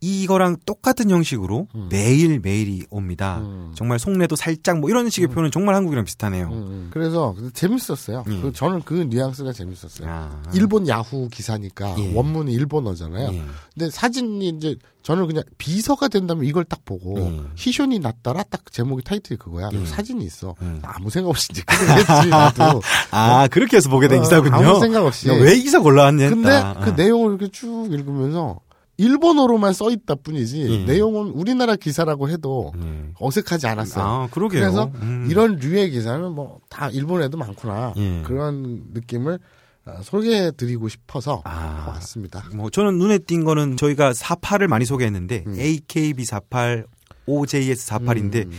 [0.00, 1.88] 이거랑 똑같은 형식으로 음.
[1.90, 3.38] 매일 매일이 옵니다.
[3.42, 3.72] 음.
[3.74, 6.48] 정말 속내도 살짝 뭐 이런 식의 표현은 정말 한국이랑 비슷하네요.
[6.48, 8.24] 음, 그래서 재밌었어요.
[8.26, 8.40] 음.
[8.42, 10.08] 그 저는 그 뉘앙스가 재밌었어요.
[10.08, 10.42] 아.
[10.54, 12.14] 일본 야후 기사니까 예.
[12.14, 13.32] 원문이 일본어잖아요.
[13.34, 13.42] 예.
[13.74, 17.50] 근데 사진이 이제 저는 그냥 비서가 된다면 이걸 딱 보고 음.
[17.56, 19.68] 희쇼니 났다라 딱 제목이 타이틀이 그거야.
[19.68, 19.84] 음.
[19.84, 20.54] 사진이 있어.
[20.62, 20.80] 음.
[20.82, 22.80] 아무 생각 없이 이제 그랬지 나도.
[23.10, 24.54] 아, 그렇게 해서 보게 된 어, 기사군요.
[24.54, 25.28] 아무 생각 없이.
[25.30, 26.30] 이 기사 골라왔냐.
[26.30, 26.94] 근데 그 아.
[26.96, 28.60] 내용을 이렇게 쭉 읽으면서
[29.00, 30.84] 일본어로만 써 있다 뿐이지 예.
[30.84, 33.12] 내용은 우리나라 기사라고 해도 예.
[33.18, 34.04] 어색하지 않았어요.
[34.04, 34.28] 아.
[34.30, 35.26] 그래서 음.
[35.30, 37.94] 이런 류의 기사는 뭐 다 일본에도 많구나.
[37.96, 38.22] 예.
[38.24, 39.38] 그런 느낌을
[39.86, 41.86] 어, 소개해 드리고 싶어서 아.
[41.94, 42.44] 왔습니다.
[42.54, 45.58] 뭐 저는 눈에 띈 거는 저희가 48을 많이 소개했는데 음.
[45.58, 46.84] AKB 48,
[47.26, 48.52] OJS 48인데 음.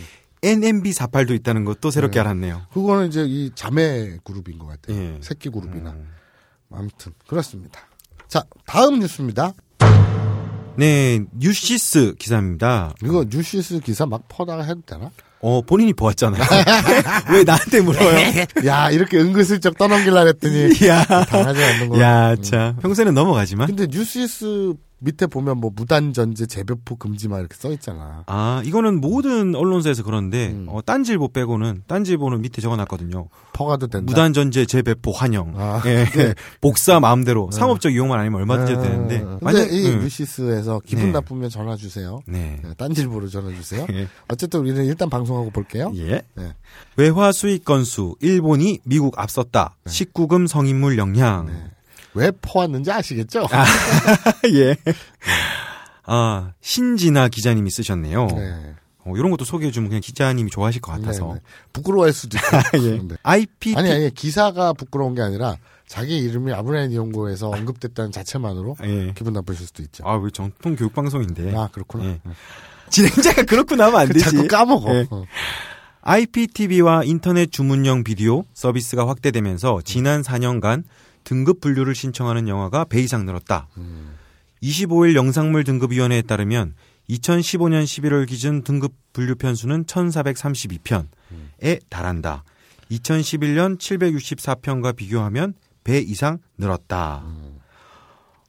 [0.43, 2.19] NMB 48도 있다는 것도 새롭게 네.
[2.21, 2.63] 알았네요.
[2.73, 4.97] 그거는 이제 이 자매 그룹인 것 같아요.
[4.97, 5.17] 예.
[5.21, 5.91] 새끼 그룹이나.
[5.91, 6.09] 음.
[6.71, 7.79] 아무튼 그렇습니다.
[8.27, 9.53] 자 다음 뉴스입니다.
[10.81, 12.95] 네, 뉴시스 기사입니다.
[13.03, 15.11] 이거 뉴시스 기사 막 퍼다가 해도 되나?
[15.39, 16.41] 어, 본인이 보았잖아요.
[17.31, 18.45] 왜 나한테 물어요?
[18.65, 21.99] 야 이렇게 은근슬쩍 떠넘길라 했더니 야, 당하지 않는 거.
[21.99, 22.77] 야, 참.
[22.77, 23.67] 평소에는 넘어가지만.
[23.67, 24.73] 근데 뉴시스
[25.03, 28.23] 밑에 보면 뭐 무단 전제 재배포 금지 막 이렇게 써 있잖아.
[28.27, 30.67] 아, 이거는 모든 언론사에서 그런데, 음.
[30.69, 33.27] 어, 딴지일보 빼고는, 딴지일보는 밑에 적어놨거든요.
[33.53, 34.05] 퍼가도 된다.
[34.05, 35.53] 무단 전제 재배포 환영.
[35.57, 36.05] 아, 예.
[36.61, 37.49] 복사 마음대로.
[37.51, 39.25] 상업적 이용만 아니면 얼마든지 해도 되는데.
[39.41, 40.01] 만약- 이 음.
[40.01, 41.11] 뉴시스에서 기분 네.
[41.13, 42.21] 나쁘면 전화 주세요.
[42.27, 42.59] 네.
[42.63, 43.87] 네, 딴질보로 전화 주세요.
[43.91, 44.07] 예.
[44.27, 45.91] 어쨌든 우리는 일단 방송하고 볼게요.
[45.95, 46.21] 예.
[46.35, 46.53] 네.
[46.95, 49.77] 외화 수익 건수, 일본이 미국 앞섰다.
[49.85, 51.49] 19금 성인물 역량.
[52.13, 52.25] 네.
[52.25, 53.47] 왜 퍼왔는지 아시겠죠?
[54.53, 54.75] 예.
[56.05, 58.27] 아, 신진아 기자님이 쓰셨네요.
[58.27, 58.75] 네.
[59.03, 61.27] 어, 이런 것도 소개해주면 그냥 기자님이 좋아하실 것 같아서.
[61.27, 61.39] 네, 네.
[61.73, 62.47] 부끄러워할 수도 있고.
[62.85, 62.97] 예.
[62.97, 63.15] 네.
[63.23, 63.75] IPT.
[63.77, 65.57] 아니 아니 기사가 부끄러운 게 아니라
[65.87, 69.13] 자기 이름이 아브라인 이용고에서 언급됐다는 자체만으로 예.
[69.15, 70.03] 기분 나쁘실 수도 있죠.
[70.05, 71.55] 아, 왜 정통 교육방송인데.
[71.55, 72.05] 아 그렇구나.
[72.05, 72.19] 예.
[72.89, 74.19] 진행자가 그렇구나 하면 안 되지.
[74.19, 74.93] 자꾸 까먹어.
[74.95, 75.07] 예.
[75.09, 75.25] 어.
[76.01, 80.83] IPTV와 인터넷 주문형 비디오 서비스가 확대되면서 지난 4년간
[81.23, 83.67] 등급 분류를 신청하는 영화가 배 이상 늘었다.
[84.61, 86.75] 25일 영상물 등급위원회에 따르면
[87.09, 92.43] 2015년 11월 기준 등급 분류 편수는 1432편에 달한다.
[92.91, 95.53] 2011년 764편과 비교하면
[95.83, 97.23] 배 이상 늘었다.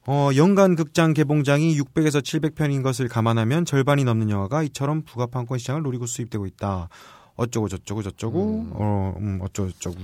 [0.05, 6.05] 어, 연간 극장 개봉장이 600에서 700편인 것을 감안하면 절반이 넘는 영화가 이처럼 부가판권 시장을 노리고
[6.05, 6.89] 수입되고 있다.
[7.35, 9.97] 어쩌고 저쩌고 저쩌고 어, 음, 어쩌고 저쩌고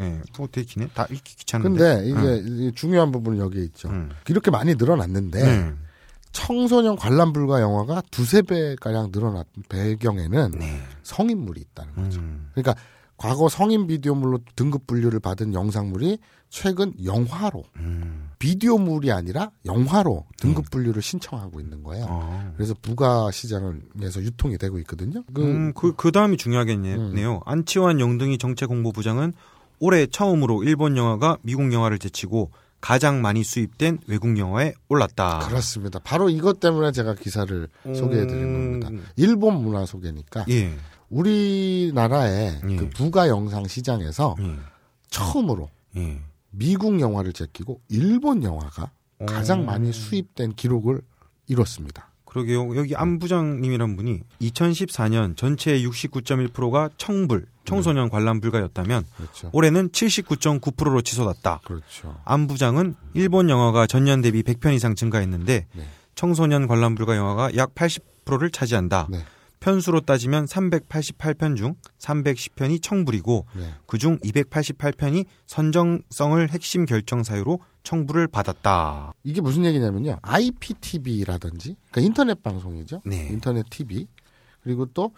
[0.00, 0.88] 예, 뭐 되게 기네.
[0.94, 1.68] 다 읽기 귀찮은데.
[1.68, 3.88] 근데 이게 이 중요한 부분은 여기에 있죠.
[3.88, 4.10] 음.
[4.28, 5.72] 이렇게 많이 늘어났는데 네.
[6.32, 10.80] 청소년 관람 불가 영화가 두세 배 가량 늘어난 배경에는 네.
[11.02, 12.20] 성인물이 있다는 거죠.
[12.20, 12.50] 음.
[12.52, 12.74] 그러니까
[13.16, 16.18] 과거 성인 비디오물로 등급 분류를 받은 영상물이
[16.48, 18.30] 최근 영화로 음.
[18.38, 22.06] 비디오물이 아니라 영화로 등급 분류를 신청하고 있는 거예요.
[22.08, 22.52] 어.
[22.56, 25.22] 그래서 부가 시장에서 유통이 되고 있거든요.
[25.32, 27.40] 그 음, 그, 그 다음이 중요하겠네요.
[27.44, 29.32] 안치환 영등이 정책홍보부장은
[29.78, 35.40] 올해 처음으로 일본 영화가 미국 영화를 제치고 가장 많이 수입된 외국 영화에 올랐다.
[35.40, 35.98] 그렇습니다.
[35.98, 38.88] 바로 이것 때문에 제가 기사를 소개해 드린 겁니다.
[38.90, 39.04] 음.
[39.16, 40.72] 일본 문화 소개니까 예.
[41.10, 42.76] 우리나라의 예.
[42.76, 44.56] 그 부가 영상 시장에서 예.
[45.10, 46.20] 처음으로 예.
[46.58, 48.90] 미국 영화를 제끼고 일본 영화가
[49.26, 51.00] 가장 많이 수입된 기록을
[51.48, 52.10] 이뤘습니다.
[52.24, 52.76] 그러게요.
[52.76, 59.50] 여기 안 부장님이란 분이 2014년 전체의 69.1%가 청불, 청소년 관람 불가였다면 그렇죠.
[59.52, 61.60] 올해는 79.9%로 치솟았다.
[61.64, 62.20] 그렇죠.
[62.24, 65.88] 안 부장은 일본 영화가 전년 대비 100편 이상 증가했는데 네.
[66.14, 69.08] 청소년 관람 불가 영화가 약 80%를 차지한다.
[69.10, 69.24] 네.
[69.66, 73.74] 편수로 따지면 388편 중 310편이 청불이고 네.
[73.86, 79.12] 그중 288편이 선정성을 핵심 결정 사유로 청불을 받았다.
[79.24, 80.20] 이게 무슨 얘기냐면요.
[80.22, 83.02] IPTV라든지 그러니까 인터넷 방송이죠.
[83.04, 83.26] 네.
[83.28, 84.06] 인터넷 TV
[84.62, 85.10] 그리고 또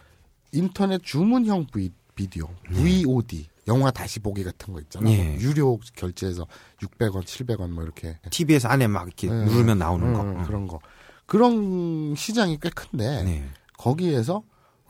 [0.52, 5.14] 인터넷 주문형 비, 비디오 VOD 영화 다시 보기 같은 거 있잖아요.
[5.14, 5.36] 네.
[5.40, 6.46] 유료 결제해서
[6.80, 9.44] 600원, 700원 뭐 이렇게 TV에서 안에 막 이렇게 네.
[9.44, 10.22] 누르면 나오는 음, 거.
[10.22, 10.44] 음, 음.
[10.46, 10.80] 그런 거
[11.26, 13.50] 그런 시장이 꽤 큰데 네.
[13.78, 14.42] 거기에서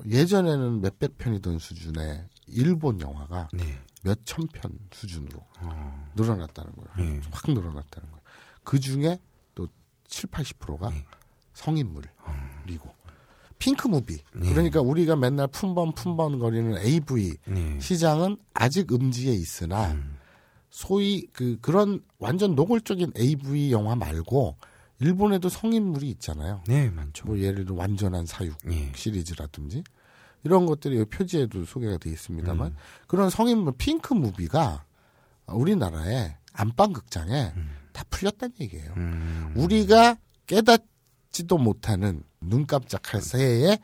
[0.04, 3.64] 예전에는 몇백 편이던 수준의 일본 영화가 네.
[4.02, 6.10] 몇천 편 수준으로 어.
[6.16, 7.10] 늘어났다는 거예요.
[7.10, 7.20] 네.
[7.30, 8.22] 확 늘어났다는 거예요.
[8.64, 9.20] 그 중에
[9.54, 9.68] 또
[10.08, 11.04] 7, 80%가 네.
[11.52, 12.98] 성인물이고
[13.58, 14.18] 핑크 무비.
[14.34, 14.50] 네.
[14.50, 17.80] 그러니까 우리가 맨날 품번 품번 거리는 AV 네.
[17.80, 20.16] 시장은 아직 음지에 있으나 음.
[20.70, 24.56] 소위 그 그런 완전 노골적인 AV 영화 말고
[25.00, 26.62] 일본에도 성인물이 있잖아요.
[26.66, 27.26] 네, 많죠.
[27.26, 28.92] 뭐 예를 들어 완전한 사육 예.
[28.94, 29.84] 시리즈라든지
[30.44, 32.76] 이런 것들이 표지에도 소개가 되어 있습니다만 음.
[33.06, 34.84] 그런 성인물 핑크 무비가
[35.46, 37.52] 우리나라의 안방 극장에
[37.92, 38.92] 다 풀렸다는 얘기예요.
[38.96, 39.52] 음.
[39.56, 40.16] 우리가
[40.46, 43.78] 깨닫지도 못하는 눈 깜짝할 새에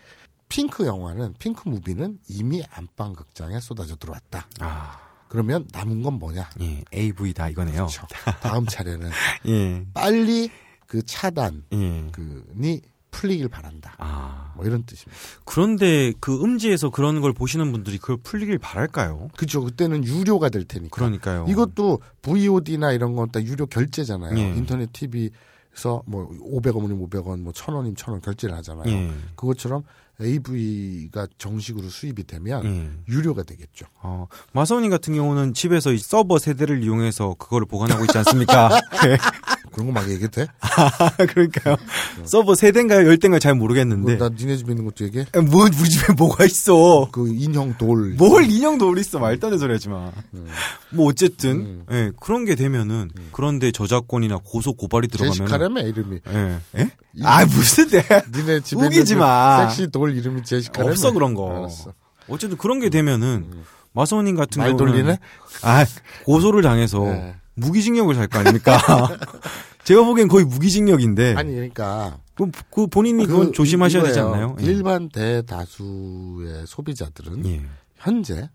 [0.49, 4.49] 핑크 영화는 핑크 무비는 이미 안방 극장에 쏟아져 들어왔다.
[4.61, 6.51] 아, 그러면 남은 건 뭐냐?
[6.61, 7.87] 예, AV다 이거네요.
[7.87, 8.07] 그렇죠.
[8.41, 9.11] 다음 차례는
[9.49, 10.51] 예, 빨리
[10.87, 12.09] 그 차단 예.
[12.13, 12.81] 그니
[13.11, 13.95] 풀리길 바란다.
[13.99, 15.13] 아, 뭐 이런 뜻입니다.
[15.45, 19.29] 그런데 그 음지에서 그런 걸 보시는 분들이 그걸 풀리길 바랄까요?
[19.37, 19.63] 그죠.
[19.63, 20.97] 그때는 유료가 될 테니까.
[20.97, 21.47] 그러니까요.
[21.49, 24.37] 이것도 VOD나 이런 건 다 유료 결제잖아요.
[24.37, 24.43] 예.
[24.57, 28.89] 인터넷 TV에서 뭐 500원이면 500원, 뭐 1000원이면 1000원 결제를 하잖아요.
[28.93, 29.85] 예, 그것처럼
[30.21, 32.91] AV가 정식으로 수입이 되면 예.
[33.13, 33.87] 유료가 되겠죠.
[34.03, 38.71] 어, 마사오님 같은 경우는 집에서 이 서버 세대를 이용해서 그거를 보관하고 있지 않습니까?
[39.07, 39.17] 예.
[39.75, 40.47] 그런 거 막 얘기해도 돼?
[41.29, 41.77] 그러니까요.
[42.25, 43.07] 서버 세대인가요?
[43.09, 43.39] 열대인가요?
[43.41, 44.17] 잘 모르겠는데.
[44.17, 45.27] 뭐, 나 니네 집에 있는 것도 얘기해?
[45.51, 47.09] 뭐, 우리 집에 뭐가 있어.
[47.13, 48.15] 그 인형 돌.
[48.17, 49.19] 뭘 인형도 우리 있어.
[49.19, 50.11] 말도 안 되는 소리 하지 마.
[50.91, 55.33] 뭐, 어쨌든, 예, 그런 게 되면은, 그런데 저작권이나 고소, 고발이 들어가면.
[55.35, 56.21] 제시카라며 이름이.
[56.33, 56.59] 예.
[56.79, 56.91] 예?
[57.23, 58.03] 아, 무슨 데
[58.35, 59.69] 니네 집에 우기지 그 마.
[59.69, 60.91] 섹시 돌 이름이 제시카라며.
[60.93, 61.51] 없어, 그런 거.
[61.59, 61.93] 알았어.
[62.29, 63.51] 어쨌든 그런 게 되면은,
[63.93, 64.93] 마서님 같은 말 경우는.
[64.93, 65.19] 돌리네?
[65.63, 65.85] 아,
[66.25, 67.35] 고소를 당해서 네.
[67.55, 68.79] 무기징역을 살 거 아닙니까?
[69.85, 71.35] 제가 보기엔 거의 무기징역인데.
[71.37, 72.19] 아니, 그러니까.
[72.35, 74.35] 그, 그 본인이 그건 그 조심하셔야 되지 이거예요.
[74.35, 74.57] 않나요?
[74.61, 74.65] 예.
[74.65, 77.63] 일반 대다수의 소비자들은 예.
[77.97, 78.49] 현재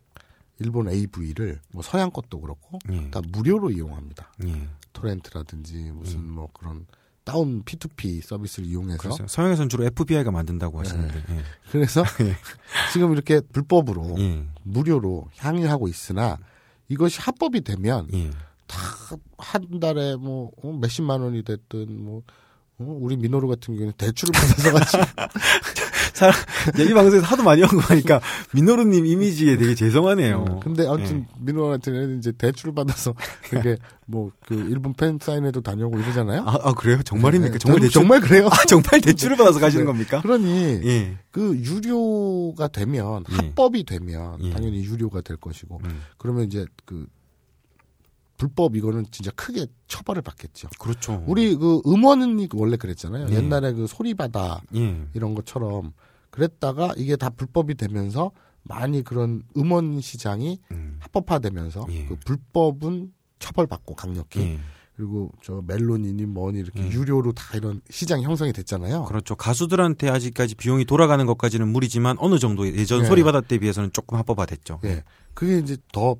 [0.60, 3.10] 일본 AV를 뭐 서양 것도 그렇고 예.
[3.10, 4.34] 다 무료로 이용합니다.
[4.48, 4.68] 예.
[4.92, 6.86] 토렌트라든지 무슨 뭐 그런
[7.24, 11.24] 다운 P2P 서비스를 이용해서 그래서 서양에서는 주로 FBI가 만든다고 하시는데.
[11.30, 11.42] 예.
[11.72, 12.04] 그래서
[12.92, 14.46] 지금 이렇게 불법으로 예.
[14.64, 16.38] 무료로 향유하고 있으나
[16.90, 18.32] 이것이 합법이 되면 예.
[18.70, 22.22] 다한 달에 뭐 어, 몇십만 원이 됐든 뭐
[22.78, 25.04] 어, 우리 민호루 같은 경우는 대출을 받아서 가지고
[26.14, 26.36] 사람,
[26.78, 28.22] 얘기 방송에서 하도 많이 언급하니까
[28.54, 30.60] 민호루님 이미지에 되게 죄송하네요.
[30.62, 31.36] 근데 아무튼 예.
[31.40, 33.14] 민호 같은 애는 이제 대출을 받아서
[33.50, 36.42] 그게 뭐 그 일본 팬 사인회도 다녀오고 이러잖아요.
[36.42, 37.04] 아, 아, 그래요?
[37.04, 37.54] 정말입니까?
[37.54, 38.02] 네, 정말 대출?
[38.02, 38.48] 정말 그래요.
[38.48, 39.92] 아, 정말 대출을 받아서 가시는 네.
[39.92, 40.22] 겁니까?
[40.22, 41.18] 그러니 예.
[41.30, 43.36] 그 유료가 되면 예.
[43.36, 44.50] 합법이 되면 예.
[44.50, 46.02] 당연히 유료가 될 것이고 음.
[46.18, 47.06] 그러면 이제 그
[48.40, 50.70] 불법 이거는 진짜 크게 처벌을 받겠죠.
[50.80, 51.24] 그렇죠.
[51.28, 53.28] 우리 그 음원이 원래 그랬잖아요.
[53.30, 53.36] 예.
[53.36, 55.06] 옛날에 그 소리바다 예.
[55.14, 55.92] 이런 것처럼
[56.32, 58.32] 그랬다가 이게 다 불법이 되면서
[58.64, 60.96] 많이 그런 음원 시장이 음.
[61.00, 62.06] 합법화되면서 예.
[62.06, 64.60] 그 불법은 처벌받고 강력히 예.
[64.96, 66.92] 그리고 저 멜론이니 뭐니 이렇게 예.
[66.92, 69.04] 유료로 다 이런 시장이 형성이 됐잖아요.
[69.04, 69.36] 그렇죠.
[69.36, 73.06] 가수들한테 아직까지 비용이 돌아가는 것까지는 무리지만 어느 정도 예전 예.
[73.06, 74.80] 소리바다 때 비해서는 조금 합법화됐죠.
[74.86, 75.04] 예,
[75.34, 76.16] 그게 이제 더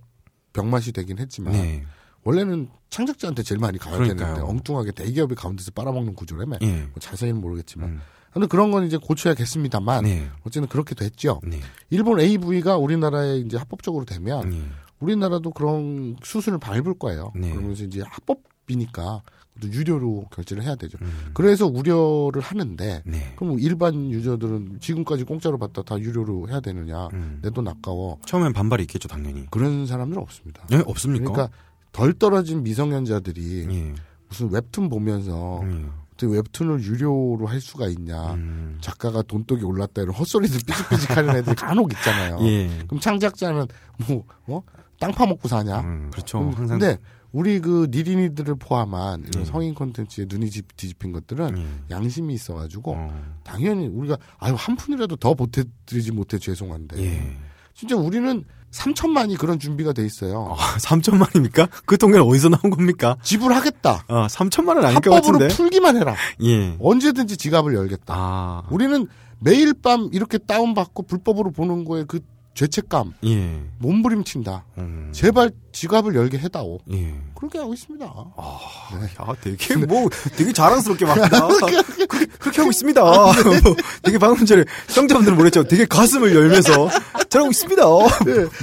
[0.52, 1.86] 병맛이 되긴 했지만 네.
[2.24, 4.34] 원래는 창작자한테 제일 많이 가야 그러니까요.
[4.36, 6.82] 되는데 엉뚱하게 대기업이 가운데서 빨아먹는 구조라며 예.
[6.84, 8.02] 뭐 자세히는 모르겠지만 음.
[8.34, 10.30] 근데 그런 건 이제 고쳐야겠습니다만 네.
[10.46, 11.42] 어쨌든 그렇게 됐죠.
[11.44, 11.60] 네.
[11.90, 14.62] 일본 AV가 우리나라에 이제 합법적으로 되면 네.
[15.00, 17.32] 우리나라도 그런 수순을 밟을 거예요.
[17.36, 17.52] 네.
[17.52, 19.24] 그러면서 이제 합법이니까
[19.62, 20.98] 또 유료로 결제를 해야 되죠.
[21.02, 21.32] 음.
[21.34, 23.34] 그래서 우려를 하는데 네.
[23.36, 27.08] 그럼 일반 유저들은 지금까지 공짜로 받다 다 유료로 해야 되느냐?
[27.14, 27.40] 음.
[27.42, 28.20] 내돈 아까워.
[28.26, 29.48] 처음엔 반발이 있겠죠, 당연히.
[29.50, 30.66] 그런 사람들은 없습니다.
[30.70, 31.32] 네, 없습니까?
[31.32, 31.56] 그러니까
[32.00, 33.94] 덜 떨어진 미성년자들이 예.
[34.30, 35.92] 무슨 웹툰 보면서 음.
[36.14, 38.34] 어떻게 웹툰을 유료로 할 수가 있냐.
[38.36, 38.78] 음.
[38.80, 42.38] 작가가 돈독이 올랐다 이런 헛소리들 삐직삐직 하는 애들이 간혹 있잖아요.
[42.44, 42.70] 예.
[42.88, 43.68] 그럼 창작자는
[44.08, 44.62] 뭐, 어?
[45.00, 45.82] 땅 파먹고 사냐?
[45.82, 46.40] 음, 그렇죠.
[46.40, 46.80] 음, 항상.
[46.80, 46.98] 근데
[47.32, 49.46] 우리 그 니린이들을 포함한 이런 예.
[49.46, 51.66] 성인 콘텐츠에 눈이 집- 뒤집힌 것들은 예.
[51.90, 53.38] 양심이 있어가지고 어.
[53.44, 57.38] 당연히 우리가 아유 한 푼이라도 더 보태드리지 못해 죄송한데 예.
[57.80, 60.54] 진짜 우리는 3천만이 그런 준비가 돼 있어요.
[60.60, 61.70] 아, 3천만입니까?
[61.86, 63.16] 그 통계는 어디서 나온 겁니까?
[63.24, 64.04] 지불하겠다.
[64.06, 65.48] 아, 3천만은 아닐 것 합법으로 같은데.
[65.48, 66.14] 풀기만 해라.
[66.44, 66.76] 예.
[66.82, 68.14] 언제든지 지갑을 열겠다.
[68.14, 68.64] 아.
[68.70, 69.08] 우리는
[69.40, 72.20] 매일 밤 이렇게 다운받고 불법으로 보는 거에 그
[72.60, 73.62] 죄책감, 예.
[73.78, 74.66] 몸부림친다.
[74.80, 75.10] 음.
[75.14, 76.80] 제발 지갑을 열게 해다오.
[76.92, 77.16] 예.
[77.34, 78.06] 그렇게 하고 있습니다.
[78.06, 81.48] 야, 되게 뭐, 되게 자랑스럽게 말한다.
[81.56, 83.02] 그렇게, 그렇게 하고 있습니다.
[83.64, 85.64] 뭐, 되게 방금 전에 성자분들은 뭐랬죠?
[85.70, 86.90] 되게 가슴을 열면서
[87.30, 87.82] 잘하고 있습니다.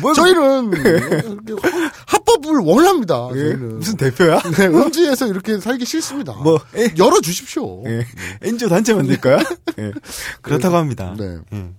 [0.02, 1.54] 뭐, 저희는 이렇게
[2.06, 3.30] 합법을 원합니다.
[3.32, 3.38] 예?
[3.38, 3.78] 저희는.
[3.78, 4.42] 무슨 대표야?
[4.58, 6.34] 네, 음지에서 이렇게 살기 싫습니다.
[6.34, 6.92] 뭐, 에?
[6.98, 7.82] 열어 주십시오.
[7.86, 8.06] 예.
[8.42, 9.38] 엔지오 단체 만들까요?
[9.78, 9.92] 예.
[10.42, 11.14] 그렇다고 합니다.
[11.16, 11.38] 네.
[11.54, 11.70] 예.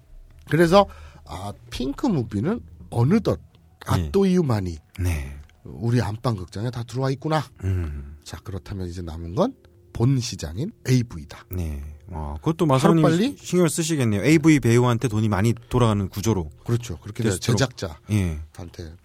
[0.50, 0.88] 그래서
[1.28, 3.40] 아 핑크 무비는 어느덧
[3.86, 5.38] 아또이유만이 네.
[5.64, 7.44] 우리 안방 극장에 다 들어와 있구나.
[7.64, 8.18] 음.
[8.24, 9.54] 자 그렇다면 이제 남은 건
[9.98, 11.46] 본 시장인 AV다.
[11.50, 11.84] 네.
[12.10, 13.36] 와, 그것도 마사오님 하루빨리?
[13.40, 14.24] 신경 쓰시겠네요.
[14.24, 16.52] AV 배우한테 돈이 많이 돌아가는 구조로.
[16.64, 17.00] 그렇죠.
[17.00, 17.40] 그렇게 돼서.
[17.40, 18.40] 제작자한테 예.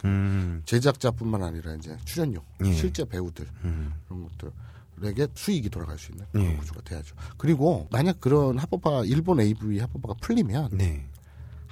[0.05, 0.61] 음.
[0.67, 2.75] 제작자뿐만 아니라 이제 출연료, 예.
[2.75, 3.95] 실제 배우들 음.
[4.07, 4.53] 그런 것들
[5.05, 6.57] 에게 수익이 돌아갈 수 있는 그런 예.
[6.57, 7.17] 구조가 돼야죠.
[7.39, 11.09] 그리고 만약 그런 합법화 일본 AV 합법화가 풀리면 네.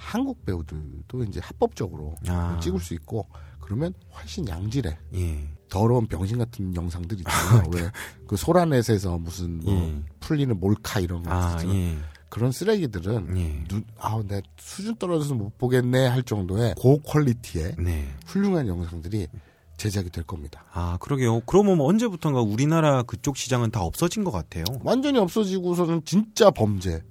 [0.01, 2.59] 한국 배우들도 이제 합법적으로 아.
[2.61, 3.27] 찍을 수 있고
[3.59, 5.47] 그러면 훨씬 양질의 예.
[5.69, 7.63] 더러운 병신 같은 영상들 있잖아요.
[7.73, 7.89] 왜
[8.31, 10.01] 그 소라넷에서 무슨 뭐 예.
[10.21, 11.57] 풀리는 몰카 이런 거 아.
[11.65, 11.97] 예.
[12.29, 13.63] 그런 쓰레기들은 예.
[13.67, 18.07] 눈, 아우, 내 수준 떨어져서 못 보겠네 할 정도의 고퀄리티의 네.
[18.25, 19.27] 훌륭한 영상들이
[19.75, 20.63] 제작이 될 겁니다.
[20.71, 21.41] 아, 그러게요.
[21.41, 24.63] 그러면 뭐 언제부턴가 우리나라 그쪽 시장은 다 없어진 것 같아요.
[24.83, 27.01] 완전히 없어지고서는 진짜 범죄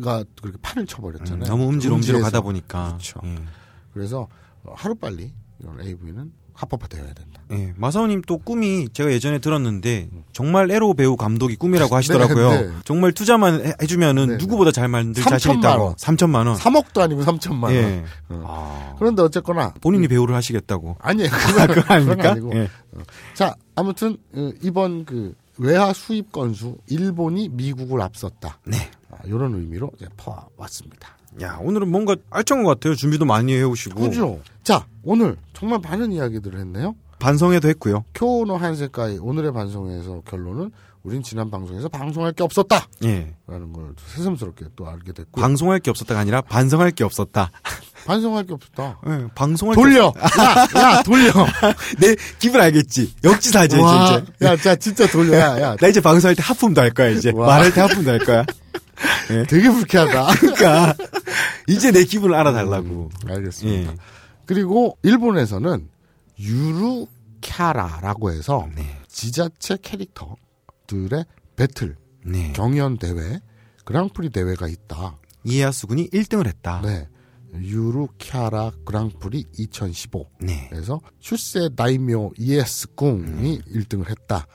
[0.00, 0.24] 가 예.
[0.40, 1.48] 그렇게 판을 음, 쳐버렸잖아요.
[1.48, 2.20] 너무 음질 음지로 음지에서.
[2.24, 2.86] 가다 보니까.
[2.88, 3.20] 그렇죠.
[3.24, 3.34] 예.
[3.92, 4.28] 그래서
[4.74, 7.40] 하루빨리 이런 AV는 합법화되어야 된다.
[7.52, 12.50] 예, 마사오님 또 꿈이 제가 예전에 들었는데 정말 에로 배우 감독이 꿈이라고 하시더라고요.
[12.50, 12.72] 네, 네.
[12.84, 14.38] 정말 투자만 해- 해주면은 네, 네.
[14.38, 15.84] 누구보다 잘 만들 자신 3천만 있다고.
[15.84, 15.94] 원.
[15.94, 16.56] 3천만 원.
[16.56, 17.72] 3억도 아니고 3천만 원.
[17.74, 18.04] 예.
[18.28, 18.44] 어.
[18.46, 20.96] 아, 그런데 어쨌거나 본인이 배우를 하시겠다고.
[21.00, 21.28] 아니에요.
[21.32, 22.30] 아, 그거 그건 아닙니까?
[22.32, 22.54] 아니고.
[22.54, 22.68] 예.
[23.34, 28.58] 자, 아무튼 어, 이번 그 외화 수입 건수 일본이 미국을 앞섰다.
[28.66, 28.90] 네.
[29.12, 31.08] 아, 이런 의미로 이제 퍼왔습니다.
[31.42, 32.94] 야, 오늘은 뭔가 알찬 것 같아요.
[32.94, 34.00] 준비도 많이 해오시고.
[34.00, 34.40] 그죠?
[34.64, 36.94] 자, 오늘 정말 많은 이야기들을 했네요.
[37.18, 38.04] 반성회도 했고요.
[38.14, 40.72] 쿄노 한세카이 오늘의 반성에서 결론은
[41.04, 42.86] 우린 지난 방송에서 방송할 게 없었다.
[43.04, 43.34] 예.
[43.46, 47.50] 라는 걸 새삼스럽게 또 알게 됐고 방송할 게 없었다가 아니라 반성할 게 없었다.
[48.06, 48.98] 반성할 게 없었다.
[49.06, 50.12] 예, 방송할 게 돌려.
[50.16, 51.28] 야, 야, 돌려.
[51.30, 51.48] 없-
[52.00, 53.14] 내 기분 알겠지.
[53.22, 54.32] 역지사지 와, 진짜.
[54.52, 55.38] 야, 자, 진짜 돌려.
[55.38, 55.76] 야, 야.
[55.80, 57.32] 나 이제 방송할 때 하품도 할 거야 이제.
[57.34, 57.46] 와.
[57.46, 58.44] 말할 때 하품도 할 거야.
[59.48, 60.26] 되게 불쾌하다.
[60.40, 60.94] 그러니까
[61.68, 63.10] 이제 내 기분을 알아달라고.
[63.26, 63.92] 알겠습니다.
[63.92, 63.96] 예.
[64.46, 65.88] 그리고 일본에서는
[66.38, 68.98] 유루캬라라고 해서 네.
[69.08, 71.24] 지자체 캐릭터들의
[71.56, 72.52] 배틀, 네.
[72.54, 73.40] 경연 대회,
[73.84, 75.18] 그랑프리 대회가 있다.
[75.44, 76.80] 이에야스 군이 1등을 했다.
[76.82, 77.08] 네.
[77.54, 80.30] 유루캬라 그랑프리 2015.
[80.40, 80.68] 네.
[80.70, 84.46] 그래서 슈세 다이묘 이에스 궁이 1등을 했다.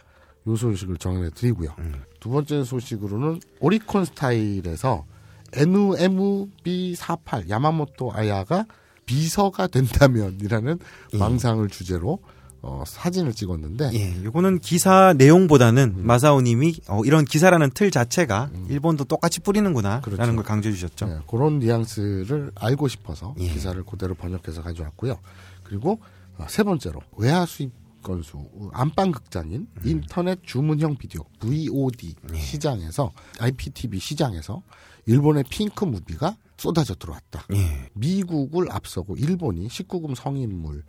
[0.47, 1.75] 요 소식을 전해드리고요.
[1.79, 2.03] 음.
[2.19, 5.05] 두 번째 소식으로는 오리콘 스타일에서
[5.51, 8.65] NMB48 야마모토 아야가
[9.05, 10.79] 비서가 된다면이라는
[11.17, 12.19] 망상을 주제로
[12.61, 19.39] 어, 사진을 찍었는데 예, 요거는 기사 내용보다는 마사오님이 어, 이런 기사라는 틀 자체가 일본도 똑같이
[19.39, 20.35] 뿌리는구나라는 그렇죠.
[20.35, 21.05] 걸 강조해 주셨죠.
[21.05, 23.47] 네, 그런 뉘앙스를 알고 싶어서 예.
[23.47, 25.17] 기사를 그대로 번역해서 가져왔고요.
[25.63, 25.99] 그리고
[26.37, 27.71] 어, 세 번째로 외화 수입
[28.07, 28.39] 건수
[28.73, 29.81] 안방 극장인 음.
[29.83, 32.37] 인터넷 주문형 비디오 VOD 예.
[32.39, 34.61] 시장에서 IPTV 시장에서
[35.05, 37.45] 일본의 핑크 무비가 쏟아져 들어왔다.
[37.53, 37.89] 예.
[37.93, 40.81] 미국을 앞서고 일본이 19금 성인물의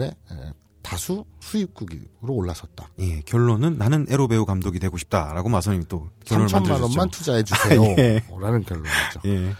[0.00, 2.88] 에, 다수 수입국으로 올라섰다.
[3.00, 6.84] 예, 결론은 나는 에로 배우 감독이 되고 싶다라고 마사오님이 또 결론을 3천만 만들어줬죠.
[6.84, 7.82] 원만 투자해 주세요.
[7.98, 8.22] 예.
[8.40, 9.20] 라는 결론이죠.
[9.26, 9.38] 예.
[9.40, 9.52] 네.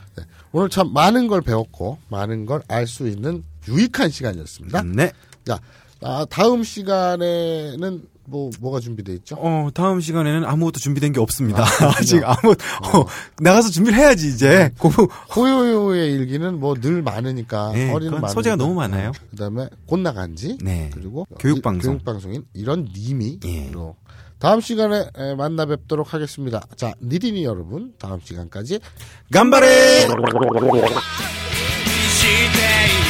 [0.52, 4.82] 오늘 참 많은 걸 배웠고 많은 걸 알 수 있는 유익한 시간이었습니다.
[4.84, 5.12] 네.
[5.44, 5.58] 자,
[6.02, 9.34] 아, 다음 시간에는 뭐 뭐가 준비돼 있죠?
[9.40, 11.64] 어, 다음 시간에는 아무것도 준비된 게 없습니다.
[11.64, 13.04] 아 직 아무 어,
[13.40, 14.70] 나가서 준비를 해야지 이제.
[14.78, 14.88] 고,
[15.34, 18.28] 호요요의 일기는 뭐 늘 많으니까 네, 많으니까.
[18.28, 19.10] 소재가 너무 많아요.
[19.30, 20.90] 그다음에 꽃나간지 네.
[20.94, 21.94] 그리고 교육 방송.
[21.94, 23.68] 교육 방송인 이런 님이 예.
[23.72, 23.96] 로
[24.38, 26.62] 다음 시간에 에, 만나 뵙도록 하겠습니다.
[26.76, 28.78] 자, 니디니 여러분 다음 시간까지
[29.32, 30.06] 간발에
[32.20, 33.09] して